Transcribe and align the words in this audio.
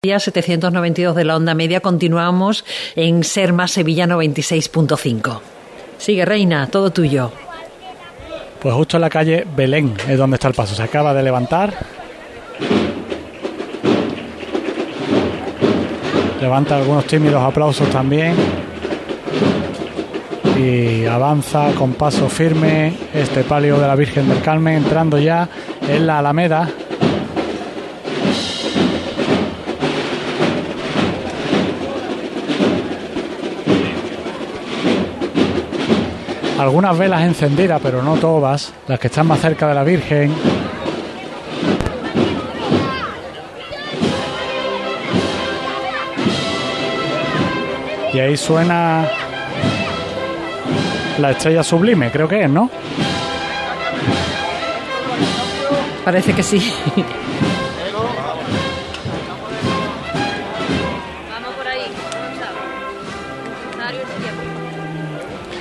Día 0.00 0.20
792 0.20 1.16
de 1.16 1.24
la 1.24 1.34
onda 1.34 1.54
media, 1.54 1.80
continuamos 1.80 2.64
en 2.94 3.24
Serma 3.24 3.66
Sevilla 3.66 4.06
96.5. 4.06 5.40
Sigue, 5.98 6.24
Reina, 6.24 6.68
todo 6.68 6.90
tuyo. 6.90 7.32
Pues 8.60 8.76
justo 8.76 8.96
en 8.96 9.00
la 9.00 9.10
calle 9.10 9.44
Belén 9.56 9.94
es 10.08 10.16
donde 10.16 10.36
está 10.36 10.46
el 10.46 10.54
paso. 10.54 10.76
Se 10.76 10.84
acaba 10.84 11.12
de 11.12 11.24
levantar. 11.24 11.74
Levanta 16.40 16.76
algunos 16.76 17.04
tímidos 17.06 17.42
aplausos 17.42 17.90
también. 17.90 18.36
Y 20.56 21.06
avanza 21.06 21.72
con 21.76 21.94
paso 21.94 22.28
firme 22.28 22.96
este 23.12 23.42
palio 23.42 23.80
de 23.80 23.88
la 23.88 23.96
Virgen 23.96 24.28
del 24.28 24.42
Carmen 24.42 24.76
entrando 24.76 25.18
ya 25.18 25.48
en 25.88 26.06
la 26.06 26.20
Alameda 26.20 26.68
algunas 36.58 36.98
velas 36.98 37.22
encendidas, 37.22 37.80
pero 37.82 38.02
no 38.02 38.16
todas, 38.16 38.72
las 38.86 38.98
que 38.98 39.06
están 39.06 39.26
más 39.26 39.40
cerca 39.40 39.68
de 39.68 39.74
la 39.74 39.84
Virgen. 39.84 40.32
Y 48.12 48.18
ahí 48.18 48.36
suena 48.36 49.06
la 51.18 51.30
estrella 51.30 51.62
sublime, 51.62 52.10
creo 52.10 52.26
que 52.26 52.42
es, 52.42 52.50
¿no? 52.50 52.70
Parece 56.04 56.32
que 56.32 56.42
sí. 56.42 56.72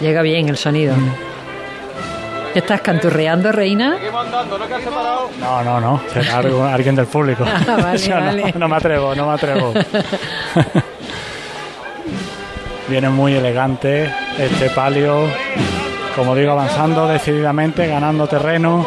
Llega 0.01 0.21
bien 0.21 0.49
el 0.49 0.57
sonido. 0.57 0.95
¿Estás 2.53 2.81
canturreando, 2.81 3.51
reina? 3.51 3.97
No, 5.39 5.63
no, 5.63 5.79
no. 5.79 6.01
Será 6.11 6.37
alguien 6.73 6.95
del 6.95 7.05
público. 7.07 7.45
Ah, 7.67 7.93
no, 8.09 8.59
no 8.59 8.67
me 8.67 8.75
atrevo, 8.75 9.13
no 9.15 9.27
me 9.27 9.33
atrevo. 9.33 9.73
Viene 12.87 13.09
muy 13.09 13.35
elegante 13.35 14.11
este 14.37 14.69
palio, 14.69 15.27
como 16.15 16.33
digo, 16.35 16.51
avanzando 16.53 17.07
decididamente, 17.07 17.85
ganando 17.87 18.27
terreno 18.27 18.85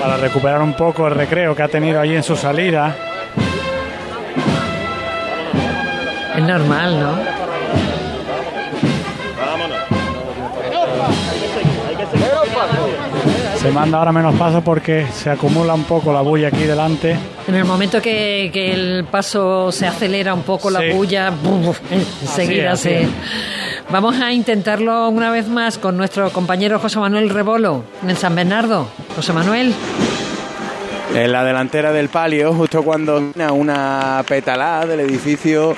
para 0.00 0.16
recuperar 0.16 0.62
un 0.62 0.74
poco 0.74 1.06
el 1.08 1.14
recreo 1.14 1.54
que 1.54 1.62
ha 1.62 1.68
tenido 1.68 2.00
allí 2.00 2.16
en 2.16 2.22
su 2.22 2.36
salida. 2.36 2.94
Es 6.36 6.42
normal, 6.42 7.00
¿no? 7.00 7.31
Se 13.62 13.70
manda 13.70 13.98
ahora 13.98 14.10
menos 14.10 14.34
paso 14.34 14.60
porque 14.60 15.06
se 15.12 15.30
acumula 15.30 15.72
un 15.74 15.84
poco 15.84 16.12
la 16.12 16.20
bulla 16.20 16.48
aquí 16.48 16.64
delante. 16.64 17.16
En 17.46 17.54
el 17.54 17.64
momento 17.64 18.02
que, 18.02 18.50
el 18.52 19.04
paso 19.04 19.70
se 19.70 19.86
acelera 19.86 20.34
un 20.34 20.42
poco 20.42 20.68
la 20.68 20.80
bulla, 20.92 21.32
enseguida 22.22 22.74
se... 22.74 23.06
Vamos 23.88 24.20
a 24.20 24.32
intentarlo 24.32 25.08
una 25.10 25.30
vez 25.30 25.46
más 25.46 25.78
con 25.78 25.96
nuestro 25.96 26.30
compañero 26.30 26.80
José 26.80 26.98
Manuel 26.98 27.30
Rebolo 27.30 27.84
en 28.04 28.16
San 28.16 28.34
Bernardo. 28.34 28.88
José 29.14 29.32
Manuel. 29.32 29.72
En 31.14 31.30
la 31.30 31.44
delantera 31.44 31.92
del 31.92 32.08
palio, 32.08 32.52
justo 32.54 32.82
cuando 32.82 33.22
una 33.52 34.24
petalada 34.26 34.86
del 34.86 35.00
edificio 35.00 35.76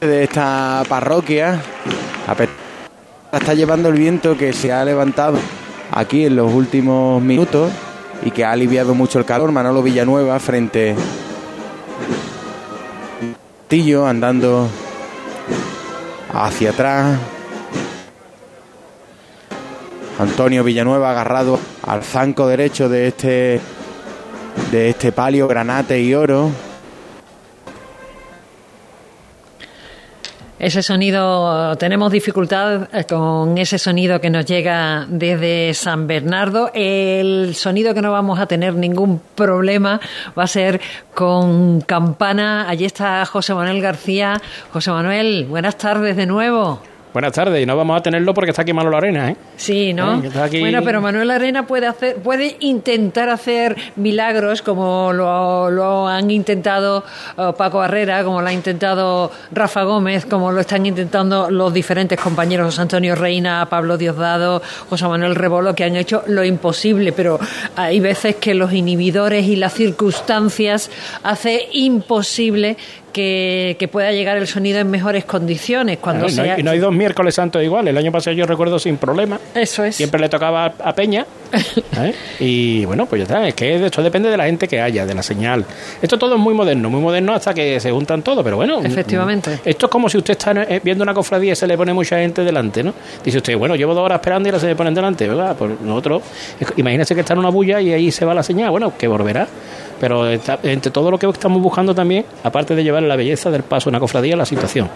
de 0.00 0.24
esta 0.24 0.82
parroquia, 0.88 1.60
está 3.32 3.54
llevando 3.54 3.90
el 3.90 3.94
viento 3.94 4.36
que 4.36 4.52
se 4.52 4.72
ha 4.72 4.84
levantado 4.84 5.38
aquí 5.90 6.26
en 6.26 6.36
los 6.36 6.52
últimos 6.52 7.22
minutos 7.22 7.70
y 8.22 8.30
que 8.30 8.44
ha 8.44 8.52
aliviado 8.52 8.94
mucho 8.94 9.18
el 9.18 9.24
calor. 9.24 9.52
Manolo 9.52 9.82
Villanueva 9.82 10.38
frente 10.38 10.94
Tillo 13.68 14.06
andando 14.06 14.68
hacia 16.32 16.70
atrás. 16.70 17.18
Antonio 20.18 20.64
Villanueva 20.64 21.10
agarrado 21.10 21.60
al 21.82 22.02
zanco 22.02 22.46
derecho 22.46 22.88
de 22.88 23.08
este 23.08 23.60
de 24.72 24.90
este 24.90 25.12
palio 25.12 25.46
granate 25.46 26.00
y 26.00 26.14
oro. 26.14 26.50
Ese 30.58 30.82
sonido, 30.82 31.76
tenemos 31.76 32.10
dificultad 32.10 32.88
eh, 32.92 33.04
con 33.04 33.56
ese 33.58 33.78
sonido 33.78 34.20
que 34.20 34.28
nos 34.28 34.44
llega 34.44 35.06
desde 35.08 35.72
San 35.72 36.08
Bernardo. 36.08 36.72
El 36.74 37.54
sonido 37.54 37.94
que 37.94 38.02
no 38.02 38.10
vamos 38.10 38.40
a 38.40 38.46
tener 38.46 38.74
ningún 38.74 39.20
problema 39.36 40.00
va 40.36 40.42
a 40.42 40.48
ser 40.48 40.80
con 41.14 41.80
campana. 41.82 42.68
Allí 42.68 42.84
está 42.84 43.24
José 43.24 43.54
Manuel 43.54 43.80
García. 43.80 44.42
José 44.72 44.90
Manuel, 44.90 45.46
buenas 45.48 45.78
tardes 45.78 46.16
de 46.16 46.26
nuevo. 46.26 46.80
Buenas 47.18 47.32
tardes, 47.32 47.60
y 47.60 47.66
no 47.66 47.76
vamos 47.76 47.98
a 47.98 48.00
tenerlo 48.00 48.32
porque 48.32 48.50
está 48.52 48.62
aquí 48.62 48.72
Manuel 48.72 48.94
Arena, 48.94 49.30
¿eh? 49.30 49.36
Sí, 49.56 49.92
¿no? 49.92 50.22
Eh, 50.22 50.60
bueno, 50.60 50.82
pero 50.84 51.00
Manuel 51.00 51.32
Arena 51.32 51.66
puede 51.66 51.88
hacer, 51.88 52.14
puede 52.14 52.56
intentar 52.60 53.28
hacer 53.28 53.74
milagros 53.96 54.62
como 54.62 55.12
lo, 55.12 56.06
han 56.06 56.30
intentado 56.30 57.02
eh, 57.36 57.52
Paco 57.58 57.82
Herrera, 57.82 58.22
como 58.22 58.40
lo 58.40 58.46
ha 58.46 58.52
intentado 58.52 59.32
Rafa 59.50 59.82
Gómez, 59.82 60.26
como 60.26 60.52
lo 60.52 60.60
están 60.60 60.86
intentando 60.86 61.50
los 61.50 61.74
diferentes 61.74 62.20
compañeros 62.20 62.78
Antonio 62.78 63.16
Reina, 63.16 63.66
Pablo 63.68 63.98
Diosdado, 63.98 64.62
José 64.88 65.08
Manuel 65.08 65.34
Rebolo, 65.34 65.74
que 65.74 65.82
han 65.82 65.96
hecho 65.96 66.22
lo 66.28 66.44
imposible, 66.44 67.10
pero 67.10 67.40
hay 67.74 67.98
veces 67.98 68.36
que 68.36 68.54
los 68.54 68.72
inhibidores 68.72 69.44
y 69.46 69.56
las 69.56 69.74
circunstancias 69.74 70.88
hace 71.24 71.68
imposible 71.72 72.76
que, 73.12 73.88
pueda 73.90 74.12
llegar 74.12 74.36
el 74.36 74.46
sonido 74.46 74.78
en 74.78 74.90
mejores 74.90 75.24
condiciones. 75.24 75.98
Cuando 75.98 76.26
y, 76.28 76.62
no, 76.62 76.70
hay 76.70 76.78
dos 76.78 76.92
miércoles 76.92 77.34
santos 77.34 77.62
igual. 77.62 77.88
El 77.88 77.96
año 77.96 78.12
pasado 78.12 78.36
yo 78.36 78.46
recuerdo 78.46 78.78
sin 78.78 78.96
problema. 78.96 79.40
Eso 79.54 79.84
es. 79.84 79.96
Siempre 79.96 80.20
le 80.20 80.28
tocaba 80.28 80.72
a 80.82 80.94
Peña. 80.94 81.26
¿eh? 81.98 82.14
Y 82.40 82.84
bueno, 82.84 83.06
pues 83.06 83.20
ya 83.20 83.22
está. 83.24 83.48
Es 83.48 83.54
que 83.54 83.86
esto 83.86 84.02
depende 84.02 84.30
de 84.30 84.36
la 84.36 84.44
gente 84.44 84.68
que 84.68 84.80
haya, 84.80 85.06
de 85.06 85.14
la 85.14 85.22
señal. 85.22 85.64
Esto 86.00 86.18
todo 86.18 86.34
es 86.34 86.40
muy 86.40 86.54
moderno, 86.54 86.90
muy 86.90 87.00
moderno 87.00 87.32
hasta 87.34 87.54
que 87.54 87.80
se 87.80 87.90
juntan 87.90 88.22
todos, 88.22 88.44
pero 88.44 88.56
bueno. 88.56 88.80
Efectivamente. 88.82 89.60
Esto 89.64 89.86
es 89.86 89.92
como 89.92 90.08
si 90.08 90.18
usted 90.18 90.32
está 90.32 90.52
eh, 90.52 90.80
viendo 90.82 91.02
una 91.02 91.14
cofradía 91.14 91.52
y 91.52 91.56
se 91.56 91.66
le 91.66 91.76
pone 91.76 91.92
mucha 91.92 92.18
gente 92.18 92.44
delante, 92.44 92.82
¿no? 92.82 92.94
Dice 93.24 93.38
usted, 93.38 93.56
bueno, 93.56 93.76
llevo 93.76 93.94
dos 93.94 94.04
horas 94.04 94.16
esperando 94.16 94.48
y 94.48 94.50
ahora 94.50 94.60
se 94.60 94.66
me 94.66 94.76
ponen 94.76 94.94
delante, 94.94 95.28
¿verdad? 95.28 95.56
Pues 95.56 95.80
nosotros, 95.80 96.22
imagínese 96.76 97.14
que 97.14 97.22
está 97.22 97.32
en 97.32 97.40
una 97.40 97.50
bulla 97.50 97.80
y 97.80 97.92
ahí 97.92 98.10
se 98.10 98.24
va 98.24 98.34
la 98.34 98.42
señal. 98.42 98.70
Bueno, 98.70 98.92
que 98.96 99.08
volverá. 99.08 99.48
Pero 100.00 100.30
entre 100.30 100.90
todo 100.90 101.10
lo 101.10 101.18
que 101.18 101.26
estamos 101.26 101.60
buscando 101.60 101.94
también, 101.94 102.24
aparte 102.44 102.74
de 102.74 102.84
llevar 102.84 103.02
la 103.02 103.16
belleza 103.16 103.50
del 103.50 103.62
paso 103.62 103.88
en 103.88 103.94
una 103.94 104.00
cofradía, 104.00 104.36
la 104.36 104.46
situación. 104.46 104.88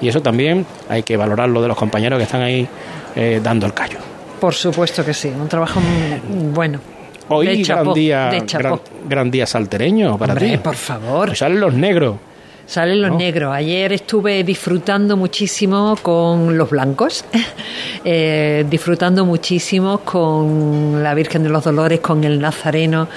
Y 0.00 0.08
eso 0.08 0.20
también 0.20 0.66
hay 0.88 1.02
que 1.02 1.16
valorarlo 1.16 1.60
de 1.62 1.68
los 1.68 1.76
compañeros 1.76 2.18
que 2.18 2.24
están 2.24 2.42
ahí 2.42 2.66
eh, 3.14 3.40
dando 3.42 3.66
el 3.66 3.74
callo. 3.74 3.98
Por 4.40 4.54
supuesto 4.54 5.04
que 5.04 5.14
sí, 5.14 5.28
un 5.28 5.48
trabajo 5.48 5.80
muy 5.80 6.52
bueno. 6.52 6.80
Hoy 7.28 7.62
gran, 7.64 7.92
día, 7.92 8.30
gran, 9.08 9.30
día 9.30 9.46
saltereño 9.46 10.16
para 10.16 10.36
ti. 10.36 10.56
por 10.58 10.76
favor. 10.76 11.28
Pues 11.28 11.38
salen 11.38 11.60
los 11.60 11.74
negros. 11.74 12.16
Salen 12.66 13.00
los 13.00 13.12
negros. 13.16 13.54
Ayer 13.54 13.92
estuve 13.92 14.42
disfrutando 14.42 15.16
muchísimo 15.16 15.96
con 16.02 16.58
los 16.58 16.68
blancos, 16.68 17.24
eh, 18.04 18.64
disfrutando 18.68 19.24
muchísimo 19.24 19.98
con 19.98 21.02
la 21.02 21.14
Virgen 21.14 21.44
de 21.44 21.48
los 21.48 21.64
Dolores, 21.64 22.00
con 22.00 22.24
el 22.24 22.40
Nazareno 22.40 23.08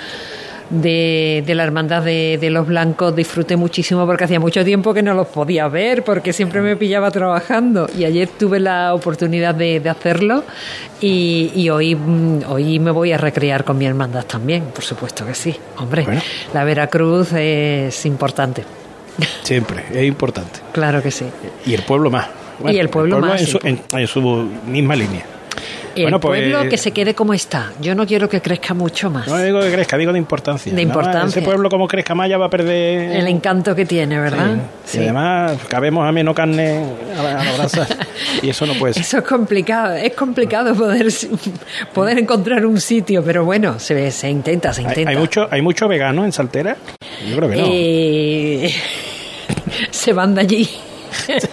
de, 0.70 1.44
la 1.48 1.64
Hermandad 1.64 2.04
de, 2.04 2.50
los 2.50 2.68
Blancos 2.68 3.16
disfruté 3.16 3.56
muchísimo 3.56 4.06
porque 4.06 4.26
hacía 4.26 4.40
mucho 4.40 4.64
tiempo 4.64 4.94
que 4.94 5.02
no 5.02 5.14
los 5.14 5.28
podía 5.28 5.68
ver 5.68 6.04
porque 6.04 6.34
siempre 6.34 6.62
me 6.62 6.76
pillaba 6.76 7.12
trabajando 7.12 7.90
y 7.98 8.06
ayer 8.06 8.30
tuve 8.30 8.60
la 8.60 8.94
oportunidad 8.94 9.56
de, 9.56 9.90
hacerlo 9.90 10.44
y, 11.02 11.70
hoy, 11.70 11.96
mm, 11.96 12.44
hoy 12.48 12.80
me 12.80 12.92
voy 12.92 13.12
a 13.12 13.18
recrear 13.18 13.64
con 13.64 13.78
mi 13.78 13.86
hermandad 13.86 14.26
también, 14.26 14.66
por 14.66 14.84
supuesto 14.84 15.26
que 15.26 15.34
sí. 15.34 15.56
Hombre, 15.78 16.06
la 16.54 16.64
Veracruz 16.64 17.34
es 17.34 18.06
importante. 18.06 18.64
Siempre, 19.44 19.86
es 19.92 20.06
importante. 20.06 20.60
Claro 20.72 21.02
que 21.02 21.12
sí. 21.12 21.26
Y 21.66 21.74
el 21.74 21.82
pueblo 21.82 22.12
más. 22.12 22.28
y 22.66 22.78
el 22.78 22.90
pueblo, 22.90 23.20
más. 23.20 23.42
en 23.64 24.08
su 24.08 24.22
misma 24.68 24.96
línea 24.96 25.39
el 25.96 26.20
pueblo 26.20 26.60
pues, 26.60 26.70
que 26.70 26.78
se 26.78 26.92
quede 26.92 27.14
como 27.14 27.34
está. 27.34 27.72
Yo 27.82 27.96
no 27.96 28.06
quiero 28.06 28.30
que 28.30 28.42
crezca 28.42 28.74
mucho 28.74 29.10
más. 29.10 29.28
No 29.28 29.38
digo 29.38 29.60
que 29.62 29.72
crezca, 29.72 29.98
digo 29.98 30.12
de 30.12 30.18
importancia. 30.20 30.74
De 30.74 30.82
importancia. 30.82 31.28
ese 31.28 31.42
pueblo 31.42 31.70
como 31.70 31.88
crezca 31.88 32.16
más 32.16 32.30
ya 32.30 32.38
va 32.38 32.48
a 32.48 32.50
perder... 32.50 33.18
El 33.18 33.28
encanto 33.28 33.76
que 33.76 33.86
tiene, 33.86 34.20
¿verdad? 34.20 34.58
Sí. 34.86 35.00
Y 35.00 35.04
además 35.04 35.58
cabemos 35.68 36.08
a 36.08 36.12
menos 36.12 36.36
carne 36.36 36.84
a 37.18 37.24
la 37.24 37.54
brasa. 37.54 37.88
Y 38.42 38.50
eso 38.50 38.66
no 38.66 38.74
puede 38.74 38.94
ser. 38.94 39.04
Eso 39.04 39.18
es 39.20 39.24
complicado, 39.24 39.96
es 39.96 40.14
complicado 40.14 40.76
poder, 40.76 41.08
poder 41.94 42.20
encontrar 42.20 42.66
un 42.66 42.80
sitio, 42.80 43.24
pero 43.24 43.44
bueno, 43.46 43.80
se, 43.80 44.12
se 44.12 44.30
intenta, 44.30 44.74
se 44.74 44.82
¿Hay, 44.82 44.88
intenta. 44.88 45.10
hay 45.12 45.18
mucho, 45.18 45.48
¿Hay 45.50 45.62
mucho 45.62 45.88
vegano 45.88 46.26
en 46.26 46.32
Saltera? 46.32 46.78
Yo 47.28 47.36
creo 47.36 47.50
que 47.50 47.56
no. 47.56 47.64
Eh, 47.68 48.74
se 49.92 50.14
van 50.14 50.36
de 50.36 50.42
allí. 50.42 50.70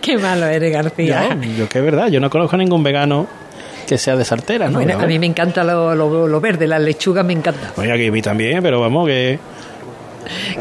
Qué 0.00 0.18
malo 0.18 0.46
eres, 0.46 0.72
García. 0.72 1.36
yo, 1.40 1.50
yo 1.58 1.68
que 1.68 1.78
es 1.78 1.84
verdad, 1.84 2.08
yo 2.08 2.20
no 2.20 2.30
conozco 2.30 2.56
a 2.56 2.58
ningún 2.58 2.82
vegano 2.82 3.26
que 3.86 3.98
sea 3.98 4.16
de 4.16 4.24
Saltera, 4.24 4.68
¿no? 4.68 4.74
Bueno, 4.78 4.98
a 4.98 5.06
mí 5.06 5.18
me 5.18 5.26
encanta 5.26 5.64
lo, 5.64 5.94
lo, 5.94 6.28
lo 6.28 6.40
verde, 6.40 6.66
las 6.66 6.80
lechugas 6.80 7.24
me 7.24 7.32
encanta. 7.32 7.72
Oye, 7.76 7.90
aquí 7.92 8.06
a 8.06 8.12
mí 8.12 8.22
también, 8.22 8.62
pero 8.62 8.80
vamos, 8.80 9.06
que... 9.08 9.38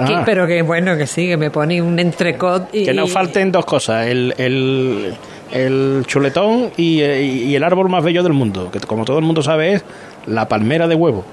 Que- 0.08 0.14
Ah. 0.16 0.24
pero 0.26 0.48
que 0.48 0.64
bueno, 0.64 0.98
que 0.98 1.06
sí, 1.06 1.28
que 1.28 1.38
me 1.38 1.52
pone 1.52 1.80
un 1.84 2.00
entrecot 2.00 2.74
y... 2.74 2.84
Que 2.84 2.94
no 2.96 3.06
falten 3.06 3.52
dos 3.52 3.64
cosas, 3.64 4.08
el, 4.08 4.34
el, 4.40 5.14
el 5.52 6.04
chuletón 6.08 6.72
y, 6.78 7.04
y 7.04 7.56
el 7.56 7.64
árbol 7.64 7.88
más 7.88 8.04
bello 8.04 8.24
del 8.24 8.34
mundo, 8.34 8.72
que 8.72 8.80
como 8.80 9.06
todo 9.06 9.20
el 9.20 9.24
mundo 9.24 9.44
sabe 9.44 9.74
es 9.76 9.84
la 10.28 10.48
palmera 10.48 10.88
de 10.88 10.96
huevo, 10.96 11.26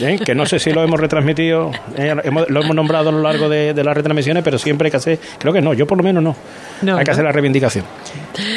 ¿eh? 0.00 0.18
que 0.24 0.34
no 0.34 0.46
sé 0.46 0.58
si 0.58 0.72
lo 0.72 0.82
hemos 0.82 0.98
retransmitido, 1.00 1.70
eh, 1.96 2.14
hemos- 2.24 2.48
lo 2.48 2.62
hemos 2.62 2.74
nombrado 2.74 3.10
a 3.10 3.12
lo 3.12 3.20
largo 3.22 3.48
de, 3.48 3.74
de 3.74 3.84
las 3.84 3.94
retransmisiones, 3.96 4.42
pero 4.42 4.58
siempre 4.58 4.86
hay 4.86 4.90
que 4.90 4.96
hacer, 4.96 5.18
creo 5.38 5.52
que 5.52 5.60
no, 5.60 5.74
yo 5.74 5.86
por 5.86 5.98
lo 5.98 6.04
menos 6.04 6.22
no, 6.22 6.34
No, 6.82 6.96
hay 6.96 7.04
que 7.04 7.10
¿no? 7.10 7.12
hacer 7.12 7.24
la 7.24 7.32
reivindicación. 7.32 7.84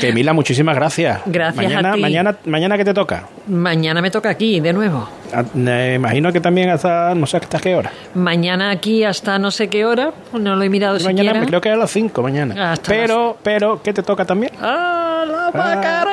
Que 0.01 0.11
Mila, 0.13 0.33
muchísimas 0.33 0.75
gracias. 0.75 1.19
Gracias 1.25 1.57
a 1.65 1.67
mañana, 1.67 1.93
ti. 1.93 2.01
Mañana, 2.01 2.35
mañana 2.45 2.77
que 2.77 2.85
te 2.85 2.93
toca. 2.93 3.23
Mañana 3.47 4.01
me 4.01 4.09
toca 4.09 4.29
aquí, 4.29 4.59
de 4.59 4.73
nuevo. 4.73 5.07
Ah, 5.33 5.43
Me 5.53 5.95
imagino 5.95 6.31
que 6.31 6.39
también 6.39 6.69
hasta, 6.69 7.13
no 7.13 7.25
sé 7.27 7.37
hasta 7.37 7.59
qué 7.59 7.75
hora. 7.75 7.91
Mañana 8.15 8.71
aquí 8.71 9.03
hasta 9.03 9.37
no 9.37 9.51
sé 9.51 9.67
qué 9.67 9.85
hora, 9.85 10.11
no 10.33 10.55
lo 10.55 10.63
he 10.63 10.69
mirado 10.69 10.93
Mañana 10.99 11.29
siquiera. 11.31 11.45
creo 11.45 11.61
que 11.61 11.69
a 11.69 11.75
las 11.75 11.91
5 11.91 12.23
mañana. 12.23 12.71
Hasta 12.71 12.89
pero, 12.91 13.37
pero, 13.43 13.81
¿qué 13.83 13.93
te 13.93 14.01
toca 14.03 14.25
también? 14.25 14.51
¡Ah, 14.61 15.23
la 15.27 15.51
Macarena! 15.57 16.06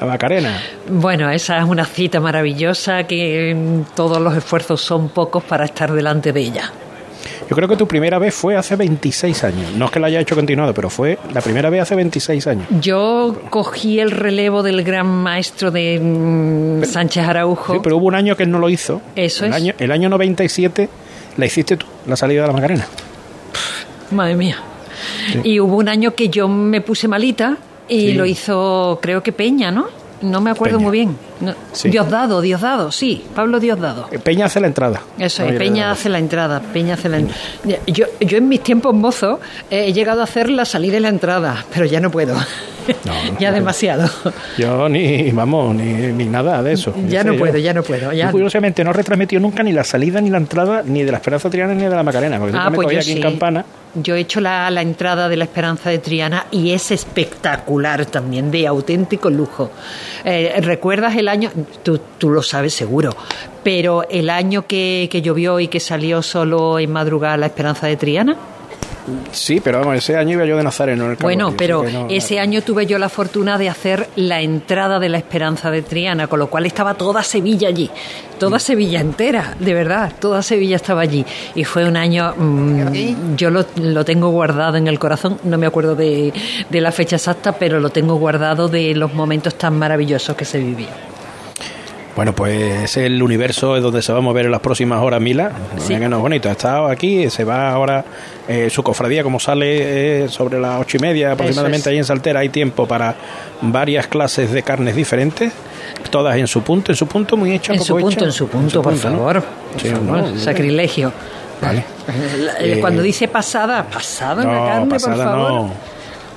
La 0.00 0.06
Macarena. 0.06 0.60
Bueno, 0.88 1.28
esa 1.30 1.58
es 1.58 1.64
una 1.64 1.84
cita 1.84 2.20
maravillosa 2.20 3.04
que 3.04 3.54
mm, 3.54 3.94
todos 3.96 4.20
los 4.20 4.36
esfuerzos 4.36 4.80
son 4.80 5.08
pocos 5.08 5.42
para 5.42 5.64
estar 5.64 5.92
delante 5.92 6.32
de 6.32 6.40
ella. 6.40 6.72
Yo 7.50 7.56
creo 7.56 7.66
que 7.66 7.76
tu 7.76 7.88
primera 7.88 8.18
vez 8.18 8.34
fue 8.34 8.56
hace 8.56 8.76
26 8.76 9.44
años. 9.44 9.72
No 9.72 9.86
es 9.86 9.90
que 9.90 9.98
la 9.98 10.06
haya 10.08 10.20
hecho 10.20 10.34
continuado, 10.34 10.74
pero 10.74 10.90
fue 10.90 11.18
la 11.32 11.40
primera 11.40 11.70
vez 11.70 11.82
hace 11.82 11.94
26 11.94 12.46
años. 12.46 12.66
Yo 12.80 13.40
cogí 13.50 13.98
el 13.98 14.10
relevo 14.10 14.62
del 14.62 14.84
gran 14.84 15.06
maestro 15.06 15.70
de 15.70 15.98
mm, 16.00 16.84
Sánchez 16.84 17.26
Araujo. 17.26 17.72
Sí, 17.72 17.80
pero 17.82 17.96
hubo 17.96 18.06
un 18.06 18.14
año 18.14 18.36
que 18.36 18.44
él 18.44 18.50
no 18.50 18.58
lo 18.58 18.68
hizo. 18.68 19.00
Eso 19.16 19.46
el 19.46 19.50
es. 19.50 19.56
Año, 19.56 19.74
el 19.78 19.90
año 19.90 20.08
97 20.10 20.88
la 21.38 21.46
hiciste 21.46 21.76
tú, 21.76 21.86
la 22.06 22.16
salida 22.16 22.42
de 22.42 22.46
la 22.48 22.52
Macarena. 22.52 22.86
Madre 24.10 24.36
mía. 24.36 24.58
Y 25.42 25.60
hubo 25.60 25.76
un 25.76 25.88
año 25.88 26.14
que 26.14 26.28
yo 26.28 26.48
me 26.48 26.80
puse 26.80 27.08
malita 27.08 27.56
y 27.88 28.00
Sí. 28.08 28.12
lo 28.14 28.26
hizo, 28.26 28.98
creo 29.02 29.22
que 29.22 29.32
Peña, 29.32 29.70
¿no? 29.70 29.86
No 30.22 30.40
me 30.40 30.50
acuerdo 30.50 30.76
Peña. 30.78 30.88
muy 30.88 30.98
bien. 30.98 31.16
No, 31.40 31.54
Sí. 31.72 31.90
Diosdado, 31.90 32.40
Diosdado, 32.40 32.90
sí, 32.90 33.24
Pablo 33.34 33.60
Diosdado. 33.60 34.08
Eh, 34.10 34.18
Peña 34.18 34.46
hace 34.46 34.60
la 34.60 34.66
entrada. 34.66 35.00
Eso 35.18 35.44
es, 35.44 35.56
Peña 35.58 35.90
hace 35.90 36.08
la 36.08 36.18
entrada, 36.18 36.60
Peña 36.60 36.94
hace 36.94 37.08
la 37.08 37.18
entrada. 37.18 37.40
Yo, 37.86 38.06
yo 38.20 38.38
en 38.38 38.48
mis 38.48 38.62
tiempos 38.62 38.94
mozos 38.94 39.38
he 39.70 39.92
llegado 39.92 40.20
a 40.20 40.24
hacer 40.24 40.50
la 40.50 40.64
salida 40.64 40.96
y 40.96 41.00
la 41.00 41.08
entrada, 41.08 41.64
pero 41.72 41.86
ya 41.86 42.00
no 42.00 42.10
puedo. 42.10 42.34
ya 43.38 43.50
no. 43.50 43.54
demasiado. 43.56 44.08
Yo 44.56 44.88
ni, 44.88 45.30
vamos, 45.30 45.74
ni, 45.74 45.92
ni 46.12 46.24
nada 46.24 46.62
de 46.62 46.72
eso. 46.72 46.94
Ya 47.06 47.22
no 47.22 47.32
sé, 47.34 47.38
puedo, 47.38 47.52
yo- 47.54 47.58
ya 47.58 47.74
no 47.74 47.82
puedo. 47.82 48.12
Ya 48.12 48.30
curiosamente 48.30 48.82
no 48.82 48.92
retransmitió 48.92 49.38
nunca 49.38 49.62
ni 49.62 49.72
la 49.72 49.84
salida 49.84 50.20
ni 50.20 50.30
la 50.30 50.38
entrada 50.38 50.82
ni 50.84 51.02
de 51.04 51.12
la 51.12 51.18
Esperanza 51.18 51.48
Triana 51.50 51.74
ni 51.74 51.84
de 51.84 51.90
la 51.90 52.02
Macarena, 52.02 52.38
porque 52.38 52.56
Ah, 52.58 52.70
pues 52.74 52.88
yo 52.90 52.96
aquí 52.98 53.04
sí. 53.06 53.12
en 53.12 53.22
Campana. 53.22 53.64
Yo 53.94 54.14
he 54.16 54.20
hecho 54.20 54.40
la, 54.40 54.70
la 54.70 54.82
entrada 54.82 55.28
de 55.28 55.36
la 55.36 55.44
Esperanza 55.44 55.88
de 55.90 55.98
Triana 55.98 56.46
y 56.50 56.72
es 56.72 56.90
espectacular 56.90 58.04
también, 58.06 58.50
de 58.50 58.66
auténtico 58.66 59.30
lujo. 59.30 59.70
Eh, 60.24 60.54
¿Recuerdas 60.60 61.16
el 61.16 61.27
año? 61.28 61.50
Tú, 61.82 62.00
tú 62.18 62.30
lo 62.30 62.42
sabes 62.42 62.74
seguro, 62.74 63.14
pero 63.62 64.04
el 64.08 64.30
año 64.30 64.66
que, 64.66 65.08
que 65.10 65.22
llovió 65.22 65.60
y 65.60 65.68
que 65.68 65.80
salió 65.80 66.22
solo 66.22 66.78
en 66.78 66.90
madrugada 66.92 67.36
la 67.36 67.46
Esperanza 67.46 67.86
de 67.86 67.96
Triana. 67.96 68.36
Sí, 69.32 69.58
pero 69.64 69.78
vamos, 69.78 69.96
ese 69.96 70.16
año 70.18 70.34
iba 70.34 70.44
yo 70.44 70.58
de 70.58 70.62
Nazareno 70.62 71.06
en 71.06 71.10
el 71.12 71.16
Bueno, 71.16 71.54
pero 71.56 71.82
no- 71.82 72.08
ese 72.10 72.38
año 72.40 72.60
tuve 72.60 72.84
yo 72.84 72.98
la 72.98 73.08
fortuna 73.08 73.56
de 73.56 73.70
hacer 73.70 74.06
la 74.16 74.42
entrada 74.42 74.98
de 74.98 75.08
la 75.08 75.16
Esperanza 75.16 75.70
de 75.70 75.80
Triana, 75.80 76.26
con 76.26 76.38
lo 76.38 76.48
cual 76.50 76.66
estaba 76.66 76.92
toda 76.92 77.22
Sevilla 77.22 77.68
allí, 77.68 77.88
toda 78.38 78.58
Sevilla 78.58 79.00
entera, 79.00 79.56
de 79.58 79.72
verdad, 79.72 80.12
toda 80.20 80.42
Sevilla 80.42 80.76
estaba 80.76 81.00
allí. 81.00 81.24
Y 81.54 81.64
fue 81.64 81.86
un 81.88 81.96
año, 81.96 82.34
mm, 82.36 83.34
yo 83.36 83.48
lo, 83.48 83.64
lo 83.76 84.04
tengo 84.04 84.28
guardado 84.28 84.76
en 84.76 84.88
el 84.88 84.98
corazón, 84.98 85.38
no 85.44 85.56
me 85.56 85.66
acuerdo 85.66 85.94
de, 85.96 86.30
de 86.68 86.80
la 86.82 86.92
fecha 86.92 87.16
exacta, 87.16 87.52
pero 87.52 87.80
lo 87.80 87.88
tengo 87.88 88.16
guardado 88.16 88.68
de 88.68 88.94
los 88.94 89.14
momentos 89.14 89.54
tan 89.54 89.78
maravillosos 89.78 90.36
que 90.36 90.44
se 90.44 90.58
vivían. 90.58 90.90
Bueno, 92.18 92.32
pues 92.34 92.82
es 92.82 92.96
el 92.96 93.22
universo 93.22 93.76
es 93.76 93.82
donde 93.84 94.02
se 94.02 94.10
va 94.12 94.18
a 94.18 94.20
mover 94.20 94.46
en 94.46 94.50
las 94.50 94.60
próximas 94.60 95.00
horas 95.00 95.20
Mila. 95.20 95.52
Sí. 95.86 95.94
No 95.94 96.16
es 96.16 96.20
bonito. 96.20 96.48
Ha 96.48 96.52
estado 96.52 96.88
aquí, 96.88 97.30
se 97.30 97.44
va 97.44 97.70
ahora 97.70 98.04
eh, 98.48 98.68
su 98.70 98.82
cofradía, 98.82 99.22
como 99.22 99.38
sale 99.38 100.24
eh, 100.24 100.28
sobre 100.28 100.58
las 100.58 100.80
ocho 100.80 100.96
y 100.96 101.00
media 101.00 101.30
aproximadamente 101.30 101.82
es. 101.82 101.92
ahí 101.92 101.98
en 101.98 102.04
Saltera. 102.04 102.40
Hay 102.40 102.48
tiempo 102.48 102.88
para 102.88 103.14
varias 103.60 104.08
clases 104.08 104.50
de 104.50 104.64
carnes 104.64 104.96
diferentes, 104.96 105.52
todas 106.10 106.36
en 106.36 106.48
su 106.48 106.62
punto, 106.62 106.90
en 106.90 106.96
su 106.96 107.06
punto, 107.06 107.36
muy 107.36 107.52
hecha. 107.52 107.72
En 107.72 107.84
su 107.84 107.94
punto, 107.96 108.10
hecha. 108.10 108.24
en 108.24 108.32
su 108.32 108.48
punto, 108.48 108.82
por 108.82 108.96
favor. 108.96 109.40
Sí, 109.80 109.88
Por 109.90 110.02
no, 110.02 110.14
favor, 110.16 110.30
no, 110.32 110.40
sacrilegio. 110.40 111.12
Vale. 111.62 111.78
Eh, 111.78 111.84
Eh, 112.58 112.78
Cuando 112.80 113.00
dice 113.00 113.28
pasada, 113.28 113.84
pasada 113.84 114.42
en 114.42 114.48
la 114.48 114.54
No, 114.58 114.66
carne, 114.66 114.88
pasada 114.88 115.14
por 115.14 115.24
favor. 115.24 115.50
no. 115.52 115.72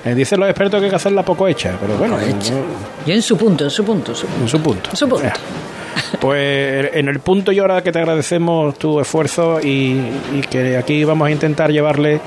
Eh, 0.04 0.14
dicen 0.14 0.38
los 0.38 0.48
expertos 0.48 0.78
que 0.78 0.84
hay 0.86 0.90
que 0.90 0.96
hacerla 0.96 1.24
poco 1.24 1.46
hecha, 1.48 1.76
pero 1.80 1.96
bueno, 1.96 2.20
hecha. 2.20 2.54
no- 2.54 3.04
Yo 3.04 3.14
en 3.14 3.22
su 3.22 3.36
punto, 3.36 3.64
en 3.64 3.70
su 3.70 3.84
punto. 3.84 4.12
en 4.12 4.16
su 4.16 4.26
punto. 4.28 4.42
en 4.42 4.48
su 4.48 4.60
punto. 4.60 4.90
En 4.90 4.96
su 4.96 5.08
punto. 5.08 5.26
Eh, 5.26 5.32
Pues 6.20 6.90
en 6.94 7.08
el 7.08 7.20
punto 7.20 7.52
y 7.52 7.60
hora 7.60 7.82
que 7.82 7.92
te 7.92 7.98
agradecemos 7.98 8.78
tu 8.78 9.00
esfuerzo 9.00 9.60
y, 9.60 10.00
y 10.34 10.40
que 10.48 10.76
aquí 10.76 11.04
vamos 11.04 11.28
a 11.28 11.30
intentar 11.30 11.70
llevarle 11.70 12.20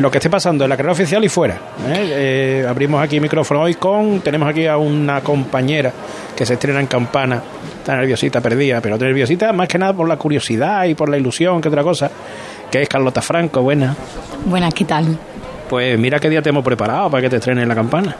lo 0.00 0.10
que 0.10 0.18
esté 0.18 0.30
pasando 0.30 0.64
en 0.64 0.70
la 0.70 0.76
carrera 0.76 0.92
oficial 0.92 1.24
y 1.24 1.28
fuera. 1.28 1.54
¿eh? 1.88 2.62
Eh, 2.62 2.66
abrimos 2.68 3.02
aquí 3.02 3.20
micrófono 3.20 3.62
hoy 3.62 3.74
con, 3.74 4.20
tenemos 4.20 4.48
aquí 4.48 4.66
a 4.66 4.76
una 4.76 5.20
compañera 5.20 5.92
que 6.34 6.46
se 6.46 6.54
estrena 6.54 6.80
en 6.80 6.86
Campana, 6.86 7.42
está 7.78 7.96
nerviosita, 7.96 8.40
perdida, 8.40 8.80
pero 8.80 8.96
nerviosita 8.96 9.52
más 9.52 9.68
que 9.68 9.78
nada 9.78 9.92
por 9.92 10.08
la 10.08 10.16
curiosidad 10.16 10.84
y 10.84 10.94
por 10.94 11.08
la 11.08 11.18
ilusión 11.18 11.60
que 11.60 11.68
otra 11.68 11.82
cosa, 11.82 12.10
que 12.70 12.82
es 12.82 12.88
Carlota 12.88 13.20
Franco, 13.20 13.62
buena. 13.62 13.94
Buenas, 14.46 14.72
¿qué 14.72 14.84
tal? 14.84 15.18
Pues 15.68 15.98
mira 15.98 16.18
qué 16.18 16.30
día 16.30 16.42
te 16.42 16.48
hemos 16.48 16.64
preparado 16.64 17.10
para 17.10 17.22
que 17.22 17.30
te 17.30 17.36
estrenes 17.36 17.62
en 17.62 17.68
la 17.68 17.74
campana. 17.74 18.16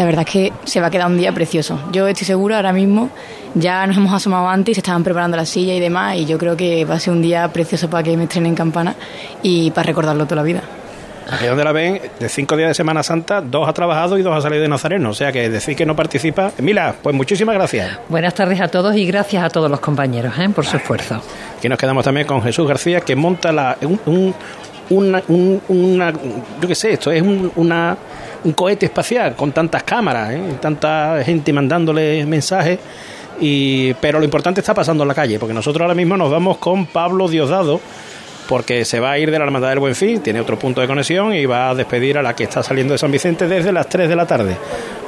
La 0.00 0.06
verdad 0.06 0.24
es 0.26 0.32
que 0.32 0.52
se 0.64 0.80
va 0.80 0.86
a 0.86 0.90
quedar 0.90 1.08
un 1.08 1.18
día 1.18 1.30
precioso. 1.30 1.78
Yo 1.92 2.08
estoy 2.08 2.26
segura 2.26 2.56
ahora 2.56 2.72
mismo, 2.72 3.10
ya 3.54 3.86
nos 3.86 3.98
hemos 3.98 4.14
asomado 4.14 4.48
antes 4.48 4.72
y 4.72 4.74
se 4.76 4.80
estaban 4.80 5.04
preparando 5.04 5.36
la 5.36 5.44
silla 5.44 5.74
y 5.74 5.78
demás, 5.78 6.16
y 6.16 6.24
yo 6.24 6.38
creo 6.38 6.56
que 6.56 6.86
va 6.86 6.94
a 6.94 6.98
ser 6.98 7.12
un 7.12 7.20
día 7.20 7.46
precioso 7.52 7.90
para 7.90 8.02
que 8.02 8.16
me 8.16 8.22
estrenen 8.22 8.52
en 8.52 8.56
campana 8.56 8.94
y 9.42 9.70
para 9.72 9.88
recordarlo 9.88 10.24
toda 10.24 10.36
la 10.36 10.42
vida. 10.42 10.62
Aquí 11.30 11.44
donde 11.44 11.64
la 11.64 11.72
ven, 11.72 12.00
de 12.18 12.28
cinco 12.30 12.56
días 12.56 12.68
de 12.70 12.74
Semana 12.74 13.02
Santa, 13.02 13.42
dos 13.42 13.68
ha 13.68 13.74
trabajado 13.74 14.16
y 14.16 14.22
dos 14.22 14.34
ha 14.34 14.40
salido 14.40 14.62
de 14.62 14.68
Nazareno. 14.70 15.10
O 15.10 15.14
sea 15.14 15.32
que 15.32 15.50
decir 15.50 15.76
que 15.76 15.84
no 15.84 15.94
participa. 15.94 16.50
Mila, 16.62 16.94
pues 17.02 17.14
muchísimas 17.14 17.54
gracias. 17.56 17.98
Buenas 18.08 18.32
tardes 18.32 18.58
a 18.62 18.68
todos 18.68 18.96
y 18.96 19.04
gracias 19.04 19.44
a 19.44 19.50
todos 19.50 19.70
los 19.70 19.80
compañeros 19.80 20.32
¿eh? 20.38 20.48
por 20.48 20.64
su 20.64 20.78
esfuerzo. 20.78 21.20
Aquí 21.58 21.68
nos 21.68 21.76
quedamos 21.78 22.04
también 22.06 22.26
con 22.26 22.42
Jesús 22.42 22.66
García, 22.66 23.02
que 23.02 23.14
monta 23.16 23.52
la, 23.52 23.76
un, 23.82 24.00
un- 24.06 24.34
una, 24.88 25.22
un- 25.28 25.60
una- 25.68 26.10
yo 26.60 26.66
qué 26.66 26.74
sé, 26.74 26.94
esto 26.94 27.12
es 27.12 27.20
un, 27.22 27.52
una, 27.54 27.96
un 28.44 28.52
cohete 28.52 28.86
espacial 28.86 29.34
con 29.34 29.52
tantas 29.52 29.82
cámaras, 29.82 30.32
¿eh? 30.32 30.42
tanta 30.60 31.22
gente 31.24 31.52
mandándole 31.52 32.24
mensajes. 32.26 32.78
Y, 33.40 33.94
pero 33.94 34.18
lo 34.18 34.24
importante 34.24 34.60
está 34.60 34.74
pasando 34.74 35.04
en 35.04 35.08
la 35.08 35.14
calle, 35.14 35.38
porque 35.38 35.54
nosotros 35.54 35.82
ahora 35.82 35.94
mismo 35.94 36.16
nos 36.16 36.30
vamos 36.30 36.58
con 36.58 36.86
Pablo 36.86 37.26
Diosdado, 37.26 37.80
porque 38.48 38.84
se 38.84 39.00
va 39.00 39.12
a 39.12 39.18
ir 39.18 39.30
de 39.30 39.38
la 39.38 39.44
Hermandad 39.44 39.70
del 39.70 39.78
Buen 39.78 39.94
Fin, 39.94 40.20
tiene 40.20 40.40
otro 40.40 40.58
punto 40.58 40.80
de 40.80 40.86
conexión 40.86 41.32
y 41.32 41.46
va 41.46 41.70
a 41.70 41.74
despedir 41.74 42.18
a 42.18 42.22
la 42.22 42.34
que 42.34 42.44
está 42.44 42.62
saliendo 42.62 42.92
de 42.92 42.98
San 42.98 43.10
Vicente 43.10 43.48
desde 43.48 43.72
las 43.72 43.88
3 43.88 44.08
de 44.08 44.16
la 44.16 44.26
tarde. 44.26 44.56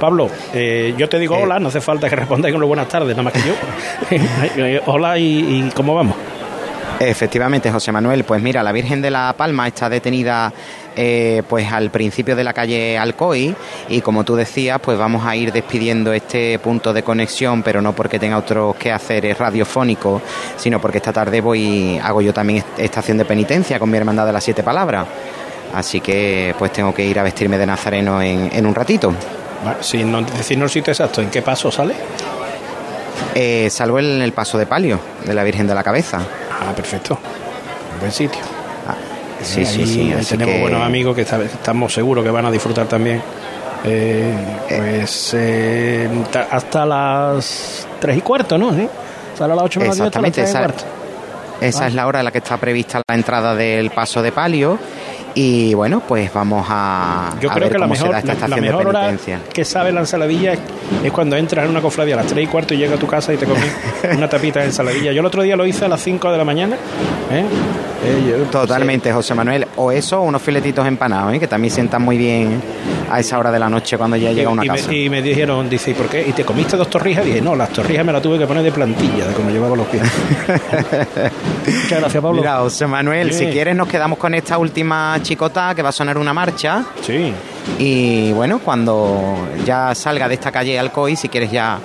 Pablo, 0.00 0.30
eh, 0.54 0.94
yo 0.96 1.08
te 1.08 1.18
digo 1.18 1.36
hola, 1.36 1.58
no 1.58 1.68
hace 1.68 1.80
falta 1.80 2.08
que 2.08 2.16
respondáis 2.16 2.54
con 2.54 2.60
lo 2.60 2.66
buenas 2.66 2.88
tardes, 2.88 3.16
nada 3.16 3.22
más 3.22 3.32
que 3.34 3.40
yo. 3.40 4.80
hola 4.86 5.18
y, 5.18 5.66
y 5.66 5.70
¿cómo 5.74 5.94
vamos? 5.94 6.16
Efectivamente, 7.00 7.70
José 7.70 7.90
Manuel. 7.90 8.24
Pues 8.24 8.40
mira, 8.40 8.62
la 8.62 8.70
Virgen 8.70 9.02
de 9.02 9.10
la 9.10 9.34
Palma 9.36 9.66
está 9.66 9.88
detenida 9.88 10.52
eh, 10.96 11.42
pues 11.48 11.70
al 11.72 11.90
principio 11.90 12.34
de 12.36 12.44
la 12.44 12.52
calle 12.52 12.98
Alcoy 12.98 13.54
y 13.88 14.00
como 14.00 14.24
tú 14.24 14.34
decías, 14.36 14.78
pues 14.80 14.98
vamos 14.98 15.24
a 15.26 15.34
ir 15.36 15.52
despidiendo 15.52 16.12
este 16.12 16.58
punto 16.58 16.92
de 16.92 17.02
conexión, 17.02 17.62
pero 17.62 17.80
no 17.82 17.92
porque 17.94 18.18
tenga 18.18 18.36
otros 18.38 18.76
quehaceres 18.76 19.38
radiofónicos, 19.38 20.22
sino 20.56 20.80
porque 20.80 20.98
esta 20.98 21.12
tarde 21.12 21.40
voy 21.40 21.98
hago 22.02 22.20
yo 22.22 22.32
también 22.32 22.58
est- 22.58 22.78
estación 22.78 23.18
de 23.18 23.24
penitencia 23.24 23.78
con 23.78 23.90
mi 23.90 23.96
hermandad 23.98 24.26
de 24.26 24.32
las 24.32 24.44
siete 24.44 24.62
palabras. 24.62 25.06
Así 25.74 26.00
que 26.00 26.54
pues 26.58 26.72
tengo 26.72 26.92
que 26.94 27.04
ir 27.04 27.18
a 27.18 27.22
vestirme 27.22 27.56
de 27.58 27.66
nazareno 27.66 28.20
en, 28.20 28.50
en 28.52 28.66
un 28.66 28.74
ratito. 28.74 29.12
Sin 29.80 30.10
no, 30.12 30.20
decirnos 30.22 30.64
el 30.66 30.70
sitio 30.80 30.90
exacto, 30.92 31.22
¿en 31.22 31.30
qué 31.30 31.40
paso 31.40 31.70
sale? 31.70 31.94
Eh, 33.34 33.68
salvo 33.70 33.98
en 33.98 34.20
el 34.20 34.32
paso 34.32 34.58
de 34.58 34.66
palio 34.66 34.98
de 35.24 35.32
la 35.32 35.42
Virgen 35.44 35.66
de 35.66 35.74
la 35.74 35.82
Cabeza. 35.82 36.18
Ah, 36.50 36.72
perfecto. 36.74 37.18
Buen 38.00 38.12
sitio. 38.12 38.40
Sí, 39.42 39.64
sí, 39.64 39.80
Ahí- 39.82 39.86
sí. 39.86 40.12
ahí 40.16 40.24
tenemos 40.24 40.54
que- 40.54 40.60
buenos 40.60 40.82
amigos 40.82 41.14
que 41.16 41.22
estamos 41.22 41.92
seguros 41.92 42.24
que 42.24 42.30
van 42.30 42.46
a 42.46 42.50
disfrutar 42.50 42.86
también 42.86 43.20
Eh, 43.84 44.32
pues 44.68 45.32
eh, 45.36 46.08
ta- 46.30 46.46
hasta 46.52 46.86
las 46.86 47.84
3 47.98 48.16
y 48.16 48.20
cuarto, 48.20 48.56
¿no? 48.56 48.72
¿Sí? 48.72 48.86
Sale 49.36 49.52
a 49.54 49.56
las 49.56 49.64
8 49.64 49.80
menos 49.80 49.96
10 49.96 50.06
hasta 50.06 50.20
las 50.20 50.28
Exactamente, 50.28 50.40
3 50.42 50.48
y 50.48 50.50
esa- 50.50 50.58
cuarto. 50.60 50.84
Esa 51.60 51.86
es 51.88 51.94
la 51.94 52.06
hora 52.06 52.20
en 52.20 52.24
la 52.26 52.30
que 52.30 52.38
está 52.38 52.56
prevista 52.58 53.02
la 53.08 53.14
entrada 53.16 53.54
del 53.56 53.90
paso 53.90 54.22
de 54.22 54.30
palio. 54.30 54.78
Y 55.34 55.74
bueno, 55.74 56.00
pues 56.06 56.32
vamos 56.32 56.66
a, 56.68 57.30
Yo 57.40 57.50
a 57.50 57.54
creo 57.54 57.64
ver 57.66 57.72
que 57.72 57.78
la 57.80 57.86
mejor, 57.88 58.14
esta 58.14 58.46
la 58.48 58.56
mejor 58.56 58.86
hora 58.86 59.12
que 59.52 59.64
sabe 59.64 59.90
la 59.90 60.00
ensaladilla 60.00 60.52
es, 60.52 60.58
es 61.02 61.10
cuando 61.10 61.36
entras 61.36 61.64
en 61.64 61.70
una 61.70 61.80
cofradía 61.80 62.14
a 62.14 62.18
las 62.18 62.26
3 62.26 62.44
y 62.44 62.46
cuarto 62.48 62.74
y 62.74 62.76
llegas 62.76 62.98
a 62.98 63.00
tu 63.00 63.06
casa 63.08 63.32
y 63.32 63.36
te 63.36 63.46
comes 63.46 63.64
una 64.16 64.28
tapita 64.28 64.60
de 64.60 64.66
ensaladilla. 64.66 65.10
Yo 65.12 65.20
el 65.20 65.26
otro 65.26 65.42
día 65.42 65.56
lo 65.56 65.64
hice 65.66 65.86
a 65.86 65.88
las 65.88 66.00
5 66.02 66.30
de 66.30 66.38
la 66.38 66.44
mañana. 66.44 66.76
¿eh? 67.32 67.44
Totalmente, 68.50 69.12
José 69.12 69.34
Manuel. 69.34 69.66
O 69.76 69.92
eso, 69.92 70.20
o 70.20 70.24
unos 70.24 70.42
filetitos 70.42 70.86
empanados, 70.86 71.32
¿eh? 71.34 71.40
que 71.40 71.46
también 71.46 71.72
sientan 71.72 72.02
muy 72.02 72.16
bien 72.18 72.60
a 73.10 73.20
esa 73.20 73.38
hora 73.38 73.50
de 73.52 73.58
la 73.58 73.68
noche 73.68 73.96
cuando 73.96 74.16
ya 74.16 74.32
llega 74.32 74.50
una 74.50 74.64
y, 74.64 74.68
casa. 74.68 74.88
Me, 74.88 74.96
y 74.96 75.08
me 75.10 75.22
dijeron, 75.22 75.68
dice, 75.70 75.92
¿y 75.92 75.94
por 75.94 76.08
qué? 76.08 76.26
¿Y 76.26 76.32
te 76.32 76.44
comiste 76.44 76.76
dos 76.76 76.88
torrijas? 76.90 77.24
Y 77.24 77.28
dije, 77.28 77.40
no, 77.42 77.54
las 77.54 77.70
torrijas 77.70 78.04
me 78.04 78.12
las 78.12 78.22
tuve 78.22 78.38
que 78.38 78.46
poner 78.46 78.62
de 78.62 78.72
plantilla, 78.72 79.26
de 79.28 79.34
como 79.34 79.50
llevaba 79.50 79.76
los 79.76 79.86
pies. 79.86 80.02
Muchas 81.66 82.00
gracias, 82.00 82.22
Pablo. 82.22 82.40
Mira, 82.40 82.58
José 82.58 82.86
Manuel, 82.86 83.32
Sí. 83.32 83.46
si 83.46 83.46
quieres 83.52 83.76
nos 83.76 83.88
quedamos 83.88 84.18
con 84.18 84.34
esta 84.34 84.58
última 84.58 85.18
chicota 85.22 85.74
que 85.74 85.82
va 85.82 85.90
a 85.90 85.92
sonar 85.92 86.18
una 86.18 86.32
marcha. 86.34 86.84
Sí. 87.02 87.32
Y 87.78 88.32
bueno, 88.32 88.58
cuando 88.58 89.48
ya 89.64 89.94
salga 89.94 90.28
de 90.28 90.34
esta 90.34 90.50
calle 90.50 90.78
Alcoy, 90.78 91.16
si 91.16 91.28
quieres 91.28 91.50
ya 91.50 91.78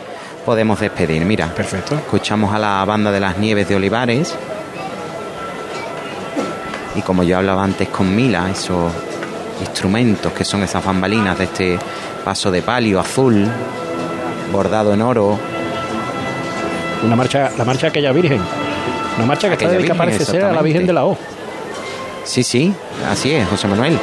podemos 0.45 0.79
despedir. 0.79 1.23
Mira, 1.25 1.47
Perfecto. 1.53 1.95
escuchamos 1.95 2.53
a 2.53 2.59
la 2.59 2.83
banda 2.85 3.11
de 3.11 3.19
las 3.19 3.37
Nieves 3.37 3.67
de 3.69 3.75
Olivares. 3.75 4.35
Y 6.97 7.01
como 7.01 7.23
yo 7.23 7.37
hablaba 7.37 7.63
antes 7.63 7.87
con 7.89 8.13
Mila, 8.15 8.49
esos 8.51 8.91
instrumentos 9.61 10.31
que 10.33 10.43
son 10.43 10.63
esas 10.63 10.83
bambalinas 10.83 11.37
de 11.37 11.43
este 11.45 11.79
paso 12.25 12.51
de 12.51 12.61
palio 12.61 12.99
azul, 12.99 13.47
bordado 14.51 14.93
en 14.93 15.01
oro. 15.01 15.37
Una 17.03 17.15
marcha, 17.15 17.51
la 17.57 17.63
marcha 17.63 17.87
aquella 17.87 18.11
virgen. 18.11 18.41
Una 19.17 19.25
marcha 19.27 19.47
que 19.47 19.53
está 19.53 19.65
Aquella 19.67 19.77
dedicada, 19.79 20.05
Virgen, 20.05 20.17
parece 20.17 20.25
ser, 20.31 20.43
a 20.45 20.53
la 20.53 20.61
Virgen 20.61 20.87
de 20.87 20.93
la 20.93 21.05
O. 21.05 21.17
Sí, 22.23 22.43
sí, 22.43 22.73
así 23.09 23.31
es, 23.31 23.47
José 23.47 23.67
Manuel. 23.67 23.97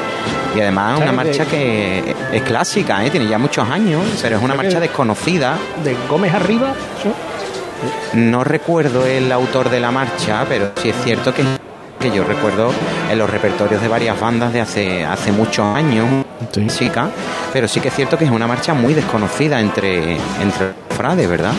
Y 0.56 0.60
además 0.60 0.96
una 0.98 1.06
¿Sabes 1.06 1.10
de- 1.10 1.16
marcha 1.38 1.44
que 1.50 2.14
es 2.32 2.42
clásica, 2.42 3.04
¿eh? 3.04 3.10
tiene 3.10 3.26
ya 3.26 3.38
muchos 3.38 3.68
años, 3.68 4.02
pero 4.22 4.36
es 4.36 4.42
una 4.42 4.54
¿Sabes 4.54 4.66
marcha 4.66 4.80
de- 4.80 4.86
desconocida. 4.88 5.56
De 5.82 5.96
Gómez 6.08 6.32
arriba, 6.32 6.72
¿sí? 7.02 7.10
No 8.18 8.44
recuerdo 8.44 9.04
el 9.04 9.30
autor 9.30 9.68
de 9.68 9.80
la 9.80 9.90
marcha, 9.90 10.46
pero 10.48 10.70
sí 10.80 10.88
es 10.90 10.96
cierto 11.04 11.34
que, 11.34 11.42
que 12.10 12.16
yo 12.16 12.24
recuerdo 12.24 12.70
en 13.10 13.18
los 13.18 13.28
repertorios 13.30 13.80
de 13.80 13.88
varias 13.88 14.18
bandas 14.20 14.52
de 14.52 14.60
hace, 14.60 15.04
hace 15.04 15.32
muchos 15.32 15.64
años, 15.74 16.06
Sí. 16.52 16.66
chica, 16.66 17.08
pero 17.52 17.66
sí 17.68 17.80
que 17.80 17.88
es 17.88 17.94
cierto 17.94 18.18
que 18.18 18.24
es 18.26 18.30
una 18.30 18.46
marcha 18.46 18.74
muy 18.74 18.92
desconocida 18.94 19.60
entre, 19.60 20.14
entre 20.42 20.66
los 20.88 20.96
frades, 20.96 21.28
¿verdad? 21.28 21.52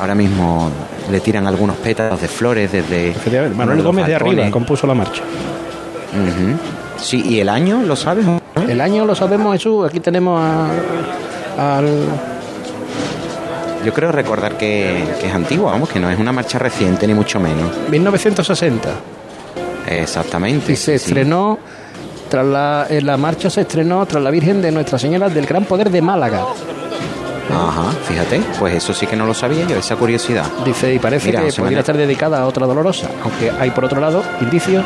Ahora 0.00 0.14
mismo 0.14 0.70
le 1.10 1.20
tiran 1.20 1.46
algunos 1.46 1.76
pétalos 1.76 2.20
de 2.20 2.28
flores 2.28 2.72
desde... 2.72 3.14
Manuel 3.54 3.82
Gómez 3.82 4.06
de 4.06 4.14
arriba 4.14 4.50
compuso 4.50 4.86
la 4.86 4.94
marcha. 4.94 5.22
Ujú. 5.22 6.56
Sí, 6.96 7.22
¿y 7.26 7.40
el 7.40 7.48
año 7.48 7.82
lo 7.82 7.96
sabes? 7.96 8.24
El 8.68 8.80
año 8.80 9.04
lo 9.04 9.14
sabemos, 9.14 9.52
Jesús. 9.54 9.86
Aquí 9.88 10.00
tenemos 10.00 10.40
a- 10.40 11.78
al. 11.78 11.88
Yo 13.84 13.92
creo 13.94 14.12
recordar 14.12 14.56
que, 14.56 15.04
que 15.20 15.26
es 15.28 15.34
antigua, 15.34 15.72
vamos, 15.72 15.88
que 15.88 15.98
no 16.00 16.10
es 16.10 16.18
una 16.18 16.32
marcha 16.32 16.58
reciente 16.58 17.06
ni 17.06 17.14
mucho 17.14 17.40
menos. 17.40 17.70
1960. 17.90 18.88
Exactamente. 19.88 20.72
Y 20.72 20.76
se 20.76 20.98
sí. 20.98 21.04
estrenó. 21.06 21.58
Tras 22.28 22.46
la, 22.46 22.86
en 22.88 23.06
la 23.06 23.16
marcha 23.16 23.50
se 23.50 23.62
estrenó 23.62 24.06
tras 24.06 24.22
la 24.22 24.30
Virgen 24.30 24.62
de 24.62 24.70
Nuestra 24.70 25.00
Señora 25.00 25.28
del 25.28 25.46
Gran 25.46 25.64
Poder 25.64 25.90
de 25.90 26.00
Málaga. 26.00 26.44
Ajá, 27.52 27.90
fíjate, 28.06 28.40
pues 28.60 28.74
eso 28.74 28.94
sí 28.94 29.08
que 29.08 29.16
no 29.16 29.26
lo 29.26 29.34
sabía 29.34 29.66
yo, 29.66 29.76
esa 29.76 29.96
curiosidad. 29.96 30.44
Dice, 30.64 30.94
y 30.94 31.00
parece 31.00 31.26
Mira, 31.26 31.40
que 31.42 31.60
Manuel. 31.60 31.78
estar 31.78 31.96
dedicada 31.96 32.40
a 32.40 32.46
otra 32.46 32.66
dolorosa, 32.66 33.10
aunque 33.24 33.50
hay 33.50 33.70
por 33.72 33.84
otro 33.84 34.00
lado 34.00 34.22
indicios 34.40 34.84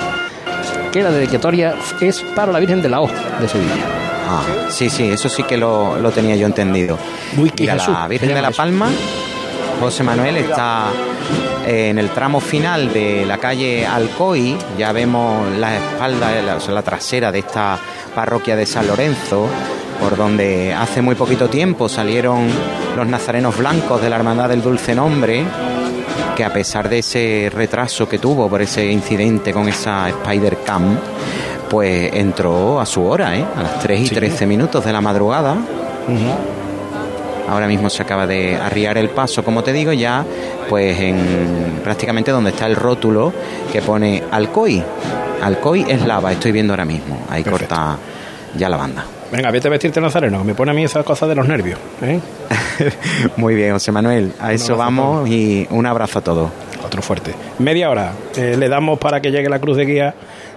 que 0.90 1.02
la 1.02 1.10
dedicatoria 1.10 1.74
es 2.00 2.22
para 2.34 2.50
la 2.50 2.60
Virgen 2.60 2.80
de 2.80 2.88
la 2.88 3.02
O 3.02 3.08
de 3.08 3.46
Sevilla. 3.48 4.03
Ah, 4.26 4.43
sí, 4.69 4.88
sí, 4.88 5.09
eso 5.09 5.28
sí 5.28 5.43
que 5.43 5.57
lo, 5.57 5.99
lo 5.99 6.11
tenía 6.11 6.37
yo 6.37 6.47
entendido. 6.47 6.99
Mira, 7.37 7.75
Jesús, 7.75 7.95
la 7.95 8.09
Virgen 8.09 8.35
de 8.35 8.43
la. 8.43 8.50
Palma, 8.50 8.90
José 9.81 10.02
Manuel 10.02 10.37
está 10.37 10.87
eh, 11.66 11.90
en 11.90 11.99
el 11.99 12.11
tramo 12.11 12.40
final 12.40 12.93
de 12.93 13.25
la 13.26 13.38
calle 13.38 13.87
Alcoy. 13.87 14.57
Ya 14.78 14.93
vemos 14.93 15.49
la 15.59 15.76
espalda, 15.76 16.31
la, 16.43 16.57
o 16.57 16.61
sea, 16.61 16.75
la 16.75 16.83
trasera 16.83 17.33
de 17.33 17.40
esta 17.40 17.78
parroquia 18.14 18.57
de 18.57 18.66
San 18.66 18.87
Lorenzo, 18.87 19.47
por 20.00 20.16
donde 20.16 20.73
hace 20.73 21.02
muy 21.02 21.14
poquito 21.14 21.49
tiempo 21.49 21.88
salieron 21.88 22.49
los 22.97 23.07
nazarenos 23.07 23.57
blancos 23.59 24.00
de 24.00 24.11
la 24.11 24.16
Hermandad 24.16 24.49
del 24.49 24.62
Dulce 24.62 24.95
Nombre, 24.95 25.45
que 26.37 26.45
a 26.45 26.52
pesar 26.52 26.88
de 26.88 26.99
ese 27.00 27.50
retraso 27.52 28.09
que 28.09 28.19
tuvo 28.19 28.49
por 28.49 28.62
ese 28.62 28.87
incidente 28.87 29.52
con 29.52 29.69
esa 29.69 30.09
Spider 30.09 30.59
Cam, 30.64 30.97
pues 31.75 32.12
entró 32.14 32.81
a 32.81 32.87
su 32.87 33.04
hora, 33.04 33.37
¿eh? 33.37 33.45
a 33.57 33.61
las 33.64 33.81
3 33.81 34.00
y 34.00 34.07
Sí. 34.07 34.14
13 34.14 34.47
minutos 34.47 34.85
de 34.85 34.93
la 34.93 35.00
madrugada. 35.00 35.57
Ahora 37.49 37.66
mismo 37.66 37.90
se 37.90 38.00
acaba 38.00 38.28
de 38.28 38.54
arriar 38.54 38.97
el 38.97 39.09
paso, 39.11 39.43
como 39.43 39.64
te 39.64 39.73
digo, 39.73 39.93
ya 39.93 40.25
pues 40.69 40.99
en 41.00 41.81
prácticamente 41.83 42.31
donde 42.31 42.50
está 42.50 42.66
el 42.66 42.76
rótulo 42.76 43.33
que 43.73 43.83
pone 43.83 44.23
Alcoy. 44.31 44.81
Alcoy 45.43 45.85
es 45.88 46.07
lava, 46.07 46.31
estoy 46.31 46.52
viendo 46.52 46.73
ahora 46.75 46.85
mismo. 46.85 47.19
Ahí 47.28 47.43
Perfecto. 47.43 47.75
corta 47.75 47.97
ya 48.57 48.69
la 48.69 48.76
banda. 48.76 49.04
Venga, 49.33 49.50
vete 49.50 49.66
a 49.66 49.71
vestirte 49.73 50.00
nazareno, 50.00 50.38
que 50.38 50.45
me 50.45 50.54
pone 50.54 50.71
a 50.71 50.75
mí 50.75 50.85
esas 50.85 51.04
cosas 51.04 51.28
de 51.28 51.35
los 51.35 51.49
nervios. 51.49 51.81
¿eh? 52.02 52.21
Muy 53.37 53.57
bien, 53.57 53.73
José 53.73 53.90
Manuel. 53.90 54.33
A 54.38 54.52
eso 54.52 54.76
vamos 54.76 55.28
y 55.28 55.66
un 55.71 55.87
abrazo 55.87 56.21
a 56.21 56.23
todos. 56.23 56.50
Otro 56.87 57.02
fuerte. 57.02 57.35
Media 57.59 57.90
hora 57.90 58.12
eh, 58.37 58.54
le 58.57 58.69
damos 58.69 59.00
para 59.00 59.21
que 59.21 59.33
llegue 59.33 59.49
la 59.49 59.59
cruz 59.59 59.76
de 59.76 59.85
guía 59.87 60.14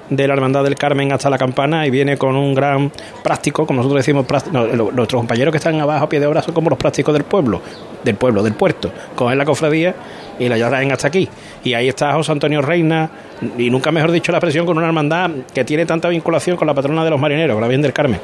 de 0.09 0.27
la 0.27 0.33
Hermandad 0.35 0.63
del 0.63 0.75
Carmen 0.75 1.11
hasta 1.11 1.29
la 1.29 1.37
campana 1.37 1.85
y 1.85 1.89
viene 1.89 2.17
con 2.17 2.35
un 2.35 2.53
gran 2.53 2.91
práctico, 3.23 3.65
como 3.65 3.77
nosotros 3.77 3.99
decimos, 3.99 4.25
prácti- 4.25 4.51
no, 4.51 4.65
lo- 4.65 4.91
nuestros 4.91 5.19
compañeros 5.19 5.51
que 5.51 5.57
están 5.57 5.79
abajo 5.81 6.05
a 6.05 6.09
pie 6.09 6.19
de 6.19 6.25
obra 6.27 6.41
son 6.41 6.53
como 6.53 6.69
los 6.69 6.79
prácticos 6.79 7.13
del 7.13 7.23
pueblo, 7.23 7.61
del 8.03 8.15
pueblo, 8.15 8.41
del 8.41 8.53
puerto. 8.53 8.89
Cogen 9.15 9.37
la 9.37 9.43
cofradía 9.45 9.93
y 10.39 10.47
la 10.47 10.55
llevan 10.57 10.91
hasta 10.91 11.07
aquí. 11.09 11.27
Y 11.63 11.73
ahí 11.73 11.89
está 11.89 12.13
José 12.13 12.31
Antonio 12.31 12.61
Reina, 12.61 13.09
y 13.57 13.69
nunca 13.69 13.91
mejor 13.91 14.11
dicho 14.11 14.31
la 14.31 14.37
expresión, 14.37 14.65
con 14.65 14.77
una 14.77 14.87
hermandad 14.87 15.29
que 15.53 15.65
tiene 15.65 15.85
tanta 15.85 16.07
vinculación 16.07 16.55
con 16.55 16.67
la 16.67 16.73
patrona 16.73 17.03
de 17.03 17.09
los 17.09 17.19
marineros, 17.19 17.55
con 17.55 17.61
la 17.61 17.67
Virgen 17.67 17.81
del 17.81 17.93
Carmen. 17.93 18.19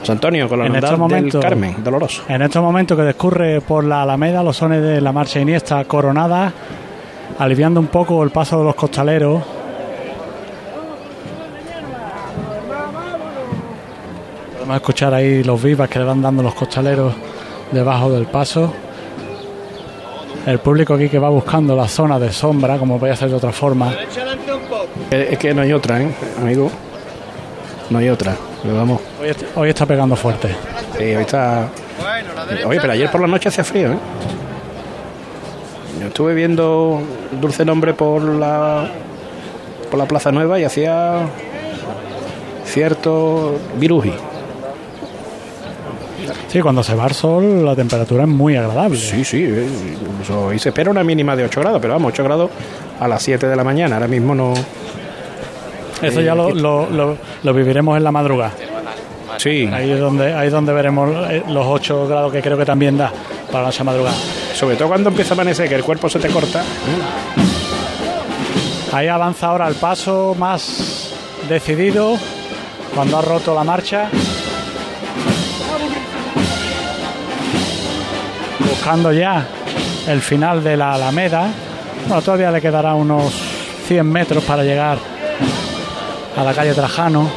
José 0.00 0.12
Antonio, 0.12 0.48
con 0.48 0.58
la 0.60 0.66
En 0.66 0.74
hermandad 0.76 1.08
del 1.08 1.30
Carmen, 1.42 1.76
doloroso. 1.84 2.22
En 2.28 2.40
estos 2.42 2.62
momentos 2.62 2.96
que 2.96 3.04
discurre 3.04 3.60
por 3.60 3.84
la 3.84 4.02
Alameda 4.02 4.42
los 4.42 4.56
sones 4.56 4.80
de 4.82 5.00
la 5.02 5.12
marcha 5.12 5.40
Iniesta 5.40 5.84
coronada, 5.84 6.52
aliviando 7.38 7.80
un 7.80 7.88
poco 7.88 8.22
el 8.24 8.30
paso 8.30 8.58
de 8.58 8.64
los 8.64 8.74
costaleros. 8.74 9.42
Podemos 14.68 14.82
escuchar 14.82 15.14
ahí 15.14 15.42
los 15.44 15.62
vivas 15.62 15.88
que 15.88 15.98
le 15.98 16.04
van 16.04 16.20
dando 16.20 16.42
los 16.42 16.52
costaleros 16.52 17.14
debajo 17.72 18.10
del 18.10 18.26
paso. 18.26 18.70
El 20.44 20.58
público 20.58 20.92
aquí 20.92 21.08
que 21.08 21.18
va 21.18 21.30
buscando 21.30 21.74
la 21.74 21.88
zona 21.88 22.18
de 22.18 22.30
sombra, 22.30 22.76
como 22.76 22.98
podía 22.98 23.16
ser 23.16 23.30
de 23.30 23.36
otra 23.36 23.50
forma. 23.50 23.94
Es 25.10 25.38
que 25.38 25.54
no 25.54 25.62
hay 25.62 25.72
otra, 25.72 26.02
¿eh, 26.02 26.10
amigo? 26.38 26.70
No 27.88 27.96
hay 27.96 28.10
otra. 28.10 28.36
Pero 28.62 28.76
vamos. 28.76 29.00
Hoy 29.56 29.70
está 29.70 29.86
pegando 29.86 30.14
fuerte. 30.14 30.54
Sí, 30.98 31.16
hoy 31.16 31.22
está. 31.22 31.70
Oye, 32.66 32.78
pero 32.78 32.92
ayer 32.92 33.10
por 33.10 33.22
la 33.22 33.26
noche 33.26 33.48
hacía 33.48 33.64
frío, 33.64 33.92
¿eh? 33.92 33.98
Yo 35.98 36.08
estuve 36.08 36.34
viendo 36.34 37.00
Dulce 37.40 37.64
Nombre 37.64 37.94
por 37.94 38.22
la 38.22 38.86
por 39.88 39.98
la 39.98 40.04
Plaza 40.04 40.30
Nueva 40.30 40.60
y 40.60 40.64
hacía 40.64 41.22
cierto 42.66 43.54
viruji. 43.78 44.12
Sí, 46.48 46.60
cuando 46.60 46.82
se 46.82 46.94
va 46.94 47.06
el 47.06 47.12
sol 47.14 47.64
la 47.64 47.76
temperatura 47.76 48.22
es 48.22 48.28
muy 48.28 48.56
agradable. 48.56 48.98
Sí, 48.98 49.22
sí. 49.24 49.44
eh, 49.44 49.68
incluso 50.12 50.46
hoy 50.46 50.58
se 50.58 50.70
espera 50.70 50.90
una 50.90 51.04
mínima 51.04 51.36
de 51.36 51.44
8 51.44 51.60
grados, 51.60 51.78
pero 51.80 51.92
vamos, 51.94 52.12
8 52.12 52.24
grados 52.24 52.50
a 52.98 53.06
las 53.06 53.22
7 53.22 53.46
de 53.46 53.54
la 53.56 53.64
mañana. 53.64 53.96
Ahora 53.96 54.08
mismo 54.08 54.34
no. 54.34 54.54
Eso 56.00 56.20
ya 56.20 56.34
lo, 56.34 56.50
lo- 56.54 56.88
lo- 56.88 57.16
lo 57.42 57.54
viviremos 57.54 57.96
en 57.98 58.04
la 58.04 58.12
madrugada. 58.12 58.52
Sí, 59.36 59.68
Ahí 59.72 59.90
es 59.90 60.00
donde, 60.00 60.32
ahí 60.34 60.46
es 60.46 60.52
donde 60.52 60.72
veremos 60.72 61.10
eh, 61.30 61.42
los 61.48 61.64
8 61.66 62.08
grados 62.08 62.32
que 62.32 62.40
creo 62.40 62.56
que 62.56 62.64
también 62.64 62.96
da 62.96 63.12
para 63.52 63.62
la 63.64 63.68
noche 63.68 63.84
madrugada. 63.84 64.16
sobre 64.54 64.74
todo 64.76 64.88
cuando 64.88 65.10
empieza 65.10 65.34
a 65.34 65.36
amanecer, 65.36 65.68
que 65.68 65.74
el 65.76 65.84
cuerpo 65.84 66.08
se 66.08 66.18
te 66.18 66.28
corta. 66.28 66.60
¿eh? 66.62 67.44
Ahí 68.92 69.06
avanza 69.06 69.48
ahora 69.48 69.68
el 69.68 69.74
paso 69.74 70.34
más 70.38 71.10
decidido 71.48 72.16
cuando 72.94 73.18
ha 73.18 73.22
roto 73.22 73.54
la 73.54 73.62
marcha. 73.64 74.08
buscando 78.68 79.12
ya 79.12 79.46
el 80.06 80.20
final 80.20 80.62
de 80.62 80.76
la 80.76 80.94
Alameda. 80.94 81.48
Bueno, 82.06 82.22
todavía 82.22 82.50
le 82.50 82.60
quedará 82.60 82.94
unos 82.94 83.32
100 83.86 84.06
metros 84.06 84.44
para 84.44 84.62
llegar 84.62 84.98
a 86.36 86.44
la 86.44 86.54
calle 86.54 86.74
Trajano. 86.74 87.28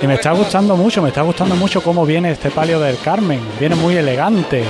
Y 0.00 0.06
me 0.06 0.14
está 0.14 0.32
gustando 0.32 0.76
mucho, 0.76 1.02
me 1.02 1.08
está 1.08 1.22
gustando 1.22 1.56
mucho 1.56 1.82
cómo 1.82 2.04
viene 2.04 2.30
este 2.30 2.50
palio 2.50 2.78
del 2.78 2.98
Carmen. 2.98 3.40
Viene 3.58 3.74
muy 3.74 3.96
elegante. 3.96 4.64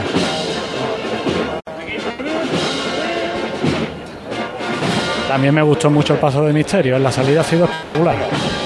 También 5.29 5.55
me 5.55 5.63
gustó 5.63 5.91
mucho 5.91 6.15
el 6.15 6.21
paso 6.21 6.45
de 6.45 6.53
misterio. 6.53 6.99
La 6.99 7.13
salida 7.13 7.41
ha 7.43 7.45
sido 7.45 7.67
espectacular. 7.67 8.66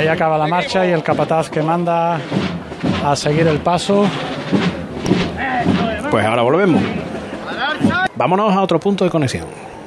Ahí 0.00 0.08
acaba 0.08 0.38
la 0.38 0.46
marcha 0.46 0.86
y 0.86 0.92
el 0.92 1.02
capataz 1.02 1.50
que 1.50 1.60
manda 1.60 2.18
a 3.04 3.14
seguir 3.14 3.46
el 3.46 3.58
paso. 3.58 4.06
Pues 6.10 6.24
ahora 6.24 6.40
volvemos. 6.40 6.82
Vámonos 8.14 8.50
a 8.54 8.62
otro 8.62 8.80
punto 8.80 9.04
de 9.04 9.10
conexión. 9.10 9.44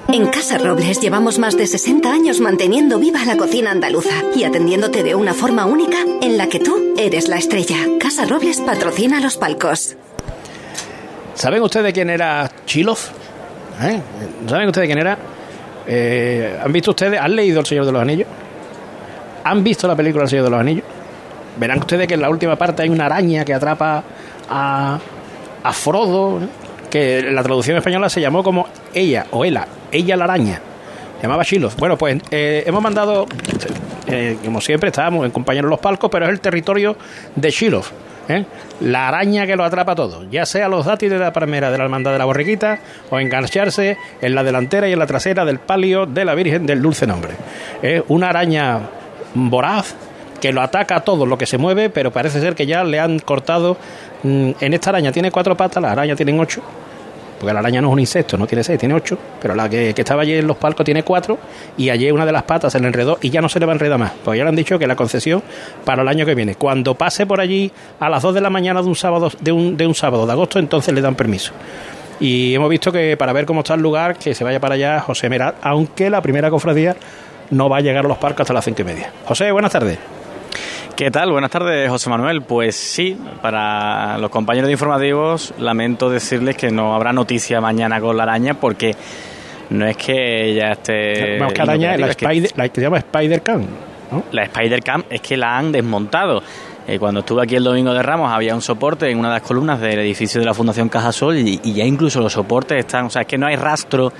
En 0.09 0.27
Casa 0.27 0.59
Robles 0.59 1.01
llevamos 1.01 1.39
más 1.39 1.57
de 1.57 1.65
60 1.65 2.13
años 2.13 2.41
manteniendo 2.41 2.99
viva 2.99 3.25
la 3.25 3.37
cocina 3.37 3.71
andaluza 3.71 4.13
y 4.35 4.43
atendiéndote 4.43 5.01
de 5.01 5.15
una 5.15 5.33
forma 5.33 5.65
única 5.65 5.97
en 6.21 6.37
la 6.37 6.47
que 6.47 6.59
tú 6.59 6.93
eres 6.95 7.27
la 7.27 7.37
estrella. 7.37 7.77
Casa 7.99 8.25
Robles 8.25 8.61
patrocina 8.61 9.19
los 9.19 9.37
palcos. 9.37 9.97
¿Saben 11.33 11.63
ustedes 11.63 11.91
quién 11.91 12.11
era 12.11 12.51
Chilov? 12.67 12.99
¿Eh? 13.81 13.99
¿Saben 14.47 14.67
ustedes 14.67 14.87
quién 14.87 14.99
era? 14.99 15.17
Eh, 15.87 16.59
¿Han 16.63 16.71
visto 16.71 16.91
ustedes? 16.91 17.19
¿Han 17.19 17.35
leído 17.35 17.61
El 17.61 17.65
Señor 17.65 17.87
de 17.87 17.91
los 17.91 18.01
Anillos? 18.03 18.27
¿Han 19.43 19.63
visto 19.63 19.87
la 19.87 19.95
película 19.95 20.23
El 20.23 20.29
Señor 20.29 20.45
de 20.45 20.51
los 20.51 20.59
Anillos? 20.59 20.85
Verán 21.57 21.79
ustedes 21.79 22.07
que 22.07 22.15
en 22.15 22.21
la 22.21 22.29
última 22.29 22.55
parte 22.55 22.83
hay 22.83 22.89
una 22.89 23.05
araña 23.05 23.45
que 23.45 23.53
atrapa 23.53 24.03
a, 24.49 24.99
a 25.63 25.73
Frodo, 25.73 26.39
¿no? 26.39 26.63
que 26.89 27.19
en 27.19 27.33
la 27.33 27.41
traducción 27.41 27.75
española 27.77 28.07
se 28.07 28.21
llamó 28.21 28.43
como 28.43 28.67
ella 28.93 29.25
o 29.31 29.43
ella, 29.43 29.67
ella 29.91 30.15
la 30.15 30.25
araña. 30.25 30.61
Se 31.17 31.23
llamaba 31.23 31.41
Shiloh. 31.43 31.71
Bueno, 31.77 31.97
pues 31.97 32.21
eh, 32.29 32.63
hemos 32.67 32.83
mandado, 32.83 33.25
eh, 34.05 34.37
como 34.45 34.61
siempre, 34.61 34.89
estábamos 34.89 35.25
en 35.25 35.31
compañeros 35.31 35.71
los 35.71 35.79
palcos, 35.79 36.11
pero 36.11 36.25
es 36.25 36.31
el 36.31 36.39
territorio 36.39 36.95
de 37.35 37.49
Shiloh. 37.49 37.83
¿eh? 38.29 38.45
La 38.81 39.07
araña 39.07 39.47
que 39.47 39.55
lo 39.55 39.63
atrapa 39.63 39.95
todo, 39.95 40.29
ya 40.29 40.45
sea 40.45 40.67
los 40.67 40.85
dátiles 40.85 41.17
de 41.17 41.25
la 41.25 41.33
palmera 41.33 41.71
de 41.71 41.79
la 41.79 41.85
hermandad 41.85 42.11
de 42.11 42.19
la 42.19 42.25
borriquita 42.25 42.77
o 43.09 43.19
engancharse 43.19 43.97
en 44.21 44.35
la 44.35 44.43
delantera 44.43 44.87
y 44.87 44.93
en 44.93 44.99
la 44.99 45.07
trasera 45.07 45.45
del 45.45 45.57
palio 45.57 46.05
de 46.05 46.25
la 46.25 46.35
Virgen 46.35 46.67
del 46.67 46.79
Dulce 46.79 47.07
Nombre. 47.07 47.31
Es 47.81 48.03
una 48.07 48.29
araña 48.29 48.81
voraz 49.33 49.95
que 50.41 50.51
lo 50.51 50.61
ataca 50.61 50.97
a 50.97 50.99
todo 51.01 51.25
lo 51.25 51.37
que 51.37 51.45
se 51.45 51.57
mueve, 51.57 51.89
pero 51.89 52.11
parece 52.11 52.41
ser 52.41 52.53
que 52.55 52.65
ya 52.65 52.83
le 52.83 52.99
han 52.99 53.19
cortado. 53.19 53.77
mm, 54.23 54.51
En 54.59 54.73
esta 54.73 54.89
araña 54.89 55.11
tiene 55.11 55.31
cuatro 55.31 55.55
patas, 55.55 55.81
la 55.81 55.91
araña 55.91 56.15
tienen 56.17 56.37
ocho, 56.39 56.61
porque 57.39 57.53
la 57.53 57.59
araña 57.61 57.81
no 57.81 57.87
es 57.87 57.93
un 57.93 57.99
insecto, 57.99 58.37
no 58.37 58.45
tiene 58.45 58.61
seis, 58.63 58.77
tiene 58.77 58.93
ocho, 58.93 59.17
pero 59.41 59.55
la 59.55 59.69
que, 59.69 59.93
que 59.93 60.01
estaba 60.01 60.21
allí 60.23 60.33
en 60.33 60.47
los 60.47 60.57
palcos 60.57 60.83
tiene 60.85 61.03
cuatro, 61.03 61.37
y 61.77 61.89
allí 61.89 62.11
una 62.11 62.25
de 62.25 62.33
las 62.33 62.43
patas 62.43 62.73
se 62.73 62.79
le 62.81 62.87
enredó 62.87 63.17
y 63.21 63.29
ya 63.29 63.41
no 63.41 63.47
se 63.47 63.57
le 63.59 63.65
va 63.65 63.71
a 63.71 63.75
enredar 63.75 63.97
más, 63.97 64.11
porque 64.23 64.37
ya 64.37 64.43
le 64.43 64.49
han 64.49 64.55
dicho 64.57 64.77
que 64.77 64.85
la 64.85 64.97
concesión 64.97 65.41
para 65.85 66.01
el 66.01 66.07
año 66.09 66.25
que 66.25 66.35
viene. 66.35 66.55
Cuando 66.55 66.95
pase 66.95 67.25
por 67.25 67.39
allí 67.39 67.71
a 68.01 68.09
las 68.09 68.21
2 68.21 68.35
de 68.35 68.41
la 68.41 68.49
mañana 68.49 68.81
de 68.81 68.87
un 68.89 68.95
sábado 68.95 69.31
de 69.39 69.51
un, 69.53 69.77
de 69.77 69.87
un 69.87 69.95
sábado 69.95 70.25
de 70.25 70.31
agosto, 70.33 70.59
entonces 70.59 70.93
le 70.93 70.99
dan 70.99 71.15
permiso. 71.15 71.53
Y 72.19 72.53
hemos 72.53 72.69
visto 72.69 72.91
que 72.91 73.17
para 73.17 73.33
ver 73.33 73.45
cómo 73.45 73.61
está 73.61 73.73
el 73.73 73.81
lugar, 73.81 74.17
que 74.17 74.35
se 74.35 74.43
vaya 74.43 74.59
para 74.59 74.75
allá 74.75 74.99
José 74.99 75.29
Merat, 75.29 75.55
aunque 75.61 76.09
la 76.09 76.21
primera 76.21 76.49
cofradía 76.49 76.95
no 77.51 77.69
va 77.69 77.77
a 77.77 77.81
llegar 77.81 78.05
a 78.05 78.07
los 78.07 78.17
parques 78.17 78.41
hasta 78.41 78.53
las 78.53 78.65
cinco 78.65 78.81
y 78.81 78.85
media. 78.85 79.11
José, 79.25 79.51
buenas 79.51 79.71
tardes. 79.71 79.99
¿Qué 80.95 81.09
tal? 81.09 81.31
Buenas 81.31 81.49
tardes, 81.49 81.89
José 81.89 82.09
Manuel. 82.09 82.43
Pues 82.43 82.75
sí, 82.75 83.17
para 83.41 84.17
los 84.19 84.29
compañeros 84.29 84.67
de 84.67 84.73
informativos, 84.73 85.53
lamento 85.57 86.09
decirles 86.09 86.55
que 86.55 86.69
no 86.69 86.93
habrá 86.93 87.11
noticia 87.11 87.59
mañana 87.59 87.99
con 87.99 88.15
la 88.15 88.23
araña 88.23 88.53
porque 88.53 88.95
no 89.71 89.87
es 89.87 89.97
que 89.97 90.53
ya 90.53 90.73
esté. 90.73 91.39
Vamos, 91.39 91.53
que 91.53 91.61
araña, 91.61 91.97
la, 91.97 92.09
es 92.09 92.15
que 92.15 92.25
Spider, 92.25 92.51
la 92.55 92.69
que 92.69 92.75
se 92.75 92.81
llama 92.81 92.97
Spider-Cam. 92.97 93.65
¿no? 94.11 94.23
la 94.31 94.43
Spider-Cam 94.43 95.05
es 95.09 95.21
que 95.21 95.35
la 95.35 95.57
han 95.57 95.71
desmontado. 95.71 96.43
Eh, 96.87 96.99
cuando 96.99 97.21
estuve 97.21 97.41
aquí 97.41 97.55
el 97.55 97.63
domingo 97.63 97.93
de 97.93 98.03
Ramos 98.03 98.31
había 98.31 98.53
un 98.53 98.61
soporte 98.61 99.09
en 99.09 99.17
una 99.17 99.29
de 99.29 99.39
las 99.39 99.47
columnas 99.47 99.79
del 99.79 99.97
edificio 99.99 100.41
de 100.41 100.45
la 100.45 100.53
Fundación 100.53 100.89
Cajasol 100.89 101.37
y, 101.37 101.59
y 101.63 101.73
ya 101.73 101.85
incluso 101.85 102.19
los 102.19 102.33
soportes 102.33 102.77
están, 102.77 103.05
o 103.05 103.09
sea, 103.09 103.21
es 103.23 103.27
que 103.27 103.37
no 103.37 103.47
hay 103.47 103.55
rastro 103.55 104.11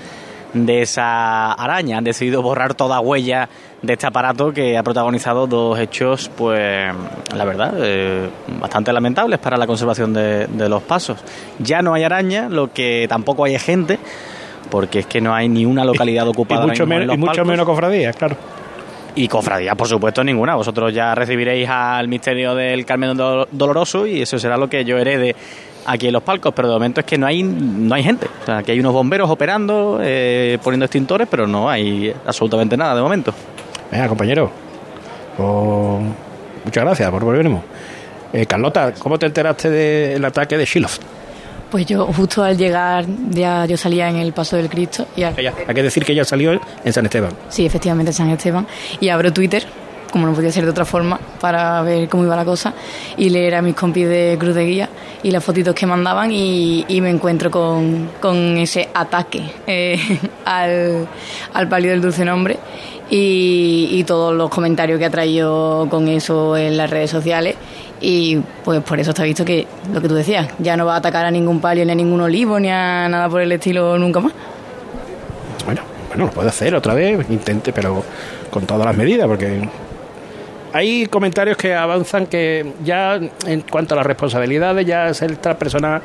de 0.54 0.80
esa 0.82 1.52
araña. 1.52 1.98
Han 1.98 2.04
decidido 2.04 2.40
borrar 2.40 2.74
toda 2.74 3.00
huella 3.00 3.48
de 3.82 3.92
este 3.92 4.06
aparato 4.06 4.52
que 4.52 4.78
ha 4.78 4.82
protagonizado 4.82 5.46
dos 5.46 5.78
hechos, 5.78 6.30
pues, 6.34 6.94
la 7.36 7.44
verdad, 7.44 7.74
eh, 7.82 8.28
bastante 8.60 8.90
lamentables 8.92 9.38
para 9.40 9.58
la 9.58 9.66
conservación 9.66 10.14
de, 10.14 10.46
de 10.46 10.68
los 10.70 10.82
pasos. 10.82 11.18
Ya 11.58 11.82
no 11.82 11.92
hay 11.92 12.04
araña, 12.04 12.48
lo 12.48 12.72
que 12.72 13.04
tampoco 13.08 13.44
hay 13.44 13.58
gente, 13.58 13.98
porque 14.70 15.00
es 15.00 15.06
que 15.06 15.20
no 15.20 15.34
hay 15.34 15.48
ni 15.50 15.66
una 15.66 15.84
localidad 15.84 16.24
Y 16.24 16.28
ocupada. 16.30 16.62
ahora 16.62 16.72
mucho, 16.72 16.84
mismo 16.86 16.94
en 16.94 17.00
menos, 17.00 17.16
los 17.18 17.24
y 17.24 17.28
mucho 17.28 17.44
menos 17.44 17.66
cofradías, 17.66 18.16
claro. 18.16 18.36
Y 19.16 19.28
cofradía, 19.28 19.76
por 19.76 19.86
supuesto, 19.86 20.24
ninguna. 20.24 20.56
Vosotros 20.56 20.92
ya 20.92 21.14
recibiréis 21.14 21.68
al 21.68 22.08
misterio 22.08 22.54
del 22.56 22.84
Carmen 22.84 23.16
Dol- 23.16 23.46
Doloroso 23.52 24.06
y 24.08 24.22
eso 24.22 24.38
será 24.40 24.56
lo 24.56 24.68
que 24.68 24.84
yo 24.84 24.98
herede 24.98 25.36
aquí 25.86 26.06
en 26.08 26.12
los 26.12 26.22
palcos. 26.22 26.52
Pero 26.54 26.68
de 26.68 26.74
momento 26.74 27.00
es 27.00 27.06
que 27.06 27.18
no 27.18 27.26
hay, 27.26 27.42
no 27.42 27.94
hay 27.94 28.02
gente. 28.02 28.26
O 28.42 28.46
sea, 28.46 28.62
que 28.62 28.72
hay 28.72 28.80
unos 28.80 28.92
bomberos 28.92 29.30
operando, 29.30 29.98
eh, 30.02 30.58
poniendo 30.62 30.84
extintores, 30.86 31.26
pero 31.30 31.46
no 31.46 31.68
hay 31.68 32.14
absolutamente 32.26 32.76
nada 32.76 32.94
de 32.94 33.02
momento. 33.02 33.32
Venga, 33.90 34.08
compañero. 34.08 34.50
Oh, 35.38 36.00
muchas 36.64 36.84
gracias 36.84 37.10
por 37.10 37.24
volvernos. 37.24 37.62
Eh, 38.32 38.46
Carlota, 38.46 38.92
¿cómo 38.98 39.18
te 39.18 39.26
enteraste 39.26 39.70
del 39.70 40.24
ataque 40.24 40.56
de 40.56 40.64
Shiloh? 40.64 40.88
Pues 41.70 41.86
yo 41.86 42.06
justo 42.06 42.42
al 42.44 42.56
llegar 42.56 43.04
ya 43.30 43.66
yo 43.66 43.76
salía 43.76 44.08
en 44.08 44.16
el 44.16 44.32
Paso 44.32 44.56
del 44.56 44.68
Cristo 44.68 45.06
y 45.16 45.24
al- 45.24 45.34
Hay 45.36 45.74
que 45.74 45.82
decir 45.82 46.04
que 46.04 46.12
ella 46.12 46.24
salió 46.24 46.52
en 46.84 46.92
San 46.92 47.04
Esteban. 47.04 47.32
Sí, 47.48 47.66
efectivamente, 47.66 48.12
San 48.12 48.30
Esteban. 48.30 48.66
Y 49.00 49.08
abro 49.08 49.32
Twitter, 49.32 49.64
como 50.14 50.28
no 50.28 50.32
podía 50.32 50.52
ser 50.52 50.62
de 50.62 50.70
otra 50.70 50.84
forma, 50.84 51.18
para 51.40 51.82
ver 51.82 52.08
cómo 52.08 52.22
iba 52.22 52.36
la 52.36 52.44
cosa 52.44 52.72
y 53.16 53.30
leer 53.30 53.56
a 53.56 53.62
mis 53.62 53.74
compis 53.74 54.08
de 54.08 54.36
Cruz 54.38 54.54
de 54.54 54.64
Guía 54.64 54.88
y 55.24 55.32
las 55.32 55.42
fotitos 55.42 55.74
que 55.74 55.86
mandaban 55.86 56.30
y, 56.30 56.86
me 57.02 57.10
encuentro 57.10 57.50
con, 57.50 58.10
con 58.20 58.56
ese 58.56 58.88
ataque 58.94 59.42
eh, 59.66 59.98
al, 60.44 61.08
al 61.52 61.68
palio 61.68 61.90
del 61.90 62.00
dulce 62.00 62.24
nombre 62.24 62.56
y, 63.10 63.88
y 63.90 64.04
todos 64.04 64.32
los 64.36 64.50
comentarios 64.50 65.00
que 65.00 65.04
ha 65.04 65.10
traído 65.10 65.88
con 65.90 66.06
eso 66.06 66.56
en 66.56 66.76
las 66.76 66.88
redes 66.90 67.10
sociales. 67.10 67.56
Y 68.00 68.36
pues 68.64 68.80
por 68.84 69.00
eso 69.00 69.10
está 69.10 69.24
visto 69.24 69.44
que 69.44 69.66
lo 69.92 70.00
que 70.00 70.06
tú 70.06 70.14
decías, 70.14 70.46
ya 70.60 70.76
no 70.76 70.86
va 70.86 70.94
a 70.94 70.98
atacar 70.98 71.26
a 71.26 71.30
ningún 71.32 71.60
palio, 71.60 71.84
ni 71.84 71.90
a 71.90 71.96
ningún 71.96 72.20
olivo, 72.20 72.60
ni 72.60 72.70
a 72.70 73.08
nada 73.08 73.28
por 73.28 73.40
el 73.40 73.50
estilo 73.50 73.98
nunca 73.98 74.20
más. 74.20 74.32
Bueno, 75.64 75.82
bueno, 76.06 76.26
lo 76.26 76.30
puede 76.30 76.50
hacer 76.50 76.72
otra 76.76 76.94
vez, 76.94 77.28
intente, 77.28 77.72
pero 77.72 78.04
con 78.48 78.64
todas 78.64 78.86
las 78.86 78.96
medidas, 78.96 79.26
porque 79.26 79.68
hay 80.74 81.06
comentarios 81.06 81.56
que 81.56 81.72
avanzan 81.72 82.26
que 82.26 82.72
ya 82.82 83.14
en 83.14 83.60
cuanto 83.60 83.94
a 83.94 83.98
las 83.98 84.06
responsabilidades, 84.06 84.84
ya 84.84 85.08
es 85.08 85.22
esta 85.22 85.56
persona 85.56 86.02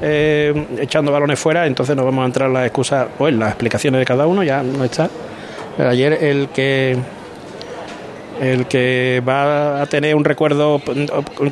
eh, 0.00 0.66
echando 0.78 1.10
balones 1.10 1.40
fuera, 1.40 1.66
entonces 1.66 1.96
no 1.96 2.04
vamos 2.04 2.22
a 2.22 2.26
entrar 2.26 2.46
en 2.46 2.54
las 2.54 2.66
excusas 2.66 3.08
o 3.18 3.26
en 3.26 3.40
las 3.40 3.48
explicaciones 3.48 3.98
de 3.98 4.04
cada 4.04 4.28
uno, 4.28 4.44
ya 4.44 4.62
no 4.62 4.84
está. 4.84 5.10
Pero 5.76 5.88
ayer 5.88 6.12
el 6.22 6.50
que 6.50 6.96
el 8.42 8.66
que 8.66 9.22
va 9.26 9.80
a 9.80 9.86
tener 9.86 10.16
un 10.16 10.24
recuerdo 10.24 10.80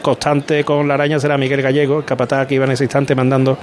constante 0.02 0.64
con 0.64 0.88
la 0.88 0.94
araña 0.94 1.20
será 1.20 1.38
Miguel 1.38 1.62
Gallego, 1.62 1.98
el 1.98 2.04
capataz 2.04 2.46
que 2.48 2.56
iba 2.56 2.64
en 2.64 2.72
ese 2.72 2.82
instante 2.84 3.14
mandando 3.14 3.56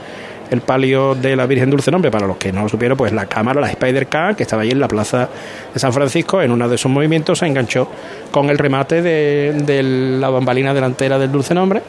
el 0.49 0.61
palio 0.61 1.13
de 1.13 1.35
la 1.35 1.45
Virgen 1.45 1.69
Dulce 1.69 1.91
Nombre. 1.91 2.09
Para 2.09 2.25
los 2.25 2.37
que 2.37 2.53
no 2.53 2.63
lo 2.63 2.69
supieron, 2.69 2.97
pues 2.97 3.11
la 3.11 3.25
cámara, 3.25 3.59
la 3.59 3.69
Spider 3.69 4.07
Car, 4.07 4.35
que 4.37 4.43
estaba 4.43 4.61
allí 4.61 4.71
en 4.71 4.79
la 4.79 4.87
plaza 4.87 5.27
de 5.73 5.79
San 5.79 5.91
Francisco, 5.91 6.41
en 6.41 6.51
uno 6.51 6.69
de 6.69 6.77
sus 6.77 6.89
movimientos 6.89 7.39
se 7.39 7.47
enganchó 7.47 7.89
con 8.31 8.49
el 8.49 8.57
remate 8.57 9.01
de, 9.01 9.83
la 10.19 10.29
bambalina 10.29 10.73
delantera 10.73 11.19
del 11.19 11.29
Dulce 11.29 11.53
Nombre. 11.53 11.81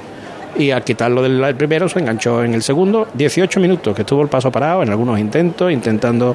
Y 0.59 0.73
al 0.73 0.83
quitarlo 0.83 1.23
del 1.23 1.55
primero 1.55 1.89
se 1.89 2.01
enganchó 2.01 2.43
en 2.43 2.55
el 2.55 2.63
segundo. 2.63 3.07
18 3.15 3.61
minutos 3.61 3.95
que 3.95 4.03
estuvo 4.03 4.23
el 4.23 4.29
paso 4.29 4.51
parado 4.51 4.83
en 4.83 4.89
algunos 4.91 5.21
intentos, 5.21 5.71
intentando 5.71 6.35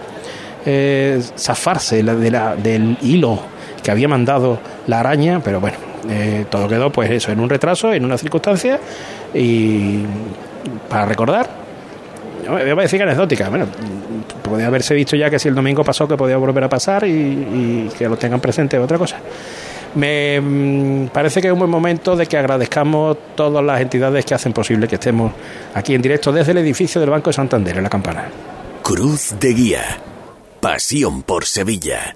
eh, 0.66 1.22
zafarse 1.38 2.02
de 2.04 2.32
la- 2.32 2.56
del 2.56 2.96
hilo 3.02 3.52
que 3.84 3.92
había 3.92 4.08
mandado 4.08 4.60
la 4.88 5.02
araña, 5.02 5.42
pero 5.44 5.60
bueno, 5.60 5.78
eh, 6.10 6.46
todo 6.50 6.68
quedó 6.68 6.92
pues 6.92 7.12
eso, 7.12 7.32
en 7.32 7.40
un 7.40 7.50
retraso, 7.50 7.94
en 7.94 8.06
una 8.06 8.18
circunstancia 8.18 8.80
y 9.34 10.04
para 10.90 11.06
recordar, 11.06 11.50
voy 12.48 12.70
a 12.72 12.76
decir 12.76 13.02
anecdótica, 13.04 13.50
bueno, 13.50 13.68
podía 14.42 14.68
haberse 14.68 14.94
visto 14.94 15.16
ya 15.16 15.30
que 15.30 15.40
si 15.40 15.50
el 15.50 15.56
domingo 15.56 15.84
pasó 15.84 16.08
que 16.08 16.18
podía 16.18 16.38
volver 16.38 16.64
a 16.64 16.70
pasar 16.70 17.06
y, 17.06 17.12
y 17.12 17.90
que 17.98 18.08
lo 18.08 18.18
tengan 18.18 18.40
presente 18.40 18.78
es 18.78 18.84
otra 18.84 18.98
cosa. 18.98 19.18
Me 19.96 20.42
mm, 20.42 21.08
parece 21.08 21.42
que 21.42 21.48
es 21.48 21.54
un 21.54 21.60
buen 21.60 21.70
momento 21.70 22.16
de 22.16 22.26
que 22.26 22.38
agradezcamos 22.38 23.18
todas 23.36 23.64
las 23.64 23.82
entidades 23.82 24.26
que 24.26 24.34
hacen 24.34 24.54
posible 24.54 24.88
que 24.88 24.96
estemos 24.96 25.32
aquí 25.74 25.94
en 25.94 26.02
directo 26.02 26.32
desde 26.32 26.52
el 26.52 26.60
edificio 26.60 27.00
del 27.00 27.10
Banco 27.10 27.30
de 27.30 27.34
Santander, 27.34 27.78
en 27.78 27.84
la 27.84 27.90
campana. 27.90 28.26
Cruz 28.82 29.36
de 29.40 29.54
Guía. 29.54 29.84
Pasión 30.60 31.24
por 31.24 31.46
Sevilla. 31.46 32.16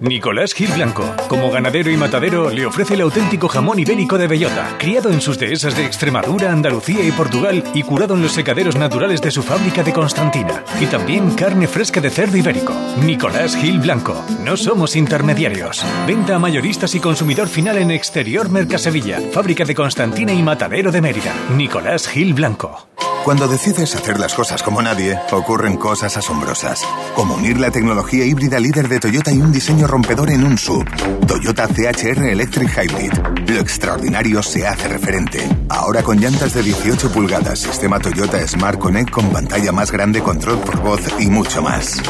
Nicolás 0.00 0.54
Gil 0.54 0.72
Blanco, 0.72 1.04
como 1.28 1.52
ganadero 1.52 1.88
y 1.88 1.96
matadero, 1.96 2.50
le 2.50 2.66
ofrece 2.66 2.94
el 2.94 3.02
auténtico 3.02 3.46
jamón 3.46 3.78
ibérico 3.78 4.18
de 4.18 4.26
bellota, 4.26 4.76
criado 4.76 5.10
en 5.10 5.20
sus 5.20 5.38
dehesas 5.38 5.76
de 5.76 5.84
Extremadura, 5.84 6.50
Andalucía 6.50 7.04
y 7.04 7.12
Portugal 7.12 7.62
y 7.74 7.84
curado 7.84 8.14
en 8.14 8.22
los 8.22 8.32
secaderos 8.32 8.74
naturales 8.74 9.22
de 9.22 9.30
su 9.30 9.44
fábrica 9.44 9.84
de 9.84 9.92
Constantina. 9.92 10.64
Y 10.80 10.86
también 10.86 11.30
carne 11.36 11.68
fresca 11.68 12.00
de 12.00 12.10
cerdo 12.10 12.36
ibérico. 12.36 12.74
Nicolás 13.04 13.56
Gil 13.56 13.78
Blanco, 13.78 14.24
no 14.40 14.56
somos 14.56 14.96
intermediarios. 14.96 15.84
Venta 16.08 16.34
a 16.34 16.38
mayoristas 16.40 16.92
y 16.96 17.00
consumidor 17.00 17.46
final 17.46 17.78
en 17.78 17.92
Exterior 17.92 18.50
Mercasevilla, 18.50 19.20
fábrica 19.32 19.64
de 19.64 19.76
Constantina 19.76 20.32
y 20.32 20.42
matadero 20.42 20.90
de 20.90 21.00
Mérida. 21.00 21.32
Nicolás 21.56 22.08
Gil 22.08 22.34
Blanco. 22.34 22.88
Cuando 23.24 23.48
decides 23.48 23.94
hacer 23.94 24.20
las 24.20 24.34
cosas 24.34 24.62
como 24.62 24.82
nadie, 24.82 25.18
ocurren 25.32 25.78
cosas 25.78 26.14
asombrosas. 26.18 26.86
Como 27.14 27.36
unir 27.36 27.58
la 27.58 27.70
tecnología 27.70 28.26
híbrida 28.26 28.60
líder 28.60 28.86
de 28.86 29.00
Toyota 29.00 29.32
y 29.32 29.38
un 29.38 29.50
diseño 29.50 29.83
rompedor 29.86 30.30
en 30.30 30.44
un 30.44 30.58
sub. 30.58 30.84
Toyota 31.26 31.68
CHR 31.68 32.24
Electric 32.26 32.68
Hybrid. 32.68 33.12
Lo 33.48 33.60
extraordinario 33.60 34.42
se 34.42 34.66
hace 34.66 34.88
referente. 34.88 35.48
Ahora 35.68 36.02
con 36.02 36.18
llantas 36.18 36.54
de 36.54 36.62
18 36.62 37.10
pulgadas, 37.12 37.58
sistema 37.58 37.98
Toyota 38.00 38.46
Smart 38.46 38.78
Connect 38.78 39.10
con 39.10 39.30
pantalla 39.30 39.72
más 39.72 39.90
grande, 39.90 40.20
control 40.20 40.58
por 40.58 40.80
voz 40.80 41.00
y 41.18 41.26
mucho 41.26 41.62
más. 41.62 42.02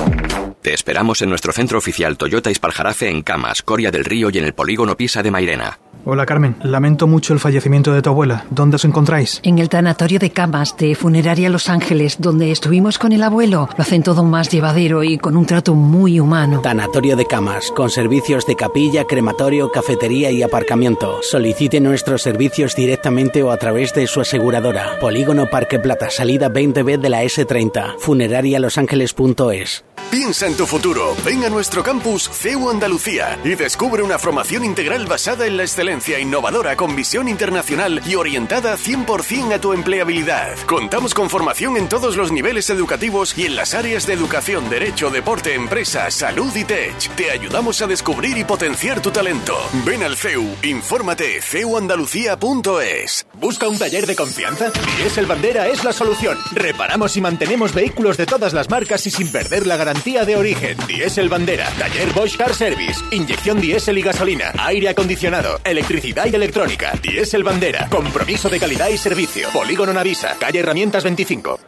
Te 0.62 0.72
esperamos 0.72 1.20
en 1.20 1.28
nuestro 1.28 1.52
centro 1.52 1.76
oficial 1.76 2.16
Toyota 2.16 2.50
Ispaljarafe 2.50 3.10
en 3.10 3.22
Camas, 3.22 3.62
Coria 3.62 3.90
del 3.90 4.04
Río 4.04 4.30
y 4.30 4.38
en 4.38 4.44
el 4.44 4.54
polígono 4.54 4.96
Pisa 4.96 5.22
de 5.22 5.30
Mairena. 5.30 5.78
Hola 6.06 6.26
Carmen, 6.26 6.54
lamento 6.62 7.06
mucho 7.06 7.32
el 7.32 7.40
fallecimiento 7.40 7.94
de 7.94 8.02
tu 8.02 8.10
abuela. 8.10 8.44
¿Dónde 8.50 8.76
os 8.76 8.84
encontráis? 8.84 9.40
En 9.42 9.58
el 9.58 9.70
tanatorio 9.70 10.18
de 10.18 10.28
camas 10.28 10.76
de 10.76 10.94
Funeraria 10.94 11.48
Los 11.48 11.70
Ángeles, 11.70 12.16
donde 12.18 12.50
estuvimos 12.50 12.98
con 12.98 13.12
el 13.12 13.22
abuelo. 13.22 13.70
Lo 13.74 13.82
hacen 13.82 14.02
todo 14.02 14.22
más 14.22 14.50
llevadero 14.50 15.02
y 15.02 15.16
con 15.16 15.34
un 15.34 15.46
trato 15.46 15.74
muy 15.74 16.20
humano. 16.20 16.60
Tanatorio 16.60 17.16
de 17.16 17.24
camas, 17.24 17.70
con 17.74 17.88
servicios 17.88 18.44
de 18.44 18.54
capilla, 18.54 19.04
crematorio, 19.04 19.72
cafetería 19.72 20.30
y 20.30 20.42
aparcamiento. 20.42 21.22
Solicite 21.22 21.80
nuestros 21.80 22.20
servicios 22.20 22.76
directamente 22.76 23.42
o 23.42 23.50
a 23.50 23.56
través 23.56 23.94
de 23.94 24.06
su 24.06 24.20
aseguradora. 24.20 24.98
Polígono 25.00 25.46
Parque 25.48 25.78
Plata, 25.78 26.10
salida 26.10 26.50
20B 26.50 26.98
de 26.98 27.08
la 27.08 27.24
S30. 27.24 27.98
Funerarialosangeles.es. 27.98 29.86
Piensa 30.10 30.46
en 30.46 30.56
tu 30.56 30.66
futuro. 30.66 31.16
Ven 31.24 31.44
a 31.44 31.48
nuestro 31.48 31.82
campus 31.82 32.28
CEU 32.28 32.68
Andalucía 32.68 33.38
y 33.42 33.54
descubre 33.54 34.02
una 34.02 34.18
formación 34.18 34.64
integral 34.64 35.06
basada 35.06 35.46
en 35.46 35.56
la 35.56 35.64
excelencia 35.64 35.93
innovadora 36.18 36.76
con 36.76 36.96
visión 36.96 37.28
internacional 37.28 38.02
y 38.04 38.16
orientada 38.16 38.76
100% 38.76 39.54
a 39.54 39.60
tu 39.60 39.72
empleabilidad. 39.72 40.56
Contamos 40.66 41.14
con 41.14 41.30
formación 41.30 41.76
en 41.76 41.88
todos 41.88 42.16
los 42.16 42.32
niveles 42.32 42.68
educativos 42.70 43.36
y 43.38 43.46
en 43.46 43.56
las 43.56 43.74
áreas 43.74 44.06
de 44.06 44.14
educación, 44.14 44.68
derecho, 44.68 45.10
deporte, 45.10 45.54
empresa, 45.54 46.10
salud 46.10 46.54
y 46.54 46.64
tech. 46.64 47.14
Te 47.16 47.30
ayudamos 47.30 47.80
a 47.80 47.86
descubrir 47.86 48.36
y 48.36 48.44
potenciar 48.44 49.00
tu 49.00 49.10
talento. 49.10 49.56
Ven 49.84 50.02
al 50.02 50.16
CEU, 50.16 50.44
infórmate 50.62 51.40
ceuandalucía.es. 51.40 53.26
¿Busca 53.34 53.68
un 53.68 53.78
taller 53.78 54.06
de 54.06 54.16
confianza? 54.16 54.72
Diesel 54.98 55.26
Bandera 55.26 55.68
es 55.68 55.84
la 55.84 55.92
solución. 55.92 56.36
Reparamos 56.52 57.16
y 57.16 57.20
mantenemos 57.20 57.72
vehículos 57.72 58.16
de 58.16 58.26
todas 58.26 58.52
las 58.52 58.68
marcas 58.68 59.06
y 59.06 59.10
sin 59.10 59.30
perder 59.30 59.66
la 59.66 59.76
garantía 59.76 60.24
de 60.24 60.36
origen. 60.36 60.76
Diesel 60.88 61.28
Bandera, 61.28 61.68
taller 61.78 62.12
Bosch 62.12 62.36
Car 62.36 62.54
Service, 62.54 63.00
inyección 63.12 63.60
diésel 63.60 63.98
y 63.98 64.02
gasolina, 64.02 64.52
aire 64.58 64.88
acondicionado, 64.88 65.60
electricidad 65.64 65.83
y 65.90 66.34
electrónica. 66.34 66.92
Diesel 67.02 67.42
Bandera, 67.42 67.88
compromiso 67.90 68.48
de 68.48 68.58
calidad 68.58 68.88
y 68.88 68.96
servicio. 68.96 69.48
Polígono 69.52 69.92
Navisa, 69.92 70.36
calle 70.38 70.60
Herramientas 70.60 71.04
25. 71.04 71.60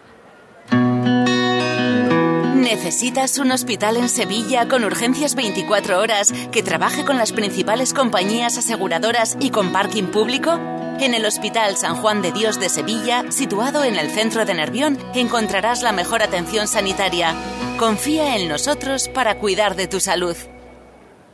¿Necesitas 2.54 3.38
un 3.38 3.52
hospital 3.52 3.96
en 3.96 4.08
Sevilla 4.08 4.68
con 4.68 4.84
urgencias 4.84 5.34
24 5.34 6.00
horas 6.00 6.32
que 6.50 6.62
trabaje 6.62 7.04
con 7.04 7.18
las 7.18 7.32
principales 7.32 7.92
compañías 7.92 8.56
aseguradoras 8.56 9.36
y 9.38 9.50
con 9.50 9.70
parking 9.72 10.04
público? 10.04 10.58
En 10.98 11.12
el 11.12 11.26
Hospital 11.26 11.76
San 11.76 11.96
Juan 11.96 12.22
de 12.22 12.32
Dios 12.32 12.58
de 12.58 12.70
Sevilla, 12.70 13.30
situado 13.30 13.84
en 13.84 13.96
el 13.96 14.10
centro 14.10 14.46
de 14.46 14.54
Nervión, 14.54 14.98
encontrarás 15.14 15.82
la 15.82 15.92
mejor 15.92 16.22
atención 16.22 16.68
sanitaria. 16.68 17.34
Confía 17.78 18.36
en 18.36 18.48
nosotros 18.48 19.08
para 19.08 19.38
cuidar 19.38 19.76
de 19.76 19.88
tu 19.88 20.00
salud. 20.00 20.36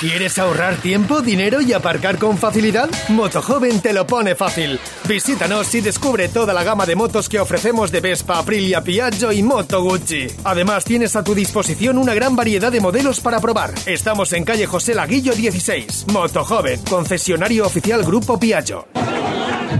¿Quieres 0.00 0.38
ahorrar 0.40 0.76
tiempo, 0.78 1.20
dinero 1.20 1.60
y 1.60 1.72
aparcar 1.72 2.18
con 2.18 2.36
facilidad? 2.36 2.90
Motojoven 3.08 3.80
te 3.80 3.92
lo 3.92 4.06
pone 4.06 4.34
fácil. 4.34 4.80
Visítanos 5.08 5.72
y 5.72 5.80
descubre 5.80 6.28
toda 6.28 6.52
la 6.52 6.64
gama 6.64 6.84
de 6.84 6.96
motos 6.96 7.28
que 7.28 7.38
ofrecemos 7.38 7.92
de 7.92 8.00
Vespa, 8.00 8.38
Aprilia, 8.38 8.82
Piaggio 8.82 9.30
y 9.30 9.44
Moto 9.44 9.82
Gucci. 9.82 10.26
Además, 10.42 10.84
tienes 10.84 11.14
a 11.14 11.22
tu 11.22 11.32
disposición 11.32 11.96
una 11.96 12.12
gran 12.12 12.34
variedad 12.34 12.72
de 12.72 12.80
modelos 12.80 13.20
para 13.20 13.40
probar. 13.40 13.72
Estamos 13.86 14.32
en 14.32 14.44
calle 14.44 14.66
José 14.66 14.94
Laguillo 14.94 15.32
16. 15.32 16.06
Motojoven, 16.12 16.80
concesionario 16.90 17.64
oficial 17.64 18.02
Grupo 18.02 18.38
Piaggio. 18.38 18.88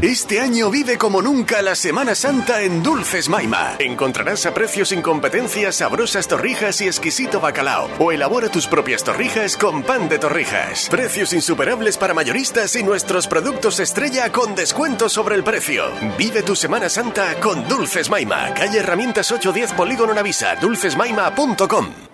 Este 0.03 0.40
año 0.40 0.70
vive 0.70 0.98
como 0.98 1.22
nunca 1.22 1.62
la 1.62 1.74
Semana 1.74 2.14
Santa 2.14 2.62
en 2.62 2.83
Dulces 2.83 3.29
Maima. 3.29 3.77
Encontrarás 3.79 4.44
a 4.44 4.53
precios 4.53 4.88
sin 4.88 5.00
competencia 5.00 5.72
sabrosas 5.72 6.27
torrijas 6.27 6.81
y 6.81 6.87
exquisito 6.87 7.40
bacalao. 7.40 7.88
O 7.98 8.12
elabora 8.12 8.48
tus 8.48 8.66
propias 8.66 9.05
torrijas 9.05 9.57
con 9.57 9.83
pan 9.83 10.03
de 10.08 10.18
torrijas. 10.18 10.88
Precios 10.88 11.32
insuperables 11.32 11.98
para 11.98 12.14
mayoristas 12.14 12.76
y 12.76 12.82
nuestros 12.82 13.26
productos 13.26 13.80
estrella 13.80 14.30
con 14.30 14.54
descuento 14.54 15.08
sobre 15.08 15.34
el 15.36 15.44
precio. 15.44 15.84
Vive 16.16 16.42
tu 16.42 16.56
Semana 16.56 16.88
Santa 16.88 17.40
con 17.40 17.66
Dulces 17.68 18.10
Maima. 18.10 18.54
Calle 18.54 18.78
Herramientas 18.78 19.30
810 19.30 19.72
Polígono 19.72 20.14
Navisa. 20.14 20.56
Dulcesmaima.com. 20.56 22.13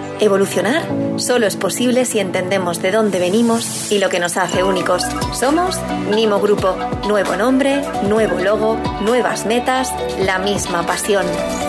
evolucionar 0.21 0.87
solo 1.17 1.47
es 1.47 1.57
posible 1.57 2.05
si 2.05 2.19
entendemos 2.19 2.81
de 2.81 2.91
dónde 2.91 3.19
venimos 3.19 3.91
y 3.91 3.99
lo 3.99 4.09
que 4.09 4.19
nos 4.19 4.37
hace 4.37 4.63
únicos. 4.63 5.03
Somos 5.33 5.77
Nimo 6.15 6.39
Grupo. 6.39 6.77
Nuevo 7.07 7.35
nombre, 7.35 7.81
nuevo 8.07 8.39
logo, 8.39 8.77
nuevas 9.01 9.45
metas, 9.45 9.91
la 10.19 10.39
misma 10.39 10.85
pasión. 10.85 11.25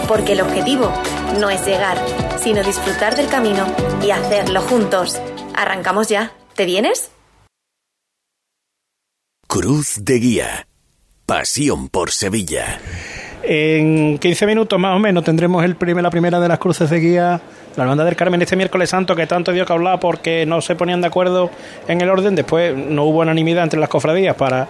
Porque 0.07 0.35
el 0.35 0.43
objetivo 0.43 0.93
no 1.41 1.51
es 1.51 1.67
llegar, 1.67 1.97
sino 2.38 2.62
disfrutar 2.62 3.17
del 3.17 3.29
camino 3.29 3.67
y 4.05 4.11
hacerlo 4.11 4.61
juntos. 4.61 5.21
Arrancamos 5.55 6.09
ya. 6.09 6.33
¿Te 6.55 6.67
vienes? 6.67 7.11
Cruz 9.49 9.97
de 10.05 10.15
Guía. 10.19 10.67
Pasión 11.25 11.88
por 11.88 12.11
Sevilla. 12.11 12.81
En 13.43 14.19
15 14.19 14.47
minutos 14.47 14.79
más 14.79 14.95
o 14.95 14.99
menos 14.99 15.25
tendremos 15.25 15.65
el 15.65 15.77
primer, 15.77 16.03
la 16.03 16.11
primera 16.11 16.38
de 16.38 16.49
las 16.49 16.59
cruces 16.59 16.88
de 16.91 17.01
guía, 17.01 17.41
la 17.77 17.85
Hermandad 17.85 18.05
del 18.05 18.17
Carmen 18.17 18.41
este 18.43 18.57
miércoles 18.57 18.91
santo 18.91 19.17
que 19.17 19.27
tanto 19.27 19.53
dio 19.53 19.65
que 19.65 19.73
hablar 19.73 19.99
porque 20.01 20.45
no 20.47 20.61
se 20.61 20.75
ponían 20.77 21.01
de 21.01 21.07
acuerdo 21.07 21.51
en 21.89 22.01
el 22.01 22.11
orden, 22.11 22.35
después 22.35 22.77
no 22.77 23.05
hubo 23.05 23.21
unanimidad 23.21 23.65
entre 23.65 23.81
las 23.81 23.89
cofradías 23.89 24.35
para 24.37 24.69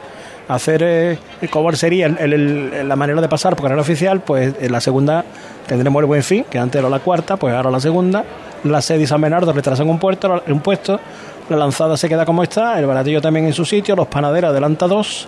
hacer 0.48 0.82
eh, 0.84 1.18
cómo 1.50 1.72
sería 1.72 2.06
el- 2.06 2.32
el- 2.32 2.88
la 2.88 2.96
manera 2.96 3.20
de 3.20 3.28
pasar 3.28 3.54
por 3.56 3.64
canal 3.64 3.78
oficial, 3.78 4.20
pues 4.20 4.54
en 4.60 4.70
la 4.72 4.80
segunda 4.80 5.24
tendremos 5.66 6.00
el 6.00 6.06
buen 6.06 6.22
fin, 6.22 6.44
que 6.48 6.58
antes 6.58 6.78
era 6.80 6.88
la 6.88 6.98
cuarta, 6.98 7.36
pues 7.36 7.54
ahora 7.54 7.70
la 7.70 7.80
segunda, 7.80 8.24
la 8.64 8.80
sede 8.82 9.02
y 9.02 9.06
San 9.06 9.20
Bernardo 9.20 9.52
retrasan 9.52 9.88
un 9.88 9.98
puesto, 9.98 10.42
un 10.46 10.60
puesto, 10.60 10.98
la 11.48 11.56
lanzada 11.56 11.96
se 11.96 12.08
queda 12.08 12.24
como 12.24 12.42
está, 12.42 12.78
el 12.78 12.86
baratillo 12.86 13.20
también 13.20 13.46
en 13.46 13.52
su 13.52 13.64
sitio, 13.64 13.96
los 13.96 14.06
panaderos 14.08 14.50
adelanta 14.50 14.86
dos, 14.86 15.26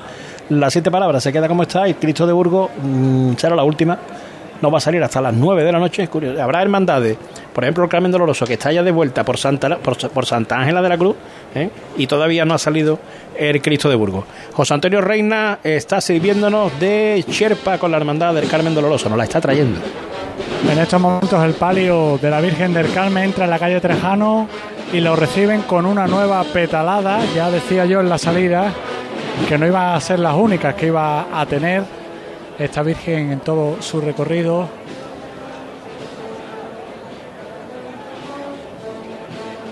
las 0.50 0.72
siete 0.72 0.90
palabras 0.90 1.22
se 1.22 1.32
queda 1.32 1.48
como 1.48 1.62
está 1.62 1.88
y 1.88 1.94
Cristo 1.94 2.26
de 2.26 2.32
Burgos 2.32 2.70
mm, 2.82 3.34
será 3.36 3.56
la 3.56 3.64
última. 3.64 3.98
No 4.62 4.70
va 4.70 4.78
a 4.78 4.80
salir 4.80 5.02
hasta 5.02 5.20
las 5.20 5.34
9 5.34 5.64
de 5.64 5.72
la 5.72 5.78
noche. 5.78 6.02
Es 6.04 6.08
curioso. 6.08 6.42
Habrá 6.42 6.62
hermandades, 6.62 7.16
por 7.52 7.64
ejemplo, 7.64 7.84
el 7.84 7.90
Carmen 7.90 8.10
Doloroso, 8.10 8.46
que 8.46 8.54
está 8.54 8.72
ya 8.72 8.82
de 8.82 8.90
vuelta 8.90 9.24
por 9.24 9.38
Santa, 9.38 9.76
por, 9.78 9.96
por 10.10 10.26
Santa 10.26 10.58
Ángela 10.58 10.80
de 10.80 10.88
la 10.88 10.98
Cruz, 10.98 11.16
¿eh? 11.54 11.70
y 11.96 12.06
todavía 12.06 12.44
no 12.44 12.54
ha 12.54 12.58
salido 12.58 12.98
el 13.36 13.60
Cristo 13.60 13.88
de 13.88 13.94
Burgos. 13.94 14.24
José 14.52 14.74
Antonio 14.74 15.00
Reina 15.00 15.58
está 15.62 16.00
sirviéndonos 16.00 16.78
de 16.80 17.24
Sherpa 17.28 17.78
con 17.78 17.90
la 17.90 17.96
hermandad 17.96 18.34
del 18.34 18.48
Carmen 18.48 18.74
Doloroso, 18.74 19.08
nos 19.08 19.18
la 19.18 19.24
está 19.24 19.40
trayendo. 19.40 19.80
En 20.70 20.78
estos 20.78 21.00
momentos 21.00 21.44
el 21.44 21.54
palio 21.54 22.18
de 22.20 22.30
la 22.30 22.40
Virgen 22.40 22.72
del 22.72 22.92
Carmen 22.92 23.24
entra 23.24 23.44
en 23.44 23.50
la 23.50 23.58
calle 23.58 23.80
Trejano 23.80 24.48
y 24.92 25.00
lo 25.00 25.14
reciben 25.14 25.62
con 25.62 25.86
una 25.86 26.06
nueva 26.06 26.42
petalada. 26.44 27.20
Ya 27.34 27.50
decía 27.50 27.84
yo 27.84 28.00
en 28.00 28.08
la 28.08 28.18
salida 28.18 28.72
que 29.48 29.58
no 29.58 29.66
iban 29.66 29.94
a 29.94 30.00
ser 30.00 30.18
las 30.18 30.34
únicas 30.34 30.74
que 30.74 30.86
iba 30.86 31.26
a 31.32 31.46
tener 31.46 31.82
esta 32.58 32.82
Virgen 32.82 33.32
en 33.32 33.40
todo 33.40 33.80
su 33.82 34.00
recorrido. 34.00 34.68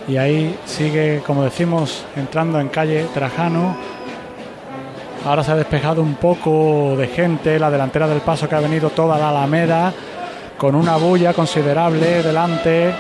Y 0.09 0.17
ahí 0.17 0.59
sigue, 0.65 1.23
como 1.27 1.45
decimos, 1.45 2.05
entrando 2.17 2.59
en 2.61 2.69
calle 2.69 3.07
Trajano. 3.15 3.77
Ahora 5.25 5.45
se 5.45 5.53
ha 5.53 5.57
despejado 5.57 6.03
un 6.03 6.17
poco 6.17 6.97
de 6.97 7.07
gente, 7.07 7.59
la 7.59 7.71
delantera 7.71 8.09
del 8.09 8.21
paso 8.21 8.49
que 8.49 8.57
ha 8.57 8.61
venido 8.61 8.91
toda 8.91 9.19
la 9.19 9.29
Alameda 9.29 9.93
con 10.59 10.75
una 10.75 10.97
bulla 10.97 11.33
considerable 11.33 12.23
delante 12.23 12.95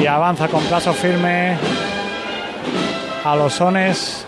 y 0.00 0.06
avanza 0.06 0.48
con 0.48 0.62
paso 0.64 0.92
firme 0.92 1.56
a 3.24 3.36
los 3.36 3.52
sones 3.52 4.26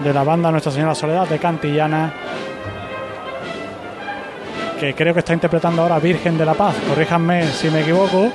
de 0.00 0.14
la 0.14 0.22
banda 0.22 0.50
Nuestra 0.50 0.72
Señora 0.72 0.94
Soledad 0.94 1.28
de 1.28 1.38
Cantillana 1.38 2.12
que 4.78 4.94
creo 4.94 5.12
que 5.12 5.20
está 5.20 5.34
interpretando 5.34 5.82
ahora 5.82 5.98
Virgen 5.98 6.38
de 6.38 6.46
la 6.46 6.54
Paz. 6.54 6.76
Corríjanme 6.88 7.48
si 7.48 7.68
me 7.68 7.80
equivoco 7.80 8.30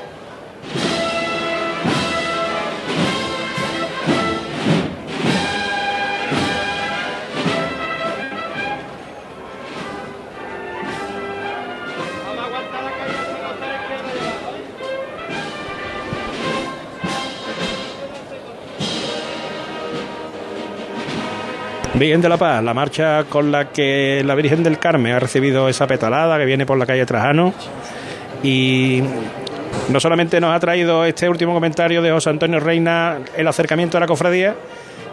Virgen 21.95 22.21
de 22.21 22.29
la 22.29 22.37
Paz, 22.37 22.63
la 22.63 22.73
marcha 22.73 23.23
con 23.29 23.51
la 23.51 23.69
que 23.69 24.23
la 24.25 24.33
Virgen 24.35 24.63
del 24.63 24.79
Carmen 24.79 25.13
ha 25.13 25.19
recibido 25.19 25.69
esa 25.69 25.85
petalada 25.85 26.37
que 26.39 26.45
viene 26.45 26.65
por 26.65 26.77
la 26.77 26.85
calle 26.85 27.05
Trajano. 27.05 27.53
Y 28.41 29.01
no 29.89 29.99
solamente 29.99 30.39
nos 30.41 30.55
ha 30.55 30.59
traído 30.59 31.05
este 31.05 31.29
último 31.29 31.53
comentario 31.53 32.01
de 32.01 32.11
José 32.11 32.29
Antonio 32.31 32.59
Reina, 32.59 33.19
el 33.37 33.47
acercamiento 33.47 33.97
a 33.97 33.99
la 33.99 34.07
cofradía, 34.07 34.55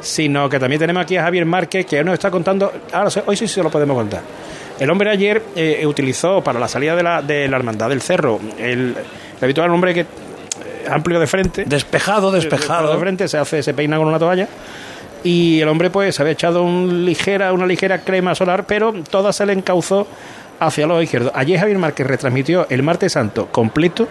sino 0.00 0.48
que 0.48 0.58
también 0.58 0.80
tenemos 0.80 1.02
aquí 1.02 1.16
a 1.16 1.22
Javier 1.22 1.44
Márquez, 1.44 1.84
que 1.86 2.02
nos 2.02 2.14
está 2.14 2.30
contando, 2.30 2.72
ahora 2.92 3.10
sí- 3.10 3.20
hoy 3.26 3.36
sí 3.36 3.46
se 3.46 3.62
lo 3.62 3.70
podemos 3.70 3.96
contar. 3.96 4.22
El 4.78 4.90
hombre 4.90 5.10
ayer 5.10 5.42
eh, 5.54 5.86
utilizó 5.86 6.42
para 6.42 6.58
la 6.58 6.66
salida 6.66 6.96
de 6.96 7.02
la, 7.02 7.20
de 7.20 7.46
la 7.46 7.58
Hermandad 7.58 7.90
del 7.90 8.00
Cerro 8.00 8.40
el, 8.58 8.94
el 9.38 9.44
habitual 9.44 9.70
hombre 9.70 9.92
que 9.92 10.00
eh, 10.00 10.06
amplio 10.90 11.20
de 11.20 11.26
frente. 11.26 11.64
Despejado, 11.66 12.32
despejado. 12.32 12.90
De 12.94 12.98
frente, 12.98 13.28
se 13.28 13.36
hace, 13.36 13.62
se 13.62 13.74
peina 13.74 13.98
con 13.98 14.06
una 14.08 14.18
toalla. 14.18 14.48
Y 15.22 15.60
el 15.60 15.68
hombre 15.68 15.90
pues 15.90 16.18
había 16.20 16.32
echado 16.32 16.62
un 16.62 17.04
ligera, 17.04 17.52
una 17.52 17.66
ligera 17.66 18.02
crema 18.02 18.34
solar, 18.34 18.64
pero 18.66 18.92
toda 18.92 19.32
se 19.32 19.44
le 19.46 19.52
encauzó 19.52 20.06
hacia 20.58 20.82
el 20.82 20.88
lado 20.88 21.02
izquierdo. 21.02 21.32
Ayer 21.34 21.58
Javier 21.58 21.78
Márquez 21.78 22.06
retransmitió 22.06 22.66
el 22.70 22.82
martes 22.82 23.12
santo 23.12 23.46
completo 23.46 24.08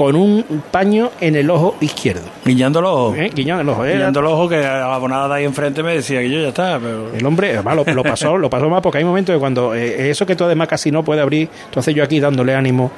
con 0.00 0.16
un 0.16 0.62
paño 0.70 1.10
en 1.20 1.36
el 1.36 1.50
ojo 1.50 1.76
izquierdo. 1.82 2.22
Guiñando. 2.42 2.80
¿Eh? 3.14 3.30
El 3.36 3.68
ojo, 3.68 3.84
¿eh? 3.84 3.92
Guiñando 3.92 4.22
los 4.22 4.32
ojos 4.32 4.48
que 4.48 4.56
la 4.56 4.94
abonada 4.94 5.28
de 5.28 5.34
ahí 5.34 5.44
enfrente 5.44 5.82
me 5.82 5.92
decía 5.92 6.20
que 6.20 6.30
yo 6.30 6.40
ya 6.40 6.48
está. 6.48 6.78
Pero... 6.80 7.14
El 7.14 7.26
hombre, 7.26 7.52
además, 7.52 7.76
lo, 7.76 7.84
lo 7.92 8.02
pasó, 8.02 8.38
lo 8.38 8.48
pasó 8.48 8.70
más 8.70 8.80
porque 8.80 8.96
hay 8.96 9.04
momentos 9.04 9.34
que 9.34 9.38
cuando 9.38 9.74
eh, 9.74 10.08
eso 10.08 10.24
que 10.24 10.34
tú 10.36 10.44
además 10.44 10.68
casi 10.68 10.90
no 10.90 11.02
puede 11.04 11.20
abrir, 11.20 11.50
entonces 11.66 11.94
yo 11.94 12.02
aquí 12.02 12.18
dándole 12.18 12.54
ánimo, 12.54 12.90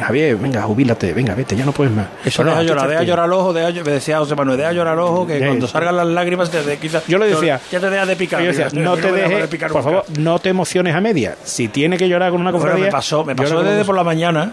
Javier, 0.00 0.36
venga, 0.36 0.62
jubílate, 0.62 1.12
venga, 1.14 1.34
vete, 1.34 1.56
ya 1.56 1.64
no 1.64 1.72
puedes 1.72 1.92
más. 1.92 2.06
Eso 2.24 2.44
Bueno, 2.44 2.56
deja 2.60 2.62
llorar, 2.62 2.88
deja 2.90 3.00
el 3.00 3.06
llorar 3.08 3.26
el 3.26 3.32
ojo, 3.32 3.52
deja, 3.52 3.72
me 3.84 3.90
decía 3.90 4.18
José 4.18 4.36
Manuel, 4.36 4.56
deja 4.58 4.72
llorar 4.72 4.94
el 4.94 5.00
ojo, 5.00 5.26
que 5.26 5.40
cuando 5.40 5.66
salgan 5.66 5.96
las 5.96 6.06
lágrimas 6.06 6.48
te 6.48 6.78
quizás- 6.78 7.08
Yo 7.08 7.18
le 7.18 7.26
decía, 7.26 7.60
ya 7.72 7.80
te 7.80 7.90
dejas 7.90 8.06
de 8.06 8.14
picar. 8.14 8.40
yo 8.40 8.46
decía, 8.46 8.68
mira, 8.70 8.84
no 8.84 8.94
te 8.94 9.02
dejo 9.02 9.14
de 9.16 9.22
dejes, 9.34 9.48
picar 9.48 9.72
por 9.72 9.82
favor, 9.82 10.04
no 10.16 10.38
te 10.38 10.50
emociones 10.50 10.94
a 10.94 11.00
media. 11.00 11.34
Si 11.42 11.66
tiene 11.66 11.96
que 11.96 12.08
llorar 12.08 12.30
con 12.30 12.40
una 12.40 12.52
Bueno, 12.52 12.62
cofradía, 12.66 12.84
me 12.84 12.92
pasó, 12.92 13.24
me 13.24 13.34
pasó 13.34 13.64
desde 13.64 13.84
por 13.84 13.96
la 13.96 14.04
mañana. 14.04 14.52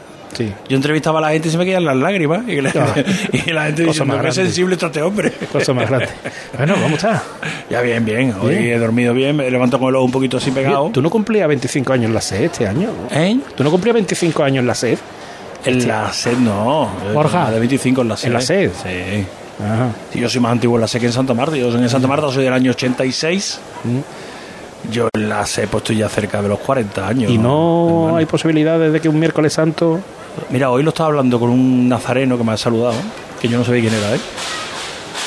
Yo 0.69 0.75
entrevistaba 0.75 1.19
a 1.19 1.21
la 1.21 1.29
gente 1.31 1.47
y 1.47 1.51
se 1.51 1.57
me 1.57 1.65
caían 1.65 1.85
las 1.85 1.95
lágrimas. 1.95 2.47
Y, 2.47 2.61
la, 2.61 2.71
Ah. 2.75 2.93
y 3.45 3.51
la 3.51 3.65
gente 3.65 3.85
más 4.05 4.21
qué 4.25 4.31
sensible 4.31 4.73
está 4.75 4.87
este 4.87 5.01
hombre. 5.01 5.31
Cosa 5.51 5.73
más 5.73 5.87
grande. 5.89 6.09
Bueno, 6.57 6.75
¿cómo 6.81 6.95
estás? 6.95 7.21
Ya 7.69 7.81
bien, 7.81 8.03
bien. 8.05 8.33
Hoy 8.41 8.55
Bien. 8.55 8.63
he 8.75 8.77
dormido 8.79 9.13
bien, 9.13 9.35
me 9.35 9.49
levanto 9.49 9.79
con 9.79 9.89
el 9.89 9.95
ojo 9.95 10.05
un 10.05 10.11
poquito 10.11 10.37
así 10.37 10.51
pegado. 10.51 10.89
Tú 10.93 11.01
no 11.01 11.09
cumplías 11.09 11.47
25 11.47 11.93
años 11.93 12.05
en 12.07 12.13
la 12.13 12.21
SED 12.21 12.43
este 12.43 12.67
año. 12.67 12.89
¿Eh? 13.11 13.37
¿Tú 13.55 13.63
no 13.63 13.71
cumplías 13.71 13.93
25 13.93 14.43
años 14.43 14.61
en 14.61 14.67
la 14.67 14.75
SED? 14.75 14.97
En 15.65 15.87
la 15.87 16.11
SED 16.11 16.37
no. 16.37 16.89
Borja. 17.13 17.49
De 17.51 17.59
25 17.59 18.01
en 18.01 18.07
la 18.09 18.17
SED. 18.17 18.27
¿En 18.27 18.33
la 18.33 18.41
SED? 18.41 18.71
Sí. 18.83 19.25
Ajá. 19.63 19.89
Sí, 20.11 20.19
yo 20.19 20.29
soy 20.29 20.41
más 20.41 20.51
antiguo 20.51 20.75
en 20.77 20.81
la 20.81 20.87
SED 20.87 20.99
que 20.99 21.05
en 21.07 21.13
Santa 21.13 21.33
Marta. 21.33 21.55
Yo 21.55 21.67
en 21.73 21.89
Santa 21.89 22.07
Marta 22.07 22.29
soy 22.31 22.43
del 22.43 22.53
año 22.53 22.71
86. 22.71 23.59
Yo 24.91 25.07
en 25.13 25.29
la 25.29 25.45
SED 25.45 25.67
pues 25.69 25.83
estoy 25.83 25.97
ya 25.97 26.09
cerca 26.09 26.41
de 26.41 26.49
los 26.49 26.59
40 26.59 27.07
años. 27.07 27.31
¿Y 27.31 27.37
no 27.37 28.15
hay 28.17 28.25
posibilidades 28.25 28.91
de 28.91 28.99
que 28.99 29.09
un 29.09 29.19
miércoles 29.19 29.53
santo... 29.53 29.99
Mira, 30.49 30.69
hoy 30.69 30.83
lo 30.83 30.89
estaba 30.89 31.09
hablando 31.09 31.39
con 31.39 31.49
un 31.49 31.87
nazareno 31.87 32.37
que 32.37 32.43
me 32.43 32.53
ha 32.53 32.57
saludado, 32.57 32.95
que 33.41 33.47
yo 33.47 33.57
no 33.57 33.63
sabía 33.63 33.81
quién 33.81 33.93
era, 33.93 34.15
¿eh? 34.15 34.19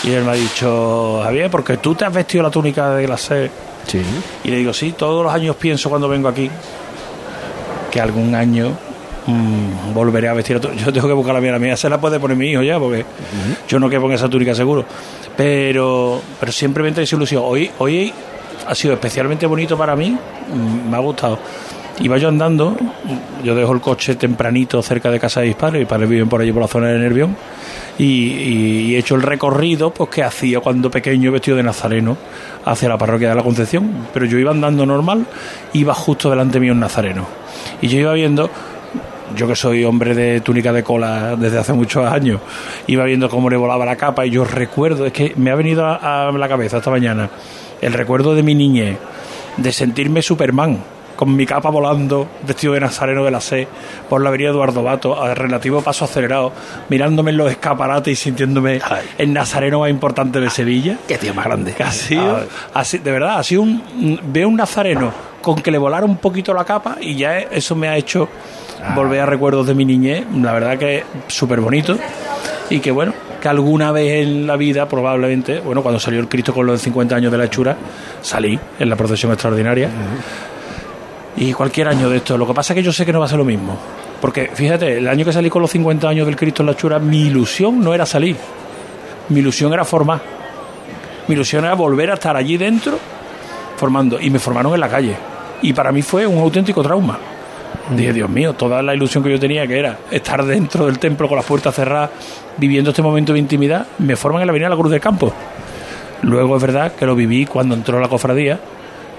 Y 0.04 0.12
él 0.12 0.24
me 0.24 0.32
ha 0.32 0.34
dicho, 0.34 1.20
Javier, 1.22 1.50
porque 1.50 1.78
tú 1.78 1.94
te 1.94 2.04
has 2.04 2.12
vestido 2.12 2.42
la 2.42 2.50
túnica 2.50 2.90
de 2.90 3.08
la 3.08 3.16
SED. 3.16 3.50
Sí. 3.86 4.00
Y 4.44 4.50
le 4.50 4.56
digo, 4.56 4.72
sí, 4.72 4.92
todos 4.92 5.24
los 5.24 5.32
años 5.32 5.56
pienso 5.56 5.88
cuando 5.88 6.08
vengo 6.08 6.28
aquí 6.28 6.50
que 7.90 8.00
algún 8.00 8.34
año 8.34 8.72
mm, 9.26 9.94
volveré 9.94 10.28
a 10.28 10.34
vestir 10.34 10.60
túnica. 10.60 10.84
Yo 10.84 10.92
tengo 10.92 11.08
que 11.08 11.14
buscar 11.14 11.34
la 11.34 11.40
mía, 11.40 11.52
la 11.52 11.58
mía 11.58 11.76
se 11.76 11.88
la 11.88 12.00
puede 12.00 12.20
poner 12.20 12.36
mi 12.36 12.50
hijo 12.50 12.62
ya, 12.62 12.78
porque 12.78 13.04
yo 13.68 13.78
no 13.80 13.88
quepo 13.88 14.06
en 14.06 14.12
esa 14.12 14.28
túnica 14.28 14.54
seguro. 14.54 14.84
Pero, 15.36 16.20
pero 16.38 16.52
siempre 16.52 16.82
me 16.82 16.90
entra 16.90 17.02
esa 17.02 17.16
ilusión. 17.16 17.42
Hoy, 17.44 17.70
hoy 17.78 18.12
ha 18.66 18.74
sido 18.74 18.94
especialmente 18.94 19.46
bonito 19.46 19.76
para 19.76 19.96
mí, 19.96 20.10
mm, 20.10 20.90
me 20.90 20.96
ha 20.96 21.00
gustado. 21.00 21.38
Iba 22.00 22.18
yo 22.18 22.28
andando, 22.28 22.76
yo 23.42 23.54
dejo 23.54 23.72
el 23.72 23.80
coche 23.80 24.16
tempranito 24.16 24.82
cerca 24.82 25.10
de 25.10 25.18
casa 25.18 25.40
de 25.40 25.48
mis 25.48 25.56
padres, 25.56 25.80
mis 25.80 25.88
padres 25.88 26.08
viven 26.08 26.28
por 26.28 26.40
allí 26.40 26.52
por 26.52 26.62
la 26.62 26.68
zona 26.68 26.88
de 26.88 26.98
Nervión, 26.98 27.34
y, 27.98 28.94
he 28.94 28.98
hecho 28.98 29.14
el 29.14 29.22
recorrido 29.22 29.90
pues 29.90 30.10
que 30.10 30.22
hacía 30.22 30.60
cuando 30.60 30.90
pequeño 30.90 31.32
vestido 31.32 31.56
de 31.56 31.62
nazareno 31.62 32.16
hacia 32.64 32.88
la 32.88 32.98
parroquia 32.98 33.30
de 33.30 33.34
la 33.34 33.42
Concepción. 33.42 34.08
Pero 34.12 34.26
yo 34.26 34.38
iba 34.38 34.50
andando 34.50 34.84
normal, 34.84 35.26
iba 35.72 35.94
justo 35.94 36.28
delante 36.28 36.60
mío 36.60 36.72
un 36.72 36.80
nazareno. 36.80 37.26
Y 37.80 37.88
yo 37.88 37.98
iba 37.98 38.12
viendo 38.12 38.50
yo 39.34 39.48
que 39.48 39.56
soy 39.56 39.84
hombre 39.84 40.14
de 40.14 40.40
túnica 40.40 40.72
de 40.72 40.82
cola 40.82 41.34
desde 41.36 41.58
hace 41.58 41.72
muchos 41.72 42.10
años, 42.10 42.40
iba 42.86 43.04
viendo 43.04 43.28
cómo 43.28 43.50
le 43.50 43.56
volaba 43.56 43.84
la 43.84 43.96
capa 43.96 44.24
y 44.24 44.30
yo 44.30 44.44
recuerdo, 44.44 45.06
es 45.06 45.12
que 45.12 45.32
me 45.36 45.50
ha 45.50 45.54
venido 45.56 45.84
a, 45.84 46.28
a 46.28 46.32
la 46.32 46.48
cabeza 46.48 46.76
esta 46.76 46.90
mañana 46.90 47.28
el 47.80 47.92
recuerdo 47.92 48.34
de 48.34 48.42
mi 48.42 48.54
niñez, 48.54 48.96
de 49.56 49.72
sentirme 49.72 50.22
Superman, 50.22 50.78
con 51.16 51.34
mi 51.34 51.46
capa 51.46 51.70
volando, 51.70 52.28
vestido 52.46 52.74
de 52.74 52.80
nazareno 52.80 53.24
de 53.24 53.30
la 53.30 53.40
C, 53.40 53.66
por 54.08 54.20
la 54.22 54.28
avenida 54.28 54.50
Eduardo 54.50 54.82
Bato, 54.82 55.20
a 55.20 55.34
relativo 55.34 55.80
paso 55.82 56.04
acelerado, 56.04 56.52
mirándome 56.90 57.30
en 57.32 57.38
los 57.38 57.50
escaparates 57.50 58.12
y 58.12 58.16
sintiéndome 58.16 58.80
el 59.18 59.32
nazareno 59.32 59.80
más 59.80 59.90
importante 59.90 60.38
de 60.40 60.50
Sevilla. 60.50 60.98
Qué 61.08 61.18
tío 61.18 61.32
más 61.34 61.46
grande. 61.46 61.72
Que 61.72 61.82
ha 61.82 61.90
sido, 61.90 62.40
ha 62.74 62.84
sido- 62.84 63.04
de 63.04 63.10
verdad, 63.12 63.38
ha 63.38 63.42
sido 63.42 63.62
un, 63.62 64.20
veo 64.32 64.48
un 64.48 64.56
nazareno 64.56 65.12
con 65.40 65.56
que 65.62 65.70
le 65.70 65.78
volara 65.78 66.04
un 66.04 66.18
poquito 66.18 66.52
la 66.52 66.64
capa 66.64 66.96
y 67.00 67.14
ya 67.16 67.38
eso 67.38 67.74
me 67.76 67.88
ha 67.88 67.96
hecho 67.96 68.28
volver 68.94 69.20
a 69.20 69.26
recuerdos 69.26 69.66
de 69.66 69.74
mi 69.74 69.84
niñez, 69.84 70.24
la 70.34 70.52
verdad 70.52 70.76
que 70.78 70.98
es 70.98 71.04
súper 71.28 71.60
bonito 71.60 71.96
y 72.68 72.80
que 72.80 72.90
bueno, 72.90 73.12
que 73.40 73.48
alguna 73.48 73.90
vez 73.92 74.24
en 74.26 74.46
la 74.46 74.56
vida 74.56 74.86
probablemente, 74.88 75.60
bueno, 75.60 75.82
cuando 75.82 75.98
salió 76.00 76.20
el 76.20 76.28
Cristo 76.28 76.52
con 76.52 76.66
los 76.66 76.80
50 76.82 77.14
años 77.16 77.32
de 77.32 77.38
la 77.38 77.44
hechura, 77.44 77.76
salí 78.22 78.58
en 78.78 78.90
la 78.90 78.96
procesión 78.96 79.32
extraordinaria 79.32 79.88
y 81.36 81.52
cualquier 81.52 81.88
año 81.88 82.08
de 82.08 82.18
esto, 82.18 82.38
lo 82.38 82.46
que 82.46 82.54
pasa 82.54 82.72
es 82.72 82.76
que 82.76 82.82
yo 82.82 82.92
sé 82.92 83.04
que 83.04 83.12
no 83.12 83.20
va 83.20 83.26
a 83.26 83.28
ser 83.28 83.38
lo 83.38 83.44
mismo, 83.44 83.76
porque 84.20 84.50
fíjate, 84.52 84.98
el 84.98 85.08
año 85.08 85.24
que 85.24 85.32
salí 85.32 85.50
con 85.50 85.62
los 85.62 85.70
50 85.70 86.08
años 86.08 86.26
del 86.26 86.36
Cristo 86.36 86.62
en 86.62 86.66
la 86.66 86.72
hechura, 86.72 86.98
mi 86.98 87.22
ilusión 87.22 87.80
no 87.80 87.94
era 87.94 88.06
salir, 88.06 88.36
mi 89.28 89.40
ilusión 89.40 89.72
era 89.72 89.84
formar, 89.84 90.20
mi 91.28 91.34
ilusión 91.34 91.64
era 91.64 91.74
volver 91.74 92.10
a 92.10 92.14
estar 92.14 92.36
allí 92.36 92.56
dentro 92.56 92.98
formando. 93.76 94.20
Y 94.20 94.30
me 94.30 94.38
formaron 94.38 94.74
en 94.74 94.80
la 94.80 94.88
calle. 94.88 95.16
Y 95.62 95.72
para 95.72 95.92
mí 95.92 96.02
fue 96.02 96.26
un 96.26 96.38
auténtico 96.38 96.82
trauma. 96.82 97.18
Dije, 97.94 98.12
Dios 98.12 98.28
mío, 98.28 98.54
toda 98.54 98.82
la 98.82 98.94
ilusión 98.94 99.22
que 99.22 99.30
yo 99.30 99.38
tenía, 99.38 99.66
que 99.66 99.78
era 99.78 99.98
estar 100.10 100.44
dentro 100.44 100.86
del 100.86 100.98
templo 100.98 101.28
con 101.28 101.36
las 101.36 101.46
puertas 101.46 101.74
cerradas, 101.74 102.10
viviendo 102.56 102.90
este 102.90 103.02
momento 103.02 103.32
de 103.32 103.38
intimidad, 103.38 103.86
me 103.98 104.16
forman 104.16 104.42
en 104.42 104.46
la 104.48 104.50
Avenida 104.50 104.66
de 104.66 104.74
la 104.74 104.80
Cruz 104.80 104.90
del 104.90 105.00
Campo. 105.00 105.32
Luego 106.22 106.56
es 106.56 106.62
verdad 106.62 106.92
que 106.92 107.06
lo 107.06 107.14
viví 107.14 107.46
cuando 107.46 107.74
entró 107.74 108.00
la 108.00 108.08
cofradía, 108.08 108.58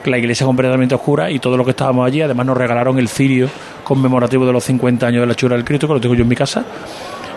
la 0.05 0.17
iglesia 0.17 0.45
completamente 0.45 0.95
oscura 0.95 1.29
y 1.31 1.39
todo 1.39 1.57
lo 1.57 1.65
que 1.65 1.71
estábamos 1.71 2.05
allí, 2.07 2.21
además 2.21 2.45
nos 2.45 2.57
regalaron 2.57 2.97
el 2.99 3.07
cirio 3.09 3.49
conmemorativo 3.83 4.45
de 4.45 4.53
los 4.53 4.63
50 4.63 5.05
años 5.07 5.21
de 5.21 5.27
la 5.27 5.35
chura 5.35 5.55
del 5.55 5.65
Cristo, 5.65 5.87
que 5.87 5.93
lo 5.93 6.01
tengo 6.01 6.15
yo 6.15 6.21
en 6.23 6.27
mi 6.29 6.35
casa, 6.35 6.63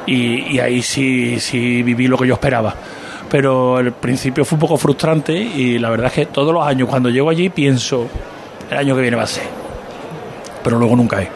y, 0.07 0.55
y 0.55 0.59
ahí 0.61 0.83
sí, 0.83 1.39
sí 1.41 1.83
viví 1.83 2.07
lo 2.09 2.17
que 2.19 2.27
yo 2.27 2.35
esperaba. 2.35 2.75
Pero 3.31 3.79
el 3.79 3.93
principio 3.93 4.45
fue 4.45 4.57
un 4.57 4.61
poco 4.61 4.77
frustrante 4.77 5.33
y 5.37 5.79
la 5.79 5.89
verdad 5.91 6.09
es 6.09 6.13
que 6.15 6.27
todos 6.27 6.53
los 6.53 6.67
años 6.67 6.89
cuando 6.89 7.11
llego 7.11 7.31
allí 7.31 7.49
pienso, 7.49 8.07
el 8.71 8.77
año 8.77 8.95
que 8.97 9.03
viene 9.03 9.17
va 9.17 9.23
a 9.23 9.27
ser. 9.29 9.45
Pero 10.65 10.79
luego 10.79 10.97
nunca 10.97 11.23
es. 11.23 11.29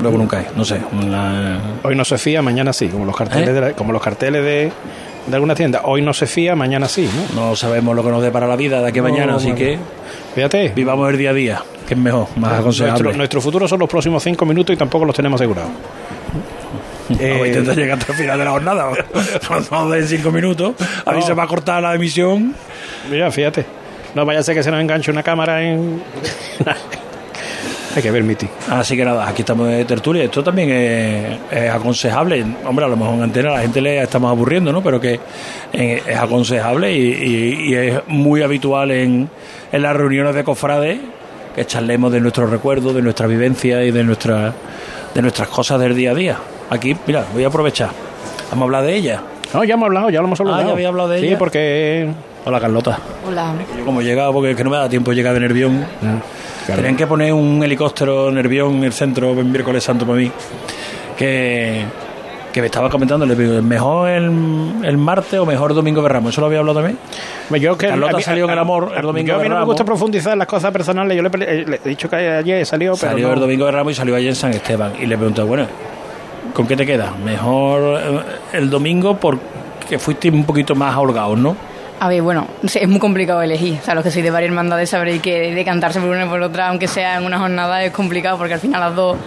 Luego 0.00 0.16
nunca 0.18 0.40
es, 0.40 0.56
no 0.56 0.64
sé. 0.64 0.80
la- 1.08 1.58
Hoy 1.82 1.94
no 1.94 2.04
se 2.04 2.16
fía, 2.18 2.42
mañana 2.42 2.72
sí, 2.72 2.88
como 2.88 3.04
los 3.04 3.16
carteles, 3.16 3.48
¿Eh? 3.50 3.52
de, 3.52 3.60
la- 3.60 3.72
como 3.74 3.92
los 3.92 4.02
carteles 4.02 4.42
de, 4.42 4.72
de 5.26 5.34
alguna 5.34 5.54
tienda. 5.54 5.82
Hoy 5.84 6.00
no 6.02 6.12
se 6.14 6.26
fía, 6.26 6.56
mañana 6.56 6.88
sí, 6.88 7.08
¿no? 7.34 7.48
No 7.50 7.54
sabemos 7.56 7.94
lo 7.94 8.02
que 8.02 8.10
nos 8.10 8.22
dé 8.22 8.30
para 8.30 8.46
la 8.48 8.56
vida 8.56 8.80
de 8.80 8.88
aquí 8.88 8.98
a 8.98 9.02
No, 9.02 9.08
mañana, 9.10 9.34
así 9.36 9.52
bueno. 9.52 9.58
que 9.58 9.78
Fíjate. 10.34 10.72
vivamos 10.74 11.10
el 11.10 11.18
día 11.18 11.30
a 11.30 11.34
día, 11.34 11.62
que 11.88 11.94
es 11.94 12.00
mejor, 12.00 12.28
más 12.36 12.60
aconsejable. 12.60 13.02
Nuestro, 13.02 13.16
nuestro 13.18 13.40
futuro 13.40 13.66
son 13.68 13.80
los 13.80 13.88
próximos 13.88 14.22
cinco 14.22 14.46
minutos 14.46 14.74
y 14.74 14.76
tampoco 14.78 15.04
los 15.04 15.14
tenemos 15.16 15.40
asegurados. 15.40 15.70
Vamos 17.08 17.20
a 17.42 17.46
intentar 17.48 17.76
llegar 17.76 17.98
hasta 17.98 18.12
el 18.12 18.18
final 18.18 18.38
de 18.38 18.44
la 18.44 18.50
jornada. 18.52 18.92
Vamos 19.70 19.96
en 19.96 20.06
cinco 20.08 20.30
minutos. 20.30 20.74
A 21.04 21.10
mí 21.12 21.20
No. 21.20 21.26
se 21.26 21.34
va 21.34 21.42
a 21.42 21.46
cortar 21.48 21.82
la 21.82 21.94
emisión. 21.94 22.54
Mira, 23.10 23.30
fíjate. 23.32 23.64
No 24.14 24.24
vaya 24.24 24.40
a 24.40 24.42
ser 24.44 24.54
que 24.54 24.62
se 24.62 24.70
nos 24.70 24.80
enganche 24.80 25.10
una 25.10 25.22
cámara 25.24 25.62
en. 25.62 26.02
Hay 27.94 28.02
que 28.02 28.10
ver, 28.12 28.22
Miti. 28.22 28.46
Así 28.70 28.96
que 28.96 29.04
nada, 29.04 29.28
aquí 29.28 29.42
estamos 29.42 29.66
de 29.68 29.84
tertulia. 29.84 30.22
Esto 30.24 30.44
también 30.44 30.70
es, 30.70 31.38
es 31.50 31.70
aconsejable. 31.70 32.44
Hombre, 32.64 32.84
a 32.84 32.88
lo 32.88 32.96
mejor 32.96 33.14
en 33.14 33.22
antena 33.24 33.50
la 33.50 33.60
gente 33.62 33.80
le 33.80 34.00
estamos 34.00 34.30
aburriendo, 34.30 34.72
¿no? 34.72 34.80
Pero 34.82 35.00
que 35.00 35.18
eh, 35.72 36.02
es 36.06 36.16
aconsejable 36.16 36.92
y, 36.92 36.98
y- 37.00 37.70
y 37.70 37.74
es 37.74 38.00
muy 38.06 38.42
habitual 38.42 38.92
en, 38.92 39.28
en 39.72 39.82
las 39.82 39.96
reuniones 39.96 40.34
de 40.36 40.44
cofrades 40.44 41.00
que 41.56 41.64
charlemos 41.64 42.12
de 42.12 42.20
nuestros 42.20 42.48
recuerdos, 42.48 42.94
de 42.94 43.02
nuestra 43.02 43.26
vivencia 43.26 43.82
y 43.84 43.90
de, 43.90 44.04
nuestra, 44.04 44.54
de 45.12 45.22
nuestras 45.22 45.48
cosas 45.48 45.80
del 45.80 45.96
día 45.96 46.12
a 46.12 46.14
día. 46.14 46.36
Aquí, 46.70 46.96
mira, 47.08 47.24
voy 47.34 47.42
a 47.42 47.48
aprovechar. 47.48 47.90
Vamos 48.50 48.62
a 48.62 48.64
hablar 48.66 48.84
de 48.84 48.94
ella. 48.94 49.20
No, 49.52 49.64
ya 49.64 49.74
hemos 49.74 49.86
hablado, 49.86 50.10
ya 50.10 50.20
lo 50.20 50.26
hemos 50.28 50.38
hablado. 50.40 50.58
Ah, 50.60 50.64
ya 50.64 50.72
había 50.72 50.88
hablado 50.88 51.08
de 51.08 51.18
sí, 51.20 51.26
ella. 51.26 51.38
porque. 51.38 52.08
Hola, 52.44 52.60
Carlota. 52.60 52.98
Hola. 53.26 53.52
Yo 53.76 53.84
como 53.84 54.00
he 54.00 54.04
llegado, 54.04 54.32
porque 54.32 54.52
es 54.52 54.56
que 54.56 54.62
no 54.62 54.70
me 54.70 54.76
da 54.76 54.88
tiempo 54.88 55.10
de 55.10 55.16
llegar 55.16 55.34
de 55.34 55.40
Nervión. 55.40 55.84
Tenían 56.66 56.96
que 56.96 57.06
poner 57.06 57.32
un 57.32 57.62
helicóptero 57.62 58.30
Nervión 58.30 58.76
en 58.76 58.84
el 58.84 58.92
centro 58.92 59.30
en 59.32 59.50
miércoles 59.50 59.82
santo 59.84 60.06
para 60.06 60.18
mí. 60.18 60.30
Que, 61.16 61.84
que 62.52 62.60
me 62.60 62.66
estaba 62.66 62.88
comentando, 62.88 63.26
le 63.26 63.34
digo, 63.34 63.60
¿mejor 63.62 64.08
el, 64.10 64.24
el 64.84 64.96
martes 64.96 65.38
o 65.38 65.44
mejor 65.46 65.74
domingo 65.74 66.02
de 66.02 66.08
Ramos? 66.08 66.32
¿Eso 66.32 66.40
lo 66.40 66.46
había 66.46 66.60
hablado 66.60 66.80
también? 66.80 66.98
Yo 67.60 67.76
que 67.76 67.88
Carlota 67.88 68.12
a 68.14 68.16
mí- 68.16 68.22
salió 68.22 68.44
en 68.46 68.50
el 68.52 68.58
amor 68.58 68.92
el 68.96 69.02
domingo 69.02 69.28
Yo 69.28 69.34
a 69.40 69.42
mí 69.42 69.48
no 69.48 69.58
me 69.58 69.64
gusta 69.64 69.84
profundizar 69.84 70.32
en 70.32 70.38
las 70.38 70.48
cosas 70.48 70.72
personales. 70.72 71.16
Yo 71.16 71.22
le, 71.22 71.64
le- 71.66 71.80
he 71.84 71.88
dicho 71.88 72.08
que 72.08 72.16
ayer 72.16 72.64
salió, 72.64 72.92
pero. 72.94 73.10
Salió 73.12 73.28
no. 73.28 73.34
el 73.34 73.40
domingo 73.40 73.66
de 73.66 73.72
Ramos 73.72 73.92
y 73.92 73.96
salió 73.96 74.16
allí 74.16 74.28
en 74.28 74.34
San 74.36 74.52
Esteban. 74.52 74.92
Y 75.00 75.06
le 75.06 75.16
pregunté, 75.16 75.42
bueno, 75.42 75.66
¿con 76.54 76.66
qué 76.66 76.76
te 76.76 76.86
queda? 76.86 77.12
Mejor 77.24 78.00
eh, 78.00 78.20
el 78.54 78.70
domingo 78.70 79.16
porque 79.16 79.98
fuiste 79.98 80.30
un 80.30 80.44
poquito 80.44 80.74
más 80.74 80.96
holgados, 80.96 81.38
¿no? 81.38 81.56
A 82.02 82.08
ver, 82.08 82.22
bueno, 82.22 82.46
es 82.62 82.88
muy 82.88 82.98
complicado 82.98 83.42
elegir. 83.42 83.78
O 83.78 83.84
sea, 83.84 83.94
los 83.94 84.02
que 84.02 84.10
sois 84.10 84.24
de 84.24 84.30
varias 84.30 84.48
hermandades 84.48 84.88
sabréis 84.88 85.20
que 85.20 85.54
decantarse 85.54 86.00
por 86.00 86.08
una 86.08 86.24
y 86.24 86.28
por 86.28 86.40
otra, 86.40 86.68
aunque 86.68 86.88
sea 86.88 87.18
en 87.18 87.26
una 87.26 87.38
jornada, 87.38 87.84
es 87.84 87.92
complicado 87.92 88.38
porque 88.38 88.54
al 88.54 88.60
final 88.60 88.80
las 88.80 88.96
dos 88.96 89.18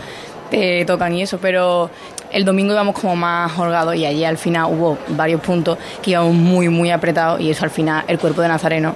te 0.49 0.83
tocan 0.83 1.13
y 1.13 1.21
eso. 1.21 1.37
Pero 1.37 1.91
el 2.31 2.43
domingo 2.43 2.73
íbamos 2.73 2.99
como 2.99 3.15
más 3.15 3.57
holgados 3.59 3.95
y 3.95 4.07
allí 4.07 4.25
al 4.25 4.39
final 4.39 4.71
hubo 4.71 4.97
varios 5.09 5.39
puntos 5.39 5.77
que 6.01 6.11
íbamos 6.11 6.33
muy, 6.33 6.67
muy 6.67 6.89
apretados 6.89 7.39
y 7.41 7.51
eso 7.51 7.63
al 7.63 7.69
final 7.69 8.05
el 8.07 8.17
cuerpo 8.17 8.41
de 8.41 8.47
Nazareno, 8.47 8.95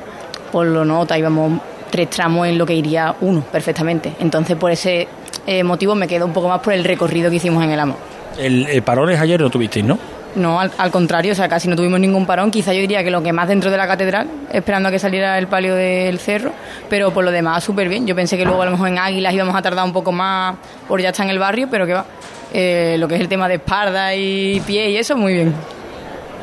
por 0.52 0.66
lo 0.66 0.84
nota, 0.84 1.16
íbamos 1.16 1.62
tres 1.92 2.10
tramos 2.10 2.48
en 2.48 2.58
lo 2.58 2.66
que 2.66 2.74
iría 2.74 3.14
uno 3.22 3.42
perfectamente. 3.42 4.16
Entonces, 4.20 4.58
por 4.58 4.72
ese 4.72 5.08
eh, 5.46 5.64
motivo 5.64 5.94
me 5.94 6.08
quedo 6.08 6.26
un 6.26 6.34
poco 6.34 6.48
más 6.48 6.62
por 6.62 6.74
el 6.74 6.84
recorrido 6.84 7.30
que 7.30 7.36
hicimos 7.36 7.64
en 7.64 7.70
el 7.70 7.80
amor. 7.80 7.98
El, 8.40 8.66
el 8.66 8.82
parones 8.82 9.20
ayer 9.22 9.40
no 9.40 9.52
tuvisteis, 9.52 9.86
¿no? 9.86 10.17
No, 10.38 10.60
al, 10.60 10.72
al 10.78 10.92
contrario, 10.92 11.32
o 11.32 11.36
sea, 11.36 11.50
casi 11.50 11.68
no 11.68 11.76
tuvimos 11.76 12.00
ningún 12.00 12.26
parón. 12.26 12.52
Quizá 12.52 12.72
yo 12.72 12.80
diría 12.82 13.04
que 13.04 13.10
lo 13.10 13.24
que 13.24 13.34
más 13.34 13.48
dentro 13.48 13.72
de 13.72 13.78
la 13.78 13.88
catedral, 13.88 14.28
esperando 14.54 14.90
a 14.90 14.92
que 14.92 15.00
saliera 15.00 15.38
el 15.38 15.48
palio 15.48 15.74
del 15.76 16.20
cerro, 16.20 16.52
pero 16.90 17.12
por 17.12 17.26
lo 17.26 17.32
demás 17.32 17.64
súper 17.64 17.90
bien. 17.90 18.06
Yo 18.06 18.16
pensé 18.16 18.38
que 18.38 18.46
luego 18.46 18.62
a 18.62 18.66
lo 18.66 18.72
mejor 18.72 18.88
en 18.90 19.00
Águilas 19.00 19.34
íbamos 19.34 19.56
a 19.56 19.62
tardar 19.62 19.84
un 19.84 19.94
poco 19.94 20.12
más 20.12 20.56
por 20.88 21.02
ya 21.02 21.10
estar 21.10 21.26
en 21.26 21.32
el 21.32 21.40
barrio, 21.40 21.68
pero 21.72 21.88
que 21.88 21.94
va. 21.94 22.06
Eh, 22.54 22.96
lo 23.00 23.08
que 23.08 23.16
es 23.16 23.22
el 23.22 23.28
tema 23.28 23.48
de 23.48 23.56
espalda 23.56 24.14
y 24.16 24.62
pie 24.62 24.92
y 24.92 24.98
eso, 24.98 25.18
muy 25.18 25.34
bien. 25.34 25.54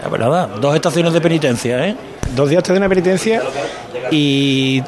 Ya, 0.02 0.08
pues 0.08 0.20
nada, 0.20 0.48
dos 0.60 0.74
estaciones 0.74 1.12
de 1.12 1.20
penitencia, 1.20 1.86
¿eh? 1.86 1.96
Dos 2.34 2.50
días 2.50 2.62
de 2.64 2.76
una 2.76 2.88
penitencia 2.88 3.42
y 4.10 4.82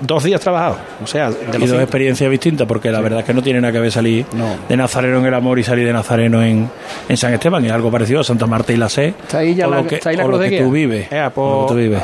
dos 0.00 0.24
días 0.24 0.40
trabajados. 0.40 0.78
O 1.02 1.06
sea, 1.06 1.30
de 1.30 1.36
y 1.44 1.60
dos 1.60 1.70
cinco. 1.70 1.80
experiencias 1.80 2.30
distintas, 2.30 2.66
porque 2.66 2.90
la 2.90 3.00
verdad 3.00 3.20
es 3.20 3.24
que 3.24 3.34
no 3.34 3.42
tiene 3.42 3.60
nada 3.60 3.72
que 3.72 3.80
ver 3.80 3.92
salir 3.92 4.26
de 4.68 4.76
Nazareno 4.76 5.18
en 5.18 5.26
el 5.26 5.34
amor 5.34 5.58
y 5.58 5.62
salir 5.64 5.86
de 5.86 5.92
Nazareno 5.92 6.42
en, 6.42 6.68
en 7.08 7.16
San 7.16 7.32
Esteban, 7.34 7.64
es 7.64 7.72
algo 7.72 7.90
parecido 7.90 8.20
a 8.20 8.24
Santa 8.24 8.46
Marta 8.46 8.72
y 8.72 8.76
la 8.76 8.88
C. 8.88 9.08
Está 9.08 9.38
ahí 9.38 9.54
ya 9.54 9.66
o 9.68 9.70
la, 9.70 9.76
lo 9.82 9.86
que, 9.86 9.96
está 9.96 10.10
ahí 10.10 10.16
la 10.16 10.24
o 10.24 10.26
cruz 10.26 10.38
lo 10.38 10.42
de 10.44 10.50
que 10.50 10.56
guía. 10.56 10.64
tú 10.64 10.70
vives. 10.70 11.12
Ea, 11.12 11.30
pues- 11.30 11.46
lo 11.48 11.66
que 11.66 11.72
tú 11.72 11.78
vives. 11.78 12.02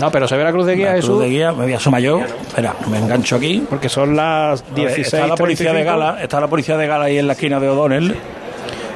No, 0.00 0.10
pero 0.10 0.26
se 0.26 0.36
ve 0.38 0.44
la 0.44 0.52
cruz 0.52 0.64
de 0.64 0.74
guía, 0.74 0.86
La 0.88 0.94
Jesús. 0.94 1.10
cruz 1.10 1.20
de 1.22 1.28
guía, 1.28 1.52
me 1.52 1.64
voy 1.64 1.72
a 1.74 1.76
asomar 1.76 2.00
yo. 2.00 2.20
Espera, 2.20 2.74
me 2.90 2.98
engancho 2.98 3.36
aquí. 3.36 3.62
Porque 3.68 3.90
son 3.90 4.16
las 4.16 4.62
A 4.62 4.64
ver, 4.74 4.74
16. 4.86 5.12
Está 5.14 5.26
la 5.26 5.34
policía 5.36 5.72
de 5.74 5.84
Gala, 5.84 6.18
está 6.22 6.40
la 6.40 6.48
policía 6.48 6.78
de 6.78 6.86
Gala 6.86 7.04
ahí 7.04 7.18
en 7.18 7.26
la 7.26 7.34
esquina 7.34 7.60
de 7.60 7.68
O'Donnell. 7.68 8.16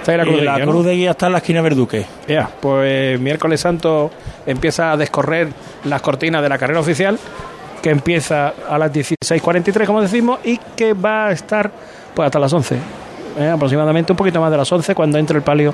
Está 0.01 0.13
ahí 0.13 0.19
la 0.19 0.25
cruz 0.25 0.37
y 0.37 0.39
de 0.41 0.45
la 0.47 0.57
guía, 0.57 0.65
¿no? 0.65 0.71
cruz 0.73 0.87
de 0.87 0.95
guía 0.95 1.11
está 1.11 1.27
en 1.27 1.33
la 1.33 1.39
esquina 1.39 1.59
de 1.59 1.63
Verduque. 1.69 2.07
Ya, 2.29 2.49
pues 2.61 3.21
miércoles 3.21 3.61
santo 3.61 4.11
empieza 4.47 4.93
a 4.93 4.97
descorrer 4.97 5.49
las 5.85 6.01
cortinas 6.01 6.41
de 6.43 6.49
la 6.49 6.57
carrera 6.57 6.81
oficial, 6.81 7.19
que 7.87 7.93
empieza 7.93 8.53
a 8.68 8.76
las 8.78 8.91
16.43, 8.93 9.87
como 9.87 10.03
decimos, 10.03 10.41
y 10.43 10.59
que 10.74 10.93
va 10.93 11.28
a 11.28 11.30
estar 11.30 11.70
pues 12.14 12.26
hasta 12.26 12.41
las 12.41 12.53
11, 12.53 12.76
eh, 13.39 13.49
aproximadamente 13.49 14.11
un 14.12 14.16
poquito 14.16 14.41
más 14.41 14.51
de 14.51 14.57
las 14.57 14.72
11, 14.72 14.93
cuando 14.93 15.18
entre 15.18 15.37
el 15.37 15.45
palio 15.45 15.72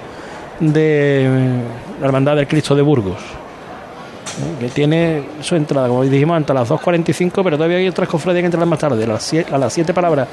de 0.61 1.25
eh, 1.25 1.61
la 1.99 2.07
Hermandad 2.07 2.37
del 2.37 2.47
Cristo 2.47 2.75
de 2.75 2.83
Burgos. 2.83 3.17
eh, 3.17 4.57
Que 4.61 4.69
tiene 4.69 5.23
su 5.41 5.57
entrada, 5.57 5.89
como 5.89 6.05
dijimos, 6.05 6.39
hasta 6.39 6.53
las 6.53 6.69
2.45, 6.69 7.43
pero 7.43 7.57
todavía 7.57 7.79
hay 7.79 7.89
otras 7.89 8.11
cofradías 8.11 8.43
que 8.43 8.47
entran 8.47 8.69
más 8.69 8.79
tarde, 8.79 9.05
a 9.05 9.07
las 9.07 9.23
7, 9.23 9.55
a 9.55 9.57
las 9.57 9.73
7 9.73 9.95
palabras, 9.95 10.29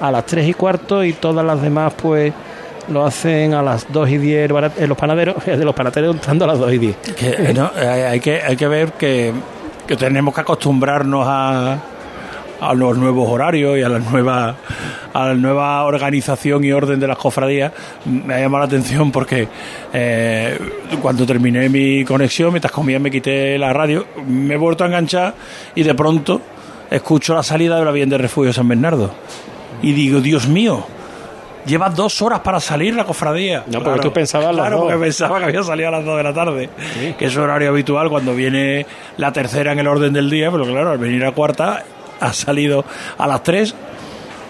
a 0.00 0.10
las 0.10 0.24
3 0.24 0.48
y 0.48 0.54
cuarto, 0.54 1.04
y 1.04 1.12
todas 1.12 1.44
las 1.44 1.60
demás, 1.60 1.92
pues 2.00 2.32
lo 2.90 3.04
hacen 3.04 3.52
a 3.52 3.60
las 3.62 3.84
2 3.92 4.08
y 4.08 4.16
10 4.16 4.50
barat- 4.50 4.78
eh, 4.78 4.86
los 4.86 4.96
panaderos, 4.96 5.44
de 5.44 5.62
los 5.62 5.74
panaderos 5.74 6.14
entrando 6.14 6.46
a 6.46 6.48
las 6.48 6.58
2 6.58 6.72
y 6.72 6.78
10. 6.78 6.96
Que, 7.14 7.28
eh, 7.50 7.52
no, 7.54 7.70
hay 7.76 8.18
que, 8.18 8.40
hay 8.40 8.56
que 8.56 8.66
ver 8.66 8.92
que, 8.92 9.34
que 9.88 9.96
tenemos 9.96 10.34
que 10.34 10.42
acostumbrarnos 10.42 11.24
a, 11.26 11.78
a 12.60 12.74
los 12.74 12.96
nuevos 12.98 13.26
horarios 13.28 13.78
y 13.78 13.82
a 13.82 13.88
la 13.88 13.98
nueva 13.98 14.54
a 15.14 15.28
la 15.28 15.34
nueva 15.34 15.84
organización 15.84 16.62
y 16.62 16.70
orden 16.70 17.00
de 17.00 17.06
las 17.08 17.16
cofradías. 17.16 17.72
Me 18.04 18.34
ha 18.34 18.40
llamado 18.40 18.60
la 18.60 18.66
atención 18.66 19.10
porque 19.10 19.48
eh, 19.92 20.58
cuando 21.00 21.26
terminé 21.26 21.70
mi 21.70 22.04
conexión 22.04 22.52
mientras 22.52 22.70
comía 22.70 22.98
me 22.98 23.10
quité 23.10 23.56
la 23.58 23.72
radio 23.72 24.06
me 24.26 24.54
he 24.54 24.56
vuelto 24.58 24.84
a 24.84 24.88
enganchar 24.88 25.34
y 25.74 25.82
de 25.82 25.94
pronto 25.94 26.42
escucho 26.90 27.34
la 27.34 27.42
salida 27.42 27.78
de 27.78 27.84
la 27.86 27.90
Bien 27.90 28.10
de 28.10 28.18
Refugio 28.18 28.52
San 28.52 28.68
Bernardo. 28.68 29.10
Y 29.80 29.92
digo 29.92 30.20
Dios 30.20 30.48
mío 30.48 30.84
Lleva 31.66 31.90
dos 31.90 32.22
horas 32.22 32.40
para 32.40 32.60
salir 32.60 32.94
la 32.94 33.04
cofradía. 33.04 33.64
No, 33.66 33.82
porque 33.82 34.00
tú 34.00 34.12
pensabas 34.12 34.54
las 34.54 34.66
Claro, 34.66 34.76
dos. 34.78 34.86
porque 34.92 35.04
pensaba 35.04 35.38
que 35.38 35.44
había 35.46 35.62
salido 35.62 35.88
a 35.88 35.92
las 35.92 36.04
2 36.04 36.16
de 36.16 36.22
la 36.22 36.32
tarde. 36.32 36.70
Que 37.18 37.24
es 37.26 37.36
horario 37.36 37.68
habitual 37.70 38.08
cuando 38.08 38.34
viene 38.34 38.86
la 39.16 39.32
tercera 39.32 39.72
en 39.72 39.78
el 39.78 39.86
orden 39.86 40.12
del 40.12 40.30
día, 40.30 40.50
pero 40.50 40.64
claro, 40.64 40.90
al 40.92 40.98
venir 40.98 41.24
a 41.24 41.32
cuarta 41.32 41.84
ha 42.20 42.32
salido 42.32 42.84
a 43.18 43.26
las 43.26 43.42
3. 43.42 43.74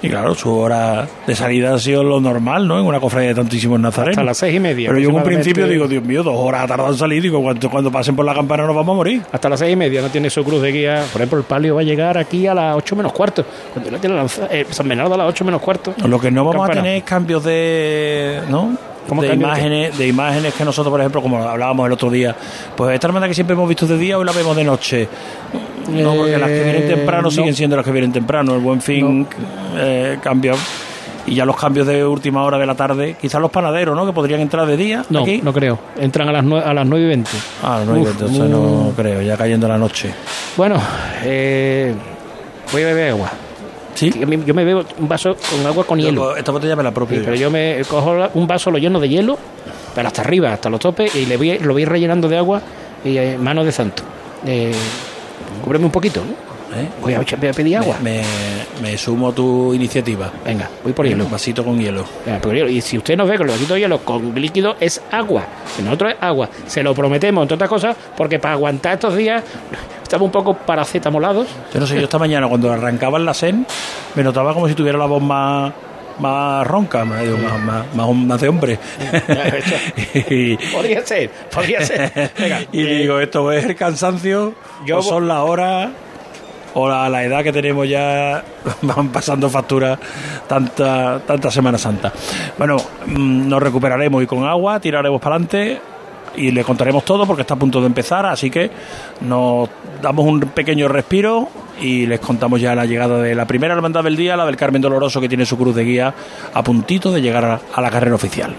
Y 0.00 0.08
claro, 0.08 0.32
su 0.34 0.54
hora 0.56 1.08
de 1.26 1.34
salida 1.34 1.74
ha 1.74 1.78
sido 1.80 2.04
lo 2.04 2.20
normal, 2.20 2.68
¿no? 2.68 2.78
En 2.78 2.86
una 2.86 3.00
cofradía 3.00 3.30
de 3.30 3.34
tantísimos 3.34 3.80
nazarenos. 3.80 4.16
Hasta 4.18 4.24
las 4.24 4.38
seis 4.38 4.54
y 4.54 4.60
media, 4.60 4.88
Pero 4.88 5.00
yo 5.00 5.08
en 5.10 5.16
un 5.16 5.22
principio 5.24 5.66
digo, 5.66 5.88
Dios 5.88 6.04
mío, 6.04 6.22
dos 6.22 6.34
horas 6.36 6.62
ha 6.62 6.66
tardado 6.68 6.90
en 6.92 6.96
salir. 6.98 7.20
Digo, 7.20 7.42
cuando, 7.42 7.68
cuando 7.68 7.90
pasen 7.90 8.14
por 8.14 8.24
la 8.24 8.32
campana 8.32 8.64
nos 8.64 8.76
vamos 8.76 8.92
a 8.92 8.96
morir. 8.96 9.22
Hasta 9.32 9.48
las 9.48 9.58
seis 9.58 9.72
y 9.72 9.76
media 9.76 10.00
no 10.00 10.08
tiene 10.08 10.30
su 10.30 10.44
cruz 10.44 10.62
de 10.62 10.70
guía. 10.70 11.04
Por 11.12 11.20
ejemplo, 11.20 11.38
el 11.40 11.44
palio 11.44 11.74
va 11.74 11.80
a 11.80 11.84
llegar 11.84 12.16
aquí 12.16 12.46
a 12.46 12.54
las 12.54 12.76
8 12.76 12.94
menos 12.94 13.12
cuarto. 13.12 13.44
Cuando 13.72 13.90
no 13.90 13.98
tiene 13.98 14.14
lanza- 14.14 14.46
eh, 14.50 14.66
San 14.70 14.86
Bernardo 14.86 15.14
a 15.14 15.16
las 15.18 15.28
8 15.28 15.44
menos 15.44 15.60
cuarto. 15.60 15.92
Lo 16.06 16.20
que 16.20 16.30
no 16.30 16.44
vamos 16.44 16.60
Campana. 16.62 16.80
a 16.80 16.84
tener 16.84 16.96
es 16.98 17.02
cambios 17.04 17.42
de, 17.42 18.40
¿no? 18.48 18.76
¿Cómo 19.08 19.22
de 19.22 19.32
imágenes, 19.32 19.96
de 19.96 20.06
imágenes 20.06 20.52
que 20.52 20.64
nosotros, 20.66 20.90
por 20.92 21.00
ejemplo, 21.00 21.22
como 21.22 21.42
hablábamos 21.42 21.86
el 21.86 21.92
otro 21.94 22.10
día, 22.10 22.36
pues 22.76 22.92
esta 22.94 23.06
hermandad 23.06 23.26
que 23.28 23.34
siempre 23.34 23.54
hemos 23.54 23.66
visto 23.66 23.86
de 23.86 23.96
día 23.96 24.18
hoy 24.18 24.24
la 24.26 24.32
vemos 24.32 24.54
de 24.54 24.64
noche. 24.64 25.08
No, 25.88 26.14
porque 26.14 26.38
las 26.38 26.48
que 26.48 26.62
vienen 26.64 26.82
Eh, 26.82 26.94
temprano 26.94 27.22
no. 27.22 27.30
siguen 27.30 27.54
siendo 27.54 27.76
las 27.76 27.84
que 27.84 27.92
vienen 27.92 28.12
temprano. 28.12 28.54
El 28.54 28.60
buen 28.60 28.80
fin 28.80 29.26
eh, 29.76 30.18
cambia. 30.22 30.54
Y 31.26 31.34
ya 31.34 31.44
los 31.44 31.56
cambios 31.56 31.86
de 31.86 32.04
última 32.06 32.42
hora 32.42 32.56
de 32.58 32.64
la 32.64 32.74
tarde, 32.74 33.16
quizás 33.20 33.38
los 33.40 33.50
panaderos, 33.50 33.94
¿no? 33.94 34.06
Que 34.06 34.12
podrían 34.14 34.40
entrar 34.40 34.66
de 34.66 34.78
día 34.78 35.04
No, 35.10 35.20
aquí. 35.22 35.40
no 35.42 35.52
creo. 35.52 35.78
Entran 36.00 36.26
a 36.30 36.32
las, 36.32 36.44
a 36.64 36.72
las 36.72 36.86
9 36.86 37.04
y 37.04 37.08
20. 37.08 37.30
Ah, 37.62 37.82
no, 37.86 37.92
Uf, 38.00 38.10
entonces 38.12 38.38
mm. 38.38 38.50
no 38.50 38.92
creo, 38.96 39.20
ya 39.20 39.36
cayendo 39.36 39.68
la 39.68 39.76
noche. 39.76 40.10
Bueno, 40.56 40.80
eh, 41.24 41.92
voy 42.72 42.82
a 42.82 42.86
beber 42.86 43.10
agua. 43.10 43.30
¿Sí? 43.94 44.10
Yo 44.18 44.26
me- 44.26 44.64
bebo 44.64 44.84
un 45.00 45.08
vaso 45.08 45.34
con 45.50 45.66
agua 45.66 45.84
con 45.84 45.98
hielo. 45.98 46.34
Esta 46.36 46.50
botella 46.52 46.76
me 46.76 46.82
la 46.84 46.92
propia. 46.92 47.18
Sí, 47.18 47.22
pero 47.26 47.36
yo 47.36 47.50
me 47.50 47.82
cojo 47.86 48.14
un 48.32 48.46
vaso, 48.46 48.70
lo 48.70 48.78
lleno 48.78 48.98
de 49.00 49.08
hielo, 49.10 49.36
pero 49.94 50.06
hasta 50.08 50.22
arriba, 50.22 50.52
hasta 50.52 50.70
los 50.70 50.80
topes, 50.80 51.14
y 51.14 51.26
le 51.26 51.36
voy, 51.36 51.58
lo 51.58 51.72
voy 51.74 51.84
rellenando 51.84 52.26
de 52.28 52.38
agua 52.38 52.62
y 53.04 53.18
eh, 53.18 53.36
mano 53.38 53.64
de 53.64 53.72
santo. 53.72 54.02
Eh, 54.46 54.72
cúbreme 55.58 55.84
un 55.86 55.90
poquito. 55.90 56.22
Voy, 57.00 57.14
a, 57.14 57.18
voy 57.20 57.48
a 57.48 57.52
pedir 57.52 57.76
agua. 57.78 57.96
Me, 58.02 58.22
me 58.82 58.96
sumo 58.98 59.28
a 59.28 59.32
tu 59.32 59.72
iniciativa. 59.72 60.30
Venga, 60.44 60.68
voy 60.82 60.92
por 60.92 61.06
hielo. 61.06 61.24
Un 61.24 61.30
vasito 61.30 61.64
con 61.64 61.78
hielo. 61.78 62.04
Venga, 62.26 62.40
por 62.40 62.54
hielo. 62.54 62.68
Y 62.68 62.80
si 62.80 62.98
usted 62.98 63.16
nos 63.16 63.28
ve 63.28 63.36
con 63.38 63.46
el 63.46 63.52
vasito 63.52 63.74
de 63.74 63.80
hielo 63.80 63.98
con 64.00 64.34
líquido, 64.34 64.76
es 64.78 65.00
agua. 65.10 65.44
Nosotros 65.82 66.12
es 66.12 66.18
agua. 66.20 66.48
Se 66.66 66.82
lo 66.82 66.94
prometemos, 66.94 67.42
entre 67.42 67.54
otras 67.54 67.70
cosas, 67.70 67.96
porque 68.16 68.38
para 68.38 68.54
aguantar 68.54 68.94
estos 68.94 69.16
días 69.16 69.42
estamos 70.02 70.26
un 70.26 70.32
poco 70.32 70.54
paracetamolados. 70.54 71.48
Yo 71.72 71.80
no 71.80 71.86
sé, 71.86 71.96
yo 71.96 72.02
esta 72.02 72.18
mañana 72.18 72.48
cuando 72.48 72.70
arrancaba 72.70 73.18
en 73.18 73.24
la 73.24 73.34
SEN 73.34 73.66
me 74.14 74.22
notaba 74.22 74.52
como 74.54 74.68
si 74.68 74.74
tuviera 74.74 74.98
la 74.98 75.06
voz 75.06 75.22
más 76.20 76.66
ronca, 76.66 77.04
más, 77.04 77.24
más, 77.94 78.14
más, 78.14 78.40
de 78.40 78.48
hombre. 78.48 78.78
y, 80.30 80.56
Podría 80.56 81.06
ser, 81.06 81.30
podría 81.52 81.84
ser. 81.84 82.32
Venga, 82.38 82.60
y 82.72 82.82
digo, 82.82 83.20
esto 83.20 83.50
es 83.52 83.64
el 83.64 83.76
cansancio, 83.76 84.54
Yo 84.84 84.98
o 84.98 85.02
son 85.02 85.28
las 85.28 85.38
horas, 85.38 85.90
o 86.74 86.88
la, 86.88 87.08
la 87.08 87.24
edad 87.24 87.42
que 87.42 87.52
tenemos 87.52 87.88
ya, 87.88 88.44
van 88.82 89.08
pasando 89.08 89.48
facturas 89.48 89.98
tanta, 90.46 91.20
tanta 91.20 91.50
Semana 91.50 91.78
Santa. 91.78 92.12
Bueno, 92.56 92.76
mm, 93.06 93.48
nos 93.48 93.62
recuperaremos 93.62 94.22
y 94.22 94.26
con 94.26 94.44
agua 94.44 94.80
tiraremos 94.80 95.20
para 95.20 95.36
adelante 95.36 95.80
y 96.38 96.50
le 96.50 96.64
contaremos 96.64 97.04
todo 97.04 97.26
porque 97.26 97.42
está 97.42 97.54
a 97.54 97.58
punto 97.58 97.80
de 97.80 97.86
empezar, 97.86 98.24
así 98.26 98.50
que 98.50 98.70
nos 99.20 99.68
damos 100.00 100.26
un 100.26 100.40
pequeño 100.40 100.88
respiro 100.88 101.48
y 101.80 102.06
les 102.06 102.20
contamos 102.20 102.60
ya 102.60 102.74
la 102.74 102.86
llegada 102.86 103.20
de 103.20 103.34
la 103.34 103.46
primera 103.46 103.74
hermandad 103.74 104.04
del 104.04 104.16
día, 104.16 104.36
la 104.36 104.46
del 104.46 104.56
Carmen 104.56 104.82
Doloroso, 104.82 105.20
que 105.20 105.28
tiene 105.28 105.46
su 105.46 105.56
cruz 105.56 105.74
de 105.74 105.84
guía 105.84 106.14
a 106.52 106.62
puntito 106.62 107.12
de 107.12 107.20
llegar 107.20 107.60
a, 107.74 107.80
la 107.80 107.90
carrera 107.90 108.14
oficial. 108.14 108.54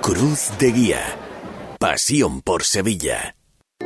Cruz 0.00 0.50
de 0.58 0.72
Guía. 0.72 1.00
Pasión 1.78 2.42
por 2.42 2.64
Sevilla. 2.64 3.35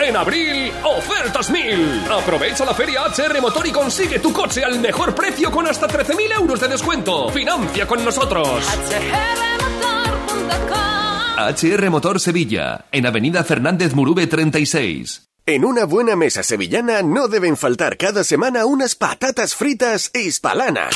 En 0.00 0.16
abril, 0.16 0.72
ofertas 0.82 1.50
mil. 1.50 2.02
Aprovecha 2.10 2.64
la 2.64 2.72
feria 2.72 3.02
HR 3.04 3.40
Motor 3.40 3.66
y 3.66 3.70
consigue 3.70 4.18
tu 4.18 4.32
coche 4.32 4.64
al 4.64 4.78
mejor 4.80 5.14
precio 5.14 5.50
con 5.50 5.66
hasta 5.66 5.86
13.000 5.86 6.40
euros 6.40 6.60
de 6.60 6.68
descuento. 6.68 7.28
Financia 7.30 7.86
con 7.86 8.02
nosotros. 8.04 8.64
HR 11.36 11.90
Motor 11.90 12.18
Sevilla, 12.18 12.86
en 12.92 13.06
Avenida 13.06 13.44
Fernández 13.44 13.94
Murube 13.94 14.26
36. 14.26 15.28
En 15.46 15.64
una 15.64 15.84
buena 15.84 16.16
mesa 16.16 16.42
sevillana 16.42 17.02
no 17.02 17.28
deben 17.28 17.56
faltar 17.56 17.96
cada 17.96 18.24
semana 18.24 18.66
unas 18.66 18.94
patatas 18.94 19.54
fritas 19.54 20.10
hispalana. 20.14 20.88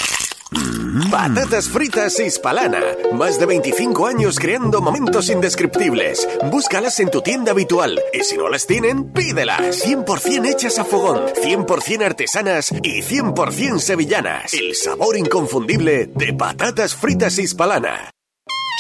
Patatas 1.10 1.68
fritas 1.68 2.20
hispalana. 2.20 2.80
Más 3.12 3.40
de 3.40 3.46
25 3.46 4.06
años 4.06 4.38
creando 4.38 4.80
momentos 4.80 5.28
indescriptibles. 5.28 6.28
Búscalas 6.52 7.00
en 7.00 7.10
tu 7.10 7.20
tienda 7.20 7.50
habitual. 7.50 8.00
Y 8.12 8.22
si 8.22 8.36
no 8.36 8.48
las 8.48 8.66
tienen, 8.68 9.12
pídelas. 9.12 9.84
100% 9.84 10.46
hechas 10.46 10.78
a 10.78 10.84
fogón, 10.84 11.26
100% 11.42 12.04
artesanas 12.04 12.70
y 12.70 13.02
100% 13.02 13.80
sevillanas. 13.80 14.54
El 14.54 14.76
sabor 14.76 15.16
inconfundible 15.16 16.06
de 16.14 16.32
patatas 16.32 16.94
fritas 16.94 17.38
hispalana. 17.38 18.10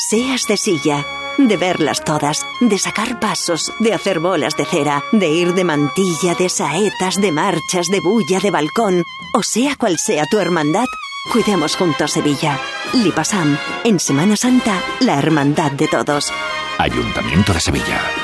Seas 0.08 0.46
de 0.46 0.56
silla, 0.56 1.04
de 1.38 1.56
verlas 1.56 2.04
todas, 2.04 2.46
de 2.60 2.78
sacar 2.78 3.18
pasos, 3.18 3.72
de 3.80 3.92
hacer 3.92 4.20
bolas 4.20 4.56
de 4.56 4.64
cera, 4.64 5.02
de 5.10 5.28
ir 5.28 5.54
de 5.54 5.64
mantilla, 5.64 6.34
de 6.38 6.48
saetas, 6.48 7.20
de 7.20 7.32
marchas, 7.32 7.88
de 7.88 8.00
bulla, 8.00 8.38
de 8.40 8.50
balcón, 8.50 9.02
o 9.34 9.42
sea 9.42 9.74
cual 9.76 9.98
sea 9.98 10.26
tu 10.26 10.38
hermandad, 10.38 10.86
cuidemos 11.30 11.76
juntos 11.76 12.12
Sevilla. 12.12 12.58
Lipasam, 12.92 13.58
en 13.84 13.98
Semana 13.98 14.36
Santa, 14.36 14.82
la 15.00 15.18
hermandad 15.18 15.72
de 15.72 15.88
todos. 15.88 16.32
Ayuntamiento 16.78 17.52
de 17.52 17.60
Sevilla. 17.60 18.23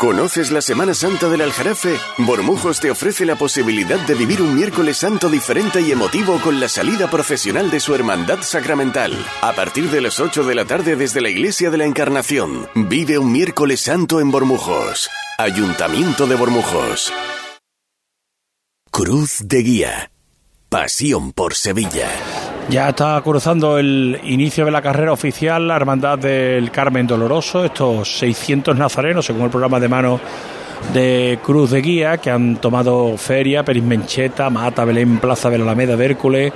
¿Conoces 0.00 0.50
la 0.50 0.62
Semana 0.62 0.94
Santa 0.94 1.28
del 1.28 1.42
Aljarafe? 1.42 1.94
Bormujos 2.16 2.80
te 2.80 2.90
ofrece 2.90 3.26
la 3.26 3.36
posibilidad 3.36 3.98
de 4.06 4.14
vivir 4.14 4.40
un 4.40 4.54
miércoles 4.54 4.96
santo 4.96 5.28
diferente 5.28 5.82
y 5.82 5.92
emotivo 5.92 6.40
con 6.40 6.58
la 6.58 6.70
salida 6.70 7.10
profesional 7.10 7.70
de 7.70 7.80
su 7.80 7.94
hermandad 7.94 8.40
sacramental. 8.40 9.12
A 9.42 9.52
partir 9.52 9.90
de 9.90 10.00
las 10.00 10.18
8 10.18 10.44
de 10.44 10.54
la 10.54 10.64
tarde 10.64 10.96
desde 10.96 11.20
la 11.20 11.28
Iglesia 11.28 11.70
de 11.70 11.76
la 11.76 11.84
Encarnación, 11.84 12.66
vive 12.74 13.18
un 13.18 13.30
miércoles 13.30 13.82
santo 13.82 14.20
en 14.20 14.30
Bormujos. 14.30 15.10
Ayuntamiento 15.36 16.26
de 16.26 16.34
Bormujos. 16.34 17.12
Cruz 18.90 19.40
de 19.44 19.62
Guía. 19.62 20.12
Pasión 20.70 21.34
por 21.34 21.54
Sevilla. 21.54 22.08
Ya 22.70 22.90
está 22.90 23.20
cruzando 23.20 23.78
el 23.78 24.20
inicio 24.22 24.64
de 24.64 24.70
la 24.70 24.80
carrera 24.80 25.12
oficial 25.12 25.66
la 25.66 25.74
Hermandad 25.74 26.20
del 26.20 26.70
Carmen 26.70 27.04
Doloroso, 27.04 27.64
estos 27.64 28.18
600 28.18 28.76
nazarenos, 28.76 29.26
según 29.26 29.42
el 29.42 29.50
programa 29.50 29.80
de 29.80 29.88
mano 29.88 30.20
de 30.92 31.40
Cruz 31.42 31.72
de 31.72 31.82
Guía, 31.82 32.18
que 32.18 32.30
han 32.30 32.58
tomado 32.58 33.16
Feria, 33.16 33.64
Perismencheta, 33.64 34.50
Mata, 34.50 34.84
Belén, 34.84 35.18
Plaza 35.18 35.50
de 35.50 35.58
la 35.58 35.64
Alameda 35.64 35.96
de 35.96 36.04
Hércules, 36.04 36.52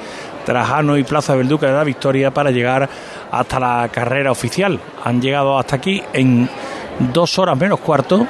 Trajano 0.47 0.97
y 0.97 1.03
Plaza 1.03 1.37
del 1.37 1.49
Duque 1.49 1.67
de 1.67 1.73
la 1.73 1.83
Victoria 1.83 2.31
para 2.31 2.53
llegar 2.53 2.89
hasta 3.33 3.59
la 3.59 3.89
carrera 3.91 4.31
oficial. 4.31 4.79
Han 5.03 5.21
llegado 5.21 5.59
hasta 5.59 5.75
aquí 5.75 6.01
en 6.13 6.49
dos 7.13 7.41
horas 7.41 7.59
menos 7.59 7.81
cuarto 7.81 8.25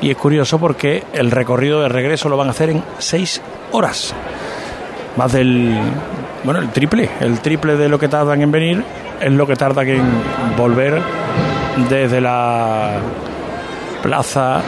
y 0.00 0.10
es 0.10 0.16
curioso 0.16 0.56
porque 0.60 1.02
el 1.12 1.32
recorrido 1.32 1.82
de 1.82 1.88
regreso 1.88 2.28
lo 2.28 2.36
van 2.36 2.46
a 2.46 2.52
hacer 2.52 2.70
en 2.70 2.84
seis 2.98 3.42
horas. 3.72 4.14
Más 5.16 5.32
del, 5.32 5.78
bueno, 6.44 6.60
el 6.60 6.70
triple, 6.70 7.08
el 7.20 7.40
triple 7.40 7.76
de 7.76 7.88
lo 7.88 7.98
que 7.98 8.08
tardan 8.08 8.42
en 8.42 8.50
venir 8.50 8.84
es 9.20 9.32
lo 9.32 9.46
que 9.46 9.56
tardan 9.56 9.88
en 9.88 10.02
volver 10.56 11.00
desde 11.88 12.20
la 12.20 12.98
plaza 14.02 14.60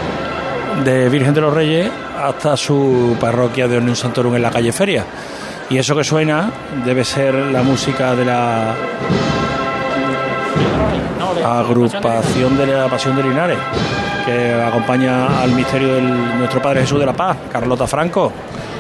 de 0.85 1.09
Virgen 1.09 1.35
de 1.35 1.41
los 1.41 1.53
Reyes 1.53 1.91
hasta 2.23 2.57
su 2.57 3.17
parroquia 3.21 3.69
de 3.69 3.79
Unión 3.79 3.97
Santorum 3.97 4.37
en 4.37 4.43
la 4.43 4.51
calle 4.51 4.73
Feria. 4.73 5.05
Y 5.71 5.79
eso 5.79 5.97
que 5.97 6.05
suena 6.05 6.51
debe 6.85 7.05
ser 7.05 7.35
la 7.35 7.63
música 7.63 8.15
de 8.15 8.25
la 8.25 8.75
agrupación 11.45 12.57
de 12.57 12.67
la 12.67 12.89
Pasión 12.89 13.17
de 13.17 13.23
Linares, 13.23 13.59
que 14.25 14.55
acompaña 14.55 15.43
al 15.43 15.53
misterio 15.53 15.95
de 15.95 16.03
nuestro 16.03 16.63
Padre 16.63 16.83
Jesús 16.83 17.01
de 17.01 17.07
la 17.07 17.13
Paz, 17.13 17.37
Carlota 17.51 17.87
Franco. 17.87 18.33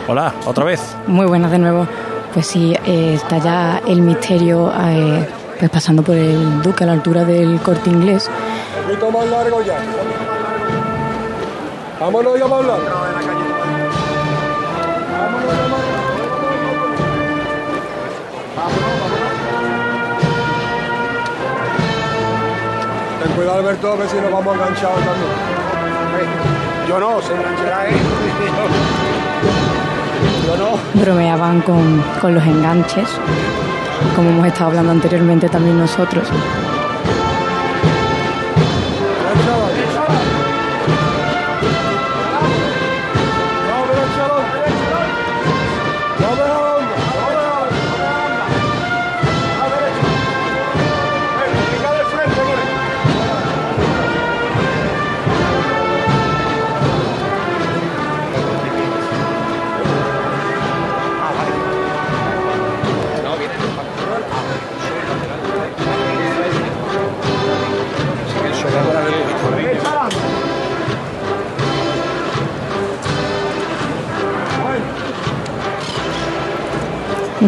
Hola, 0.06 0.34
otra 0.46 0.64
vez. 0.64 0.96
Muy 1.06 1.26
buenas 1.26 1.50
de 1.50 1.58
nuevo. 1.58 1.86
Pues 2.34 2.48
sí, 2.48 2.74
eh, 2.84 3.14
está 3.14 3.38
ya 3.38 3.80
el 3.86 4.02
misterio 4.02 4.72
eh, 4.76 5.24
pues 5.56 5.70
pasando 5.70 6.02
por 6.02 6.16
el 6.16 6.60
Duque 6.62 6.82
a 6.82 6.88
la 6.88 6.94
altura 6.94 7.24
del 7.24 7.60
corte 7.60 7.90
inglés. 7.90 8.28
Un 8.76 8.88
poquito 8.88 9.10
más 9.12 9.28
largo 9.28 9.62
ya. 9.62 9.78
Vámonos 12.00 12.36
ya 12.36 12.44
para 12.46 12.56
hablar. 12.56 12.80
Ten 23.22 23.32
cuidado, 23.36 23.58
Alberto, 23.60 23.96
que 23.96 24.08
si 24.08 24.16
nos 24.16 24.32
vamos 24.32 24.54
enganchados 24.56 24.98
también. 24.98 25.30
Yo 26.88 26.98
no, 26.98 27.22
se 27.22 27.32
enganchará, 27.32 27.88
¿eh? 27.90 27.92
Bromeaban 30.94 31.60
con, 31.62 32.02
con 32.20 32.34
los 32.34 32.44
enganches, 32.44 33.08
como 34.14 34.30
hemos 34.30 34.46
estado 34.46 34.66
hablando 34.70 34.92
anteriormente 34.92 35.48
también 35.48 35.78
nosotros. 35.78 36.28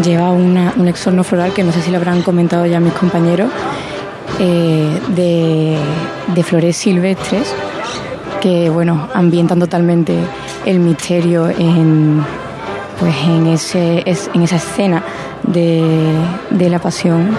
Lleva 0.04 0.30
un 0.30 0.88
exorno 0.88 1.24
floral 1.24 1.52
que 1.54 1.62
no 1.64 1.72
sé 1.72 1.80
si 1.80 1.90
lo 1.90 1.96
habrán 1.96 2.22
comentado 2.22 2.66
ya 2.66 2.80
mis 2.80 2.92
compañeros, 2.92 3.50
eh, 4.38 5.00
de, 5.08 6.42
flores 6.42 6.76
silvestres 6.76 7.54
que 8.42 8.68
bueno 8.68 9.08
ambientan 9.14 9.58
totalmente 9.58 10.14
el 10.66 10.78
misterio 10.80 11.48
en 11.48 12.22
pues 13.00 13.14
en 13.24 13.46
ese 13.46 14.02
es- 14.04 14.30
en 14.34 14.42
esa 14.42 14.56
escena 14.56 15.02
de, 15.42 15.82
de 16.50 16.68
la 16.70 16.78
pasión 16.78 17.30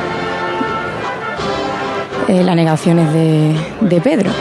eh, 2.28 2.44
las 2.44 2.56
negaciones 2.56 3.14
de, 3.14 3.56
de 3.82 4.02
Pedro. 4.02 4.32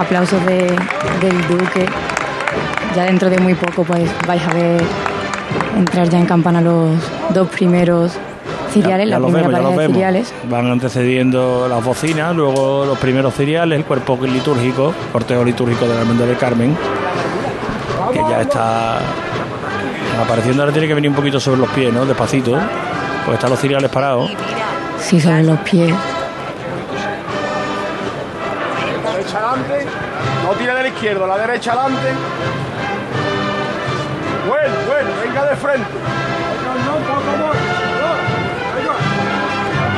Aplausos 0.00 0.44
de- 0.46 0.76
del 1.20 1.48
duque. 1.48 1.86
Ya 2.96 3.04
dentro 3.04 3.30
de 3.30 3.38
muy 3.38 3.54
poco 3.54 3.84
pues 3.84 4.10
vais 4.26 4.42
a 4.46 4.52
ver 4.54 4.82
entrar 5.76 6.08
ya 6.08 6.18
en 6.18 6.26
campana 6.26 6.60
los 6.60 6.90
dos 7.32 7.48
primeros 7.48 8.12
ciriales, 8.72 9.06
Ya- 9.08 9.12
ya 9.14 9.18
la 9.18 9.26
primera 9.26 9.48
vemos, 9.48 9.52
ya 9.52 9.56
pareja 9.56 9.62
los 9.62 9.70
de 9.72 9.76
vemos. 9.78 9.94
ciriales. 9.96 10.34
Van 10.50 10.70
antecediendo 10.70 11.66
las 11.68 11.84
bocinas, 11.84 12.34
luego 12.34 12.84
los 12.86 12.98
primeros 12.98 13.34
ciriales, 13.34 13.78
el 13.78 13.84
cuerpo 13.84 14.18
litúrgico, 14.22 14.92
cortejo 15.12 15.44
litúrgico 15.44 15.86
de 15.86 15.94
la 15.94 16.00
Hermandad 16.00 16.26
del 16.26 16.36
Carmen, 16.36 16.76
que 18.12 18.18
ya 18.28 18.40
está 18.42 18.98
apareciendo. 20.22 20.62
Ahora 20.62 20.72
tiene 20.72 20.88
que 20.88 20.94
venir 20.94 21.10
un 21.10 21.16
poquito 21.16 21.38
sobre 21.40 21.58
los 21.60 21.68
pies, 21.70 21.92
¿no? 21.92 22.04
Despacito, 22.04 22.52
pues 23.24 23.34
están 23.34 23.50
los 23.50 23.60
ciriales 23.60 23.90
parados. 23.90 24.30
Sí, 24.98 25.20
sobre 25.20 25.42
los 25.44 25.58
pies. 25.60 25.94
No 29.56 30.52
tire 30.52 30.74
del 30.74 30.86
izquierdo, 30.86 31.26
la 31.26 31.36
derecha 31.36 31.72
adelante. 31.72 32.12
Bueno, 34.48 34.74
bueno, 34.86 35.10
venga 35.24 35.44
de 35.44 35.56
frente. 35.56 35.88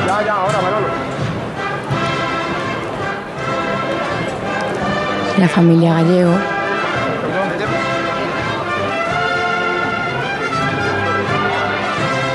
Ya, 0.07 0.23
ya, 0.25 0.33
ahora, 0.33 0.61
Manolo. 0.63 0.87
La 5.39 5.49
familia 5.49 5.95
Gallego. 5.95 6.33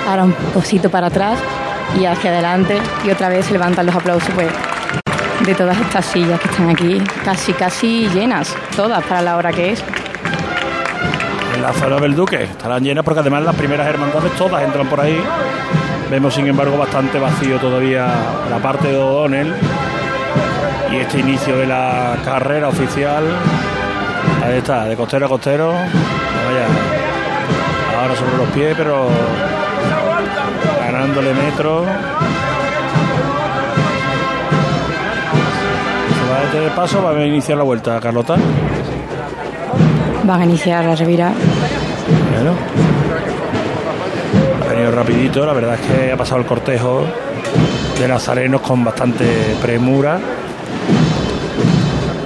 Ahora 0.08 0.24
un 0.24 0.34
poquito 0.34 0.90
para 0.90 1.08
atrás 1.08 1.40
y 2.00 2.06
hacia 2.06 2.30
adelante 2.30 2.80
y 3.06 3.10
otra 3.10 3.30
vez 3.30 3.50
levantan 3.50 3.88
los 3.88 3.96
aplausos 3.96 4.30
pues, 4.36 4.52
de 5.46 5.56
todas 5.56 5.78
estas 5.80 6.06
sillas 6.06 6.40
que 6.40 6.48
están 6.48 6.70
aquí, 6.70 7.02
casi 7.24 7.54
casi 7.54 8.08
llenas, 8.10 8.56
todas 8.76 9.04
para 9.04 9.22
la 9.22 9.38
hora 9.38 9.52
que 9.52 9.72
es. 9.72 9.84
En 11.56 11.62
la 11.62 11.74
zona 11.74 11.98
del 11.98 12.16
Duque 12.16 12.44
estarán 12.44 12.84
llenas 12.84 13.04
porque 13.04 13.22
además 13.22 13.44
las 13.44 13.56
primeras 13.56 13.88
hermandades 13.88 14.32
todas 14.34 14.64
entran 14.64 14.88
por 14.88 15.00
ahí. 15.02 15.22
Vemos 16.10 16.34
sin 16.34 16.48
embargo 16.48 16.78
bastante 16.78 17.20
vacío 17.20 17.58
todavía 17.58 18.08
la 18.50 18.58
parte 18.60 18.88
de 18.90 18.98
O'Donnell 18.98 19.54
y 20.92 20.96
este 20.98 21.20
inicio 21.20 21.58
de 21.58 21.68
la 21.68 22.18
carrera 22.24 22.70
oficial. 22.70 23.24
Ahí 24.44 24.58
está, 24.58 24.86
de 24.86 24.96
costero 24.96 25.26
a 25.26 25.30
costero. 25.30 25.72
Vaya, 25.72 26.68
ahora 28.02 28.16
sobre 28.16 28.38
los 28.38 28.48
pies, 28.50 28.76
pero 28.78 29.10
ganándole 30.80 31.34
metro. 31.34 31.86
Se 36.50 36.54
va 36.54 36.60
a 36.60 36.62
detener 36.62 36.64
el 36.70 36.76
paso, 36.76 37.04
va 37.04 37.12
a 37.12 37.26
iniciar 37.26 37.58
la 37.58 37.64
vuelta, 37.64 38.00
Carlota. 38.00 38.36
Van 40.24 40.42
a 40.42 40.46
iniciar 40.46 40.86
la 40.86 40.96
revira. 40.96 41.32
Bueno. 42.34 42.52
Ha 44.66 44.70
venido 44.70 44.92
rapidito, 44.92 45.46
la 45.46 45.54
verdad 45.54 45.76
es 45.76 45.82
que 45.82 46.12
ha 46.12 46.18
pasado 46.18 46.40
el 46.42 46.46
cortejo 46.48 47.04
de 48.00 48.08
nazarenos 48.08 48.62
con 48.62 48.84
bastante 48.84 49.26
premura. 49.62 50.20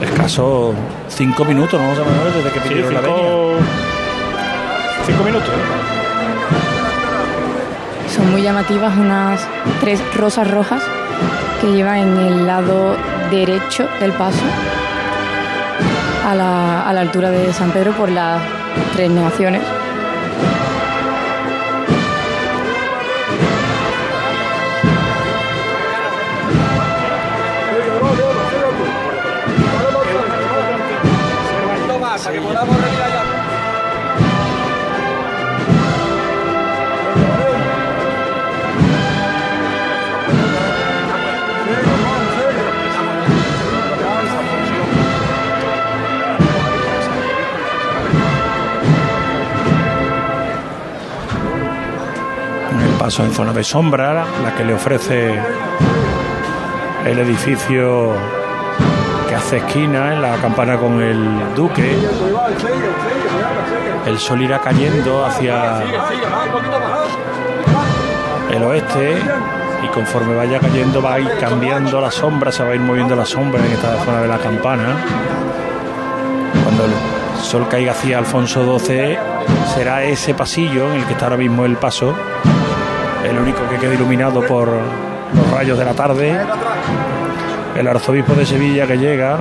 Escaso 0.01 0.74
cinco 1.09 1.45
minutos, 1.45 1.80
¿no? 1.80 1.88
Vamos 1.88 2.34
desde 2.36 2.49
que 2.51 2.59
Sí, 2.59 2.69
pidieron 2.69 2.93
la 2.93 3.01
cinco- 3.01 3.15
venia. 3.15 3.65
Cinco 5.05 5.24
minutos. 5.24 5.49
Son 8.15 8.32
muy 8.32 8.41
llamativas 8.41 8.95
unas 8.97 9.47
tres 9.80 9.99
rosas 10.15 10.49
rojas 10.51 10.84
que 11.61 11.72
llevan 11.72 11.97
en 11.99 12.17
el 12.19 12.47
lado 12.47 12.95
derecho 13.32 13.88
del 13.99 14.11
paso 14.11 14.43
a 16.27 16.36
la, 16.36 16.88
a 16.88 16.93
la 16.93 17.01
altura 17.01 17.32
de 17.32 17.51
San 17.53 17.71
Pedro 17.71 17.93
por 17.93 18.09
las 18.09 18.41
tres 18.93 19.09
negaciones. 19.09 19.61
Zona 53.10 53.54
de 53.54 53.64
sombra, 53.64 54.26
la 54.43 54.56
que 54.56 54.64
le 54.64 54.74
ofrece 54.74 55.39
el 57.06 57.20
edificio 57.20 58.14
que 59.28 59.36
hace 59.36 59.58
esquina 59.58 60.14
en 60.14 60.22
la 60.22 60.36
campana 60.38 60.78
con 60.78 61.02
el 61.02 61.54
Duque. 61.56 61.97
El 64.06 64.20
sol 64.20 64.41
irá 64.41 64.60
cayendo 64.60 65.26
hacia 65.26 65.84
el 68.52 68.64
oeste 68.64 69.18
y 69.84 69.88
conforme 69.88 70.36
vaya 70.36 70.60
cayendo 70.60 71.02
va 71.02 71.16
a 71.16 71.20
ir 71.20 71.32
cambiando 71.39 71.99
la 72.02 72.12
sombra, 72.12 72.52
se 72.52 72.64
va 72.64 72.72
a 72.72 72.76
ir 72.76 72.82
moviendo 72.82 73.16
la 73.16 73.26
sombra 73.26 73.66
en 73.66 73.72
esta 73.72 74.04
zona 74.04 74.22
de 74.22 74.28
la 74.28 74.38
campana. 74.38 74.95
Cuando 76.64 76.86
el 76.86 76.91
sol 77.41 77.68
caiga 77.70 77.93
hacia 77.93 78.20
Alfonso 78.20 78.80
XII 78.80 79.18
será 79.74 80.04
ese 80.04 80.34
pasillo 80.34 80.91
en 80.91 80.99
el 80.99 81.06
que 81.06 81.14
está 81.14 81.26
ahora 81.26 81.38
mismo 81.38 81.66
el 81.66 81.78
paso, 81.78 82.14
único 83.41 83.67
que 83.69 83.77
queda 83.77 83.95
iluminado 83.95 84.41
por 84.45 84.67
los 84.67 85.51
rayos 85.51 85.77
de 85.77 85.85
la 85.85 85.93
tarde. 85.93 86.39
El 87.75 87.87
arzobispo 87.87 88.33
de 88.33 88.45
Sevilla 88.45 88.85
que 88.85 88.97
llega 88.97 89.37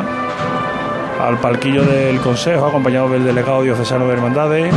al 1.21 1.39
palquillo 1.39 1.85
del 1.85 2.19
Consejo, 2.21 2.67
acompañado 2.67 3.11
del 3.11 3.25
delegado 3.25 3.63
diocesano 3.63 4.07
de 4.07 4.15
Hermandades. 4.15 4.75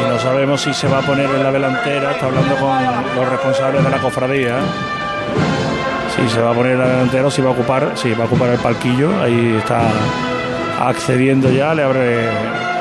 Y 0.00 0.08
no 0.08 0.18
sabemos 0.20 0.60
si 0.60 0.72
se 0.72 0.86
va 0.86 0.98
a 0.98 1.02
poner 1.02 1.28
en 1.28 1.42
la 1.42 1.50
delantera, 1.50 2.12
está 2.12 2.26
hablando 2.26 2.54
con 2.56 3.16
los 3.16 3.28
responsables 3.28 3.82
de 3.82 3.90
la 3.90 3.98
cofradía. 3.98 4.58
Si 6.14 6.28
se 6.28 6.40
va 6.40 6.52
a 6.52 6.54
poner 6.54 6.72
en 6.72 6.78
la 6.78 6.86
delantera 6.86 7.26
o 7.26 7.30
si 7.30 7.42
va 7.42 7.48
a 7.48 7.52
ocupar, 7.52 7.92
si 7.96 8.12
va 8.12 8.24
a 8.24 8.26
ocupar 8.26 8.50
el 8.50 8.58
palquillo, 8.58 9.20
ahí 9.20 9.56
está 9.58 9.80
accediendo 10.80 11.50
ya, 11.50 11.74
le 11.74 11.82
abre 11.82 12.75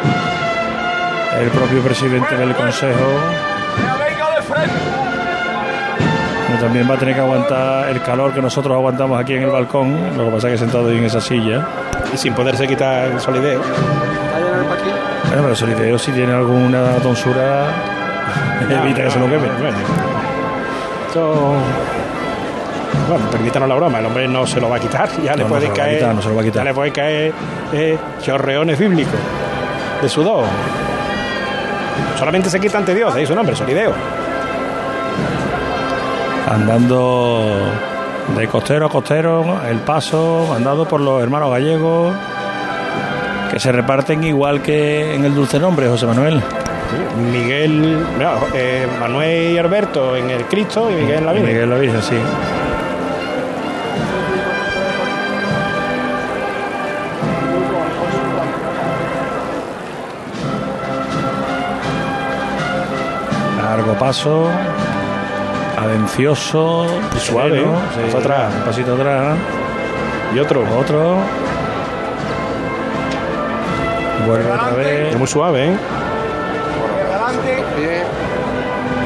el 1.41 1.49
propio 1.49 1.81
presidente 1.81 2.35
del 2.37 2.53
Consejo. 2.55 3.05
Pero 6.47 6.59
también 6.59 6.89
va 6.89 6.93
a 6.95 6.97
tener 6.97 7.15
que 7.15 7.21
aguantar 7.21 7.89
el 7.89 8.01
calor 8.01 8.33
que 8.33 8.41
nosotros 8.41 8.73
aguantamos 8.75 9.19
aquí 9.19 9.33
en 9.33 9.43
el 9.43 9.49
balcón, 9.49 10.17
lo 10.17 10.25
que 10.25 10.31
pasa 10.31 10.47
es 10.47 10.53
que 10.53 10.57
sentado 10.59 10.89
ahí 10.89 10.97
en 10.97 11.05
esa 11.05 11.19
silla. 11.19 11.65
Y 12.13 12.17
sin 12.17 12.33
poderse 12.33 12.67
quitar 12.67 13.05
el 13.11 13.19
solideo. 13.19 13.61
Bueno, 15.27 15.41
pero 15.43 15.55
Solideo 15.55 15.97
si 15.99 16.11
tiene 16.11 16.31
alguna 16.33 16.93
tonsura, 17.03 17.65
evita 18.69 19.03
que 19.03 19.11
se 19.11 19.19
lo 19.19 19.25
queme. 19.25 19.47
Bueno, 19.59 19.77
esto- 21.07 21.53
Bueno, 23.09 23.25
permítanos 23.31 23.67
la 23.67 23.75
broma, 23.75 23.99
el 23.99 24.05
hombre 24.05 24.27
no 24.27 24.45
se 24.47 24.61
lo 24.61 24.69
va 24.69 24.77
a 24.77 24.79
quitar, 24.79 25.09
ya 25.23 25.31
No, 25.31 25.37
le 25.37 25.43
a 25.67 25.73
caer, 25.73 25.97
quitar, 25.97 26.15
no 26.15 26.21
se 26.21 26.29
lo 26.29 26.35
va 26.35 26.41
a 26.41 26.43
quitar. 26.45 26.61
ya 26.63 26.69
le 26.69 26.73
pueden 26.73 26.93
caer 26.93 27.33
eh, 27.73 27.97
chorreones 28.23 28.79
bíblicos 28.79 29.13
de 30.01 30.07
sudor. 30.09 30.45
Solamente 32.17 32.49
se 32.49 32.59
quita 32.59 32.77
ante 32.77 32.93
Dios, 32.93 33.13
ahí 33.13 33.25
su 33.25 33.35
nombre, 33.35 33.55
Solideo. 33.55 33.93
Andando 36.49 37.71
de 38.37 38.47
costero 38.47 38.87
a 38.87 38.89
costero, 38.89 39.61
el 39.67 39.79
paso 39.79 40.53
andado 40.53 40.87
por 40.87 41.01
los 41.01 41.21
hermanos 41.21 41.51
gallegos, 41.51 42.15
que 43.51 43.59
se 43.59 43.71
reparten 43.71 44.23
igual 44.23 44.61
que 44.61 45.15
en 45.15 45.25
el 45.25 45.35
dulce 45.35 45.59
nombre, 45.59 45.87
José 45.87 46.05
Manuel. 46.05 46.41
Miguel, 47.31 47.99
no, 48.19 48.33
eh, 48.53 48.87
Manuel 48.99 49.53
y 49.53 49.57
Alberto 49.57 50.15
en 50.15 50.29
el 50.29 50.45
Cristo 50.45 50.89
y 50.91 50.95
Miguel 50.95 51.19
en 51.19 51.25
la 51.25 51.31
Virgen. 51.33 51.51
Miguel 51.51 51.69
la 51.69 51.77
Virgen, 51.77 52.01
sí. 52.01 52.15
Paso, 64.05 64.47
adencioso, 65.75 66.85
suave, 67.17 67.65
sí, 67.95 68.15
atrás. 68.15 68.53
un 68.53 68.61
pasito 68.61 68.93
atrás. 68.93 69.35
Y 70.35 70.37
otro. 70.37 70.61
Otro. 70.77 71.17
Vuelve 74.27 74.51
otra 74.51 74.73
vez. 74.73 75.11
Es 75.11 75.17
muy 75.17 75.25
suave, 75.25 75.69
¿eh? 75.69 75.77
Adelante. 77.07 77.63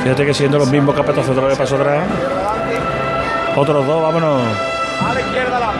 Fíjate 0.03 0.25
que 0.25 0.33
siendo 0.33 0.57
los 0.57 0.69
mismos 0.69 0.93
capatazos 0.93 1.29
otra 1.29 1.47
vez 1.47 1.57
paso 1.57 1.75
atrás. 1.77 2.03
Otros 3.55 3.87
dos, 3.87 4.03
vámonos. 4.03 4.41
A 5.01 5.13
la 5.13 5.21
izquierda 5.21 5.59
la 5.61 5.71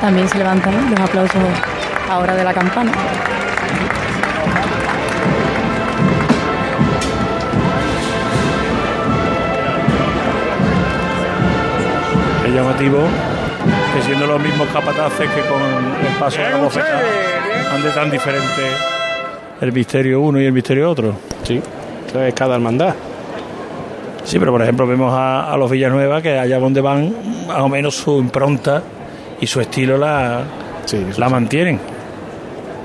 También 0.00 0.26
se 0.26 0.38
levantan 0.38 0.74
¿no? 0.74 0.90
los 0.90 1.00
aplausos 1.00 1.42
ahora 2.08 2.34
de 2.34 2.44
la 2.44 2.54
campana. 2.54 2.92
Llamativo 12.54 12.98
que 13.94 14.02
siendo 14.02 14.26
los 14.26 14.40
mismos 14.40 14.68
capataces 14.72 15.28
que 15.30 15.40
con 15.42 15.60
el 15.62 16.16
paso 16.18 16.40
de 16.42 16.50
la 16.50 16.56
bofetada 16.56 17.00
ande 17.74 17.90
tan 17.90 18.10
diferente 18.10 18.62
el 19.60 19.72
misterio 19.72 20.20
uno 20.20 20.40
y 20.40 20.46
el 20.46 20.52
misterio 20.52 20.90
otro. 20.90 21.14
Sí, 21.44 21.60
es 22.20 22.34
cada 22.34 22.56
hermandad. 22.56 22.94
Sí, 24.24 24.38
pero 24.38 24.50
por 24.52 24.60
ejemplo 24.62 24.86
vemos 24.88 25.12
a, 25.12 25.52
a 25.52 25.56
los 25.56 25.70
Villanueva 25.70 26.20
que 26.20 26.36
allá 26.38 26.58
donde 26.58 26.80
van, 26.80 27.14
más 27.46 27.58
o 27.58 27.68
menos 27.68 27.94
su 27.96 28.18
impronta 28.18 28.82
y 29.40 29.46
su 29.46 29.60
estilo 29.60 29.96
la, 29.98 30.42
la 31.16 31.28
mantienen. 31.28 31.78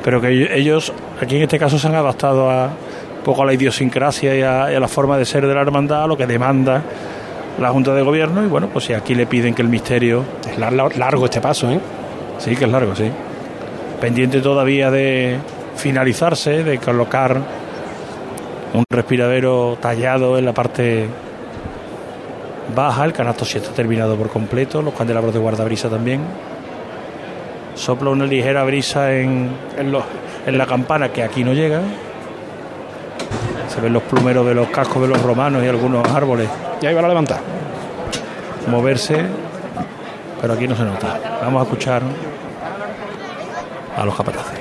Pero 0.03 0.21
que 0.21 0.29
ellos- 0.29 0.49
ellos, 0.53 0.93
aquí 1.21 1.37
en 1.37 1.43
este 1.43 1.57
caso, 1.59 1.77
se 1.79 1.87
han 1.87 1.95
adaptado 1.95 2.49
a 2.49 2.65
un 2.67 3.23
poco 3.23 3.41
a 3.43 3.45
la 3.47 3.53
idiosincrasia 3.53 4.35
y 4.35 4.41
a, 4.41 4.71
y 4.71 4.75
a 4.75 4.79
la 4.79 4.87
forma 4.87 5.17
de 5.17 5.25
ser 5.25 5.45
de 5.47 5.53
la 5.53 5.61
hermandad, 5.61 6.03
a 6.03 6.07
lo 6.07 6.15
que 6.15 6.25
demanda 6.27 6.81
la 7.59 7.69
Junta 7.69 7.93
de 7.93 8.01
Gobierno. 8.01 8.43
Y 8.43 8.47
bueno, 8.47 8.67
pues 8.71 8.85
si 8.85 8.93
aquí 8.93 9.15
le 9.15 9.25
piden 9.25 9.53
que 9.53 9.61
el 9.61 9.67
misterio. 9.69 10.23
Es 10.49 10.57
lar- 10.57 10.73
lar- 10.73 10.95
largo 10.95 11.25
este 11.25 11.41
paso, 11.41 11.69
¿eh? 11.71 11.79
Sí, 12.39 12.55
que 12.55 12.65
es 12.65 12.71
largo, 12.71 12.95
sí. 12.95 13.09
Pendiente 14.01 14.41
todavía 14.41 14.91
de 14.91 15.37
finalizarse, 15.75 16.63
de 16.63 16.77
colocar 16.77 17.41
un 18.73 18.83
respiradero 18.89 19.77
tallado 19.81 20.37
en 20.37 20.45
la 20.45 20.53
parte 20.53 21.07
baja. 22.75 23.05
El 23.05 23.13
canasto 23.13 23.43
sí 23.45 23.57
está 23.57 23.71
terminado 23.71 24.15
por 24.15 24.29
completo, 24.29 24.81
los 24.81 24.93
candelabros 24.93 25.33
de 25.33 25.39
guardabrisa 25.39 25.89
también. 25.89 26.21
Sopla 27.75 28.09
una 28.09 28.25
ligera 28.25 28.63
brisa 28.63 29.13
en, 29.13 29.49
en, 29.77 29.91
los- 29.91 30.03
en 30.45 30.57
la 30.57 30.65
campana 30.65 31.09
que 31.09 31.23
aquí 31.23 31.43
no 31.43 31.53
llega. 31.53 31.81
Se 33.77 33.81
ven 33.81 33.93
los 33.93 34.01
plumeros 34.01 34.43
de 34.43 34.55
los 34.55 34.69
cascos 34.69 35.03
de 35.03 35.07
los 35.07 35.21
romanos 35.21 35.63
y 35.63 35.67
algunos 35.67 36.03
árboles. 36.11 36.49
Y 36.81 36.87
ahí 36.87 36.95
van 36.95 37.05
a 37.05 37.09
levantar. 37.09 37.41
Moverse, 38.71 39.23
pero 40.41 40.53
aquí 40.53 40.67
no 40.67 40.75
se 40.75 40.81
nota. 40.81 41.19
Vamos 41.43 41.59
a 41.59 41.63
escuchar 41.65 42.01
a 43.95 44.03
los 44.03 44.15
capataces. 44.15 44.59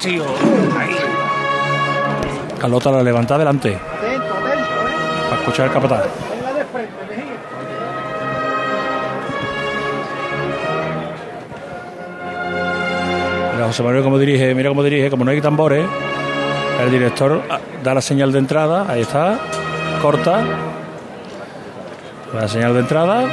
Tíos! 0.00 0.26
Ahí. 0.78 0.96
Carlota 2.58 2.90
la 2.90 3.02
levanta 3.02 3.34
adelante 3.34 3.76
Atento, 3.76 4.34
atento, 4.34 4.48
¿eh? 4.48 5.24
para 5.28 5.40
escuchar 5.40 5.66
el 5.66 5.72
capataz. 5.72 6.04
Venga 6.30 6.52
de 6.54 6.64
frente, 6.64 7.04
Mejía. 7.08 7.24
Mira, 13.54 13.66
José 13.66 13.82
Manuel 13.82 14.02
cómo 14.02 14.18
dirige, 14.18 14.54
mira 14.54 14.68
cómo 14.70 14.82
dirige, 14.82 15.10
como 15.10 15.24
no 15.24 15.30
hay 15.30 15.40
tambores, 15.40 15.86
el 16.80 16.90
director 16.90 17.42
ah, 17.50 17.60
da 17.82 17.94
la 17.94 18.00
señal 18.00 18.32
de 18.32 18.38
entrada, 18.38 18.86
ahí 18.88 19.02
está, 19.02 19.38
corta, 20.02 20.42
la 22.34 22.48
señal 22.48 22.74
de 22.74 22.80
entrada, 22.80 23.24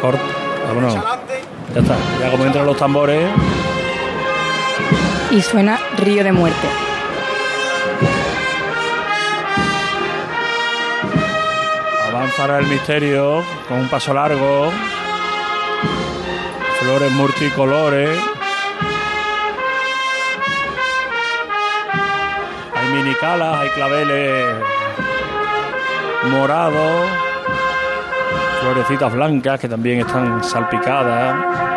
corta, 0.00 0.22
vámonos, 0.66 0.94
ya 0.94 1.80
está, 1.80 1.96
ya 2.20 2.30
como 2.30 2.44
entran 2.46 2.66
los 2.66 2.76
tambores, 2.76 3.30
Y 5.30 5.42
suena 5.42 5.78
Río 5.98 6.24
de 6.24 6.32
Muerte. 6.32 6.68
avanzará 12.18 12.58
el 12.58 12.66
misterio 12.66 13.44
con 13.68 13.78
un 13.78 13.88
paso 13.88 14.12
largo, 14.12 14.70
flores 16.80 17.12
multicolores, 17.12 18.10
hay 22.74 22.88
minicalas, 22.94 23.60
hay 23.60 23.68
claveles 23.70 24.44
morados, 26.30 27.08
florecitas 28.60 29.12
blancas 29.12 29.60
que 29.60 29.68
también 29.68 30.00
están 30.00 30.42
salpicadas, 30.42 31.67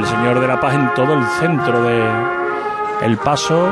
el 0.00 0.06
Señor 0.06 0.40
de 0.40 0.48
la 0.48 0.58
Paz 0.58 0.74
en 0.74 0.94
todo 0.94 1.12
el 1.12 1.22
centro 1.40 1.82
de 1.82 2.02
el 3.02 3.18
paso, 3.18 3.68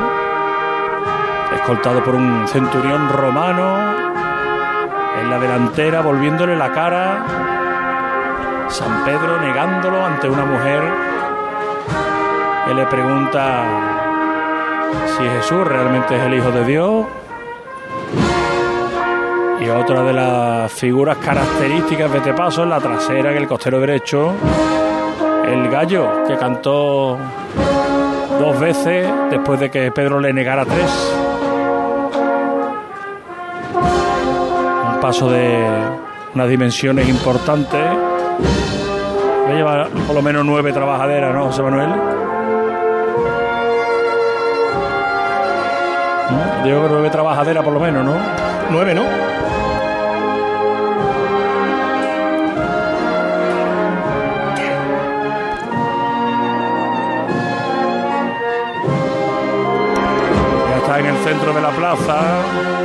escoltado 1.55 2.03
por 2.03 2.13
un 2.13 2.47
centurión 2.47 3.09
romano 3.09 3.77
en 5.19 5.29
la 5.29 5.39
delantera, 5.39 6.01
volviéndole 6.01 6.55
la 6.55 6.71
cara. 6.71 7.25
San 8.67 9.03
Pedro 9.05 9.41
negándolo 9.41 10.05
ante 10.05 10.29
una 10.29 10.45
mujer 10.45 10.83
que 12.67 12.73
le 12.75 12.85
pregunta 12.85 13.63
si 15.17 15.23
Jesús 15.23 15.67
realmente 15.67 16.15
es 16.15 16.23
el 16.23 16.35
Hijo 16.35 16.51
de 16.51 16.63
Dios. 16.63 17.05
Y 19.59 19.69
otra 19.69 20.03
de 20.03 20.13
las 20.13 20.71
figuras 20.71 21.17
características 21.17 22.11
de 22.11 22.19
este 22.19 22.33
paso 22.33 22.63
es 22.63 22.69
la 22.69 22.79
trasera, 22.79 23.31
que 23.31 23.39
el 23.39 23.47
costero 23.47 23.79
derecho, 23.79 24.35
el 25.49 25.69
gallo 25.69 26.23
que 26.27 26.37
cantó 26.37 27.17
dos 28.39 28.59
veces 28.59 29.09
después 29.29 29.59
de 29.59 29.69
que 29.69 29.91
Pedro 29.91 30.19
le 30.19 30.33
negara 30.33 30.65
tres. 30.65 31.15
un 34.93 34.99
paso 35.01 35.29
de 35.29 35.65
unas 36.35 36.49
dimensiones 36.49 37.07
importantes. 37.07 37.81
Voy 39.45 39.53
a 39.53 39.55
llevar 39.55 39.89
por 39.89 40.15
lo 40.15 40.21
menos 40.21 40.45
nueve 40.45 40.71
trabajaderas, 40.71 41.33
¿no, 41.33 41.45
José 41.45 41.63
Manuel? 41.63 41.89
Digo 46.63 46.83
que 46.83 46.89
nueve 46.89 47.09
trabajaderas 47.09 47.63
por 47.63 47.73
lo 47.73 47.79
menos, 47.79 48.05
¿no? 48.05 48.13
Nueve, 48.69 48.93
¿no? 48.93 49.03
De 61.53 61.61
la 61.61 61.71
plaza. 61.71 62.79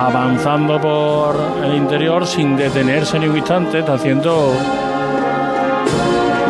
avanzando 0.00 0.80
por 0.80 1.19
sin 2.24 2.56
detenerse 2.56 3.18
ni 3.18 3.26
un 3.26 3.36
instante, 3.36 3.80
está 3.80 3.94
haciendo 3.94 4.52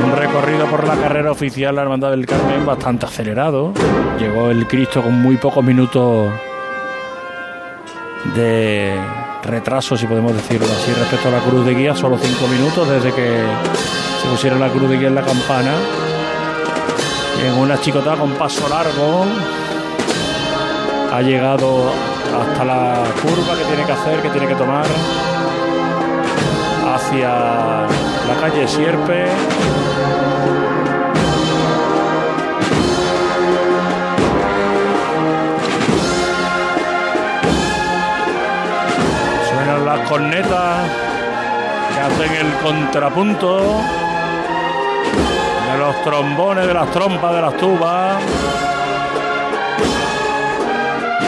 un 0.05 0.12
recorrido 0.12 0.66
por 0.66 0.86
la 0.86 0.95
carrera 0.97 1.32
oficial 1.32 1.74
la 1.74 1.82
Hermandad 1.82 2.11
del 2.11 2.26
Carmen 2.26 2.66
bastante 2.66 3.07
acelerado. 3.07 3.72
Llegó 4.18 4.51
el 4.51 4.66
Cristo 4.66 5.03
con 5.03 5.14
muy 5.14 5.38
pocos 5.38 5.64
minutos 5.64 6.30
de 8.34 8.95
retraso, 9.43 9.97
si 9.97 10.07
podemos 10.07 10.34
decirlo 10.34 10.66
así, 10.66 10.93
respecto 10.93 11.28
a 11.28 11.32
la 11.32 11.38
cruz 11.38 11.64
de 11.64 11.74
guía, 11.74 11.97
solo 11.97 12.18
cinco 12.18 12.47
minutos 12.47 12.86
desde 12.91 13.11
que 13.11 13.43
se 14.22 14.28
pusiera 14.28 14.57
la 14.57 14.68
cruz 14.68 14.91
de 14.91 14.99
guía 14.99 15.09
en 15.09 15.14
la 15.14 15.22
campana. 15.22 15.72
En 17.47 17.55
una 17.55 17.80
chicotada 17.80 18.16
con 18.16 18.32
paso 18.32 18.68
largo 18.68 19.24
ha 21.12 21.22
llegado 21.22 22.09
hasta 22.35 22.64
la 22.64 23.05
curva 23.22 23.57
que 23.57 23.64
tiene 23.64 23.85
que 23.85 23.93
hacer, 23.93 24.22
que 24.22 24.31
tiene 24.31 24.47
que 24.47 24.55
tomar 24.55 24.87
hacia 26.95 27.28
la 27.28 28.35
calle 28.41 28.66
Sierpe. 28.68 29.26
Suenan 39.49 39.85
las 39.85 40.09
cornetas 40.09 40.76
que 41.95 42.01
hacen 42.01 42.47
el 42.47 42.53
contrapunto, 42.62 43.81
de 45.72 45.78
los 45.78 46.03
trombones, 46.03 46.66
de 46.66 46.74
las 46.74 46.91
trompas, 46.91 47.35
de 47.35 47.41
las 47.41 47.57
tubas, 47.57 48.22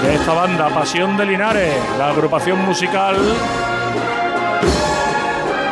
de 0.02 0.14
esta 0.14 0.32
banda 0.34 0.68
Pasión 0.68 1.16
de 1.16 1.26
Linares, 1.26 1.72
la 1.98 2.08
agrupación 2.08 2.64
musical 2.64 3.16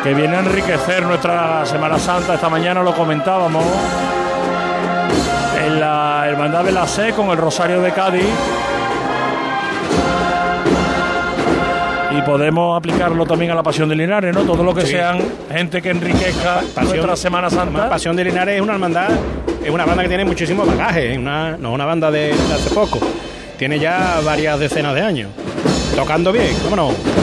que 0.05 0.15
viene 0.15 0.37
a 0.37 0.41
enriquecer 0.41 1.05
nuestra 1.05 1.65
Semana 1.67 1.99
Santa. 1.99 2.35
Esta 2.35 2.49
mañana 2.49 2.83
lo 2.83 2.95
comentábamos 2.95 3.65
en 5.65 5.81
la 5.81 6.25
Hermandad 6.29 6.65
de 6.65 6.73
la 6.73 6.87
C 6.87 7.13
con 7.13 7.29
el 7.31 7.37
Rosario 7.37 7.81
de 7.83 7.91
Cádiz. 7.93 8.25
Y 12.17 12.23
podemos 12.23 12.77
aplicarlo 12.77 13.25
también 13.25 13.53
a 13.53 13.55
la 13.55 13.63
Pasión 13.63 13.89
de 13.89 13.95
Linares, 13.95 14.35
¿no? 14.35 14.43
Todo 14.43 14.63
lo 14.65 14.75
que 14.75 14.83
Sí. 14.83 14.89
sean 14.93 15.21
gente 15.51 15.81
que 15.81 15.91
enriquezca 15.91 16.61
nuestra 16.83 17.15
Semana 17.17 17.51
Santa. 17.51 17.89
Pasión 17.89 18.17
de 18.17 18.25
Linares 18.25 18.57
es 18.57 18.61
una 18.63 18.73
hermandad, 18.75 19.09
es 19.63 19.71
una 19.71 19.85
banda 19.85 20.03
que 20.03 20.09
tiene 20.09 20.25
muchísimo 20.25 20.65
bagaje, 20.65 21.17
una, 21.19 21.57
no 21.57 21.73
una 21.73 21.85
banda 21.85 22.11
de, 22.11 22.29
de 22.35 22.55
hace 22.55 22.71
poco. 22.75 22.99
Tiene 23.61 23.79
ya 23.79 24.23
varias 24.25 24.59
decenas 24.59 24.95
de 24.95 25.03
años. 25.03 25.31
Tocando 25.95 26.33
bien, 26.33 26.57
¿cómo 26.63 26.77
no? 26.77 27.20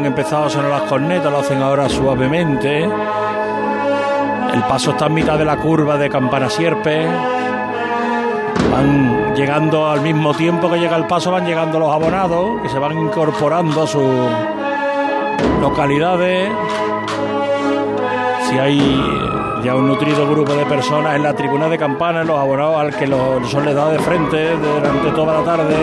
Han 0.00 0.06
empezado 0.06 0.46
a 0.46 0.50
sonar 0.50 0.70
las 0.70 0.82
cornetas, 0.82 1.30
lo 1.30 1.40
hacen 1.40 1.60
ahora 1.62 1.86
suavemente. 1.88 2.84
El 2.84 4.62
paso 4.62 4.92
está 4.92 5.06
en 5.06 5.14
mitad 5.14 5.38
de 5.38 5.44
la 5.44 5.56
curva 5.58 5.98
de 5.98 6.08
Campana 6.08 6.48
Sierpe. 6.48 7.06
Van 8.72 9.34
llegando 9.34 9.90
al 9.90 10.00
mismo 10.00 10.32
tiempo 10.32 10.70
que 10.70 10.78
llega 10.78 10.96
el 10.96 11.06
paso, 11.06 11.30
van 11.30 11.44
llegando 11.44 11.78
los 11.78 11.92
abonados, 11.92 12.62
que 12.62 12.70
se 12.70 12.78
van 12.78 12.96
incorporando 12.98 13.82
a 13.82 13.86
sus 13.86 14.30
localidades. 15.60 16.50
Si 18.48 18.58
hay 18.58 18.80
ya 19.62 19.74
un 19.74 19.86
nutrido 19.86 20.26
grupo 20.30 20.54
de 20.54 20.64
personas 20.64 21.16
en 21.16 21.22
la 21.24 21.34
tribuna 21.34 21.68
de 21.68 21.76
campana, 21.76 22.24
los 22.24 22.38
abonados 22.38 22.80
al 22.80 22.96
que 22.96 23.06
los, 23.06 23.50
sol 23.50 23.66
les 23.66 23.74
da 23.74 23.90
de 23.90 23.98
frente 23.98 24.56
durante 24.56 25.10
toda 25.10 25.40
la 25.40 25.44
tarde. 25.44 25.76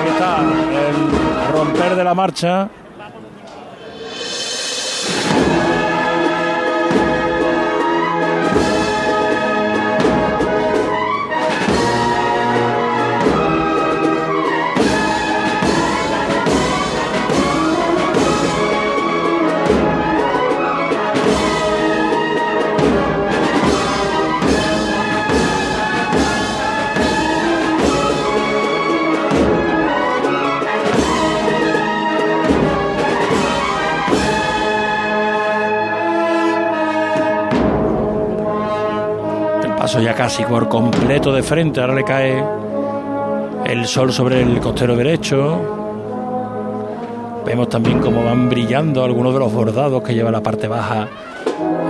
Aquí 0.00 0.08
está 0.10 1.13
romper 1.54 1.94
de 1.94 2.04
la 2.04 2.14
marcha. 2.14 2.68
Paso 39.84 40.00
ya 40.00 40.14
casi 40.14 40.42
por 40.44 40.66
completo 40.66 41.30
de 41.30 41.42
frente. 41.42 41.78
Ahora 41.78 41.94
le 41.94 42.04
cae 42.04 42.42
el 43.66 43.86
sol 43.86 44.14
sobre 44.14 44.40
el 44.40 44.58
costero 44.58 44.96
derecho. 44.96 45.60
Vemos 47.44 47.68
también 47.68 47.98
cómo 48.00 48.24
van 48.24 48.48
brillando 48.48 49.04
algunos 49.04 49.34
de 49.34 49.40
los 49.40 49.52
bordados 49.52 50.02
que 50.02 50.14
lleva 50.14 50.30
la 50.30 50.40
parte 50.40 50.68
baja 50.68 51.06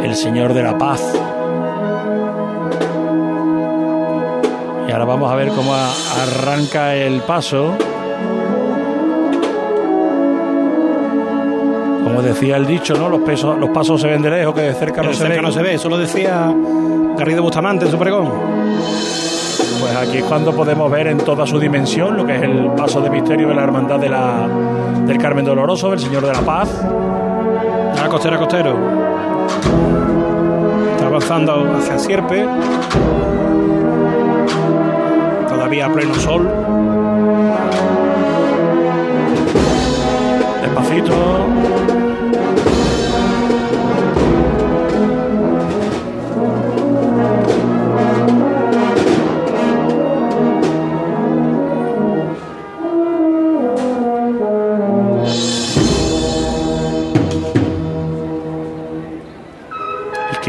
el 0.03 0.16
Señor 0.16 0.55
de 0.55 0.64
la 0.64 0.76
Paz. 0.76 1.03
Y 4.88 4.90
ahora 4.90 5.05
vamos 5.05 5.30
a 5.30 5.36
ver 5.36 5.51
cómo 5.51 5.72
arranca 5.72 6.97
el 6.97 7.20
paso. 7.20 7.76
Como 12.15 12.29
decía 12.29 12.59
el 12.59 12.65
dicho, 12.65 12.95
¿no? 12.95 13.09
Los, 13.09 13.23
pesos, 13.23 13.59
los 13.59 13.71
pasos 13.71 14.01
se 14.01 14.07
ven 14.07 14.23
de 14.23 14.31
lejos, 14.31 14.55
que 14.55 14.61
de 14.61 14.75
cerca 14.75 15.03
no 15.03 15.09
de 15.09 15.15
se 15.15 15.23
cerca 15.23 15.35
ven. 15.35 15.43
no 15.43 15.51
se 15.51 15.62
ve, 15.62 15.75
eso 15.75 15.89
lo 15.89 15.99
decía 15.99 16.55
Garrido 17.19 17.43
Bustamante 17.43 17.87
en 17.87 17.91
su 17.91 17.99
pregón. 17.99 18.31
Pues 19.81 19.97
aquí 19.97 20.19
es 20.19 20.23
cuando 20.23 20.55
podemos 20.55 20.89
ver 20.93 21.09
en 21.09 21.19
toda 21.19 21.45
su 21.45 21.59
dimensión 21.59 22.17
lo 22.17 22.25
que 22.25 22.37
es 22.37 22.43
el 22.43 22.71
paso 22.77 23.01
de 23.01 23.11
misterio 23.11 23.49
de 23.49 23.55
la 23.57 23.65
hermandad 23.65 23.99
de 23.99 24.09
la, 24.09 24.49
del 25.05 25.19
Carmen 25.19 25.45
Doloroso, 25.45 25.91
del 25.91 25.99
Señor 25.99 26.25
de 26.25 26.33
la 26.33 26.41
Paz. 26.43 26.71
A 28.01 28.09
costero 28.09 28.37
a 28.37 28.39
costero. 28.39 28.79
Está 30.93 31.07
avanzando 31.09 31.75
hacia 31.77 31.99
Sierpe. 31.99 32.47
Todavía 35.49 35.87
a 35.87 35.93
pleno 35.93 36.15
sol. 36.15 36.49
Despacito. 40.62 41.53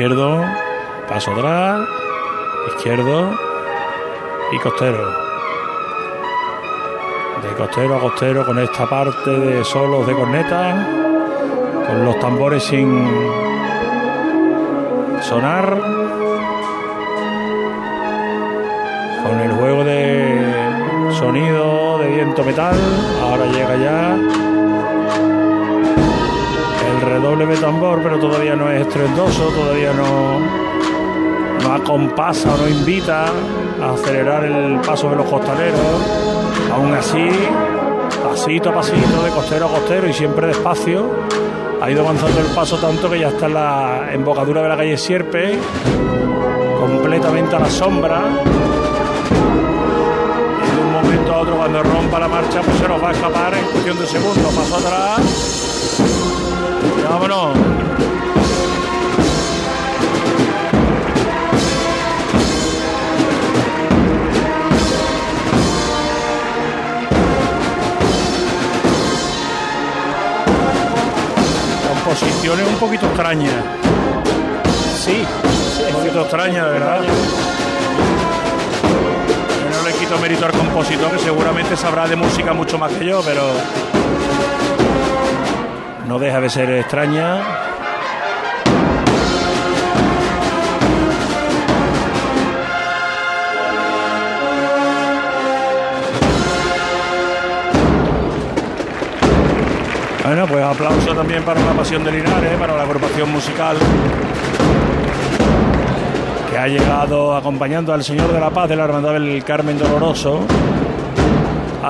Izquierdo, 0.06 0.40
paso 1.10 1.32
atrás, 1.32 1.82
izquierdo 2.76 3.32
y 4.52 4.60
costero. 4.60 5.04
De 7.42 7.56
costero 7.58 7.96
a 7.96 8.00
costero 8.00 8.46
con 8.46 8.60
esta 8.60 8.86
parte 8.88 9.32
de 9.32 9.64
solos 9.64 10.06
de 10.06 10.14
corneta, 10.14 10.76
con 11.88 12.06
los 12.06 12.20
tambores 12.20 12.64
sin 12.66 13.04
sonar, 15.22 15.76
con 19.24 19.40
el 19.40 19.52
juego 19.54 19.84
de 19.86 21.10
sonido 21.18 21.98
de 21.98 22.10
viento 22.10 22.44
metal. 22.44 22.76
Ahora 23.24 23.48
llega 23.48 23.76
ya 23.78 24.25
redoble 27.20 27.56
tambor, 27.58 28.02
pero 28.04 28.20
todavía 28.20 28.56
no 28.56 28.70
es 28.70 28.82
estruendoso, 28.82 29.48
todavía 29.50 29.94
no, 29.94 30.40
no 31.64 31.74
acompasa 31.74 32.54
o 32.54 32.58
no 32.58 32.68
invita 32.68 33.28
a 33.82 33.92
acelerar 33.94 34.44
el 34.44 34.82
paso 34.82 35.10
de 35.10 35.16
los 35.16 35.26
costaleros. 35.26 35.80
Aún 36.74 36.94
así, 36.94 37.30
pasito 38.22 38.70
a 38.70 38.74
pasito, 38.74 39.24
de 39.24 39.30
costero 39.32 39.68
a 39.68 39.70
costero 39.70 40.10
y 40.10 40.14
siempre 40.14 40.48
despacio, 40.48 41.10
ha 41.82 41.90
ido 41.90 42.02
avanzando 42.02 42.42
el 42.42 42.48
paso 42.48 42.78
tanto 42.78 43.10
que 43.10 43.20
ya 43.20 43.30
está 43.30 43.46
en 43.46 43.54
la 43.54 44.10
embocadura 44.12 44.62
de 44.62 44.70
la 44.70 44.76
calle 44.76 44.98
Sierpe, 44.98 45.58
completamente 46.80 47.56
a 47.56 47.60
la 47.60 47.70
sombra. 47.70 48.24
Y 50.62 50.76
de 50.76 50.82
un 50.82 50.92
momento 50.92 51.34
a 51.34 51.38
otro, 51.38 51.56
cuando 51.56 51.82
rompa 51.82 52.20
la 52.20 52.28
marcha, 52.28 52.62
pues 52.62 52.78
se 52.78 52.88
nos 52.90 53.02
va 53.02 53.10
a 53.10 53.12
escapar 53.14 53.54
en 53.54 53.64
cuestión 53.66 54.00
de 54.00 54.06
segundos. 54.06 54.54
Paso 54.54 54.76
atrás. 54.76 55.65
Vámonos. 57.16 57.58
Composiciones 71.88 72.68
un 72.68 72.76
poquito 72.76 73.06
extrañas. 73.06 73.54
Sí, 75.02 75.24
un 75.88 75.94
poquito 75.94 76.22
extrañas, 76.24 76.70
¿verdad? 76.70 77.00
Yo 79.62 79.82
no 79.82 79.88
le 79.88 79.96
quito 79.96 80.18
mérito 80.18 80.46
al 80.48 80.52
compositor, 80.52 81.12
que 81.12 81.20
seguramente 81.20 81.78
sabrá 81.78 82.10
de 82.10 82.18
música 82.18 82.52
mucho 82.52 82.78
más 82.78 82.92
que 82.92 83.06
yo, 83.06 83.22
pero 83.24 83.42
no 86.08 86.20
deja 86.20 86.40
de 86.40 86.50
ser 86.50 86.70
extraña. 86.72 87.42
Bueno, 100.26 100.48
pues 100.48 100.64
aplauso 100.64 101.14
también 101.14 101.44
para 101.44 101.62
la 101.62 101.74
pasión 101.74 102.04
de 102.04 102.12
Linares, 102.12 102.52
eh, 102.52 102.58
para 102.58 102.76
la 102.76 102.84
agrupación 102.84 103.32
musical 103.32 103.78
que 106.50 106.58
ha 106.58 106.68
llegado 106.68 107.36
acompañando 107.36 107.94
al 107.94 108.04
Señor 108.04 108.34
de 108.34 108.40
la 108.40 108.50
Paz 108.50 108.70
de 108.70 108.76
la 108.76 108.86
Hermandad 108.86 109.14
del 109.14 109.44
Carmen 109.44 109.78
Doloroso 109.78 110.46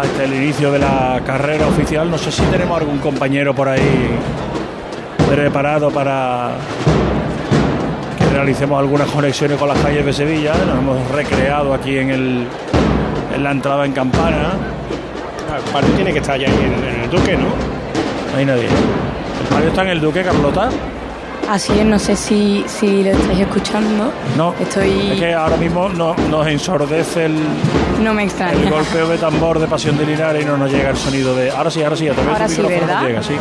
hasta 0.02 0.26
el 0.26 0.34
inicio 0.34 0.72
de 0.72 0.80
la 0.80 1.22
carrera 1.26 1.68
oficial. 1.68 2.10
No 2.12 2.18
sé 2.18 2.32
si 2.32 2.42
tenemos 2.44 2.78
algún 2.78 3.00
compañero 3.00 3.54
por 3.54 3.70
ahí 3.70 4.10
preparado 5.30 5.90
para 5.90 6.52
que 8.18 8.26
realicemos 8.26 8.78
algunas 8.80 9.10
conexiones 9.10 9.58
con 9.58 9.70
las 9.70 9.80
calles 9.80 10.06
de 10.06 10.12
Sevilla. 10.12 10.54
Nos 10.68 10.80
hemos 10.80 11.12
recreado 11.12 11.74
aquí 11.74 11.98
en, 11.98 12.10
el, 12.10 12.48
en 13.34 13.44
la 13.44 13.52
entrada 13.52 13.86
en 13.86 13.94
Campana. 13.94 14.54
El 15.56 15.72
palio 15.72 15.90
tiene 15.96 16.12
que 16.12 16.20
estar 16.20 16.38
ya 16.38 16.48
ahí 16.48 16.54
en, 16.54 16.96
en 16.96 17.04
el 17.04 17.10
Duque, 17.10 17.38
¿no? 17.38 17.46
No 18.32 18.38
hay 18.38 18.46
nadie. 18.46 18.66
¿El 18.66 19.48
palio 19.50 19.70
está 19.70 19.84
en 19.84 19.90
el 19.90 20.02
Duque, 20.02 20.24
Carlota? 20.24 20.70
Así 21.50 21.72
es, 21.78 21.86
no 21.86 22.00
sé 22.00 22.16
si, 22.16 22.64
si 22.68 23.04
lo 23.04 23.12
estáis 23.12 23.40
escuchando. 23.42 24.12
No, 24.36 24.54
Estoy... 24.60 25.12
es 25.12 25.20
que 25.20 25.34
ahora 25.34 25.58
mismo 25.58 25.90
no- 25.90 26.16
nos 26.30 26.48
ensordece 26.48 27.26
el, 27.26 27.36
No 28.04 28.14
me 28.14 28.24
el 28.24 28.30
extraña. 28.30 28.70
golpeo 28.70 29.08
de 29.08 29.18
tambor 29.18 29.60
de 29.60 29.68
Pasión 29.68 29.96
de 29.98 30.06
Linares 30.08 30.42
y 30.44 30.46
no 30.46 30.58
nos 30.58 30.72
llega 30.72 30.90
el 30.90 30.98
sonido 30.98 31.36
de... 31.36 31.52
Ahora 31.52 31.70
sí, 31.70 31.84
ahora 31.84 31.96
sí, 31.96 32.08
a 32.08 32.14
través 32.14 32.34
Ahora 32.34 32.48
sí, 32.48 32.62
¿verdad? 32.64 33.02
llega, 33.08 33.22
sí. 33.24 33.34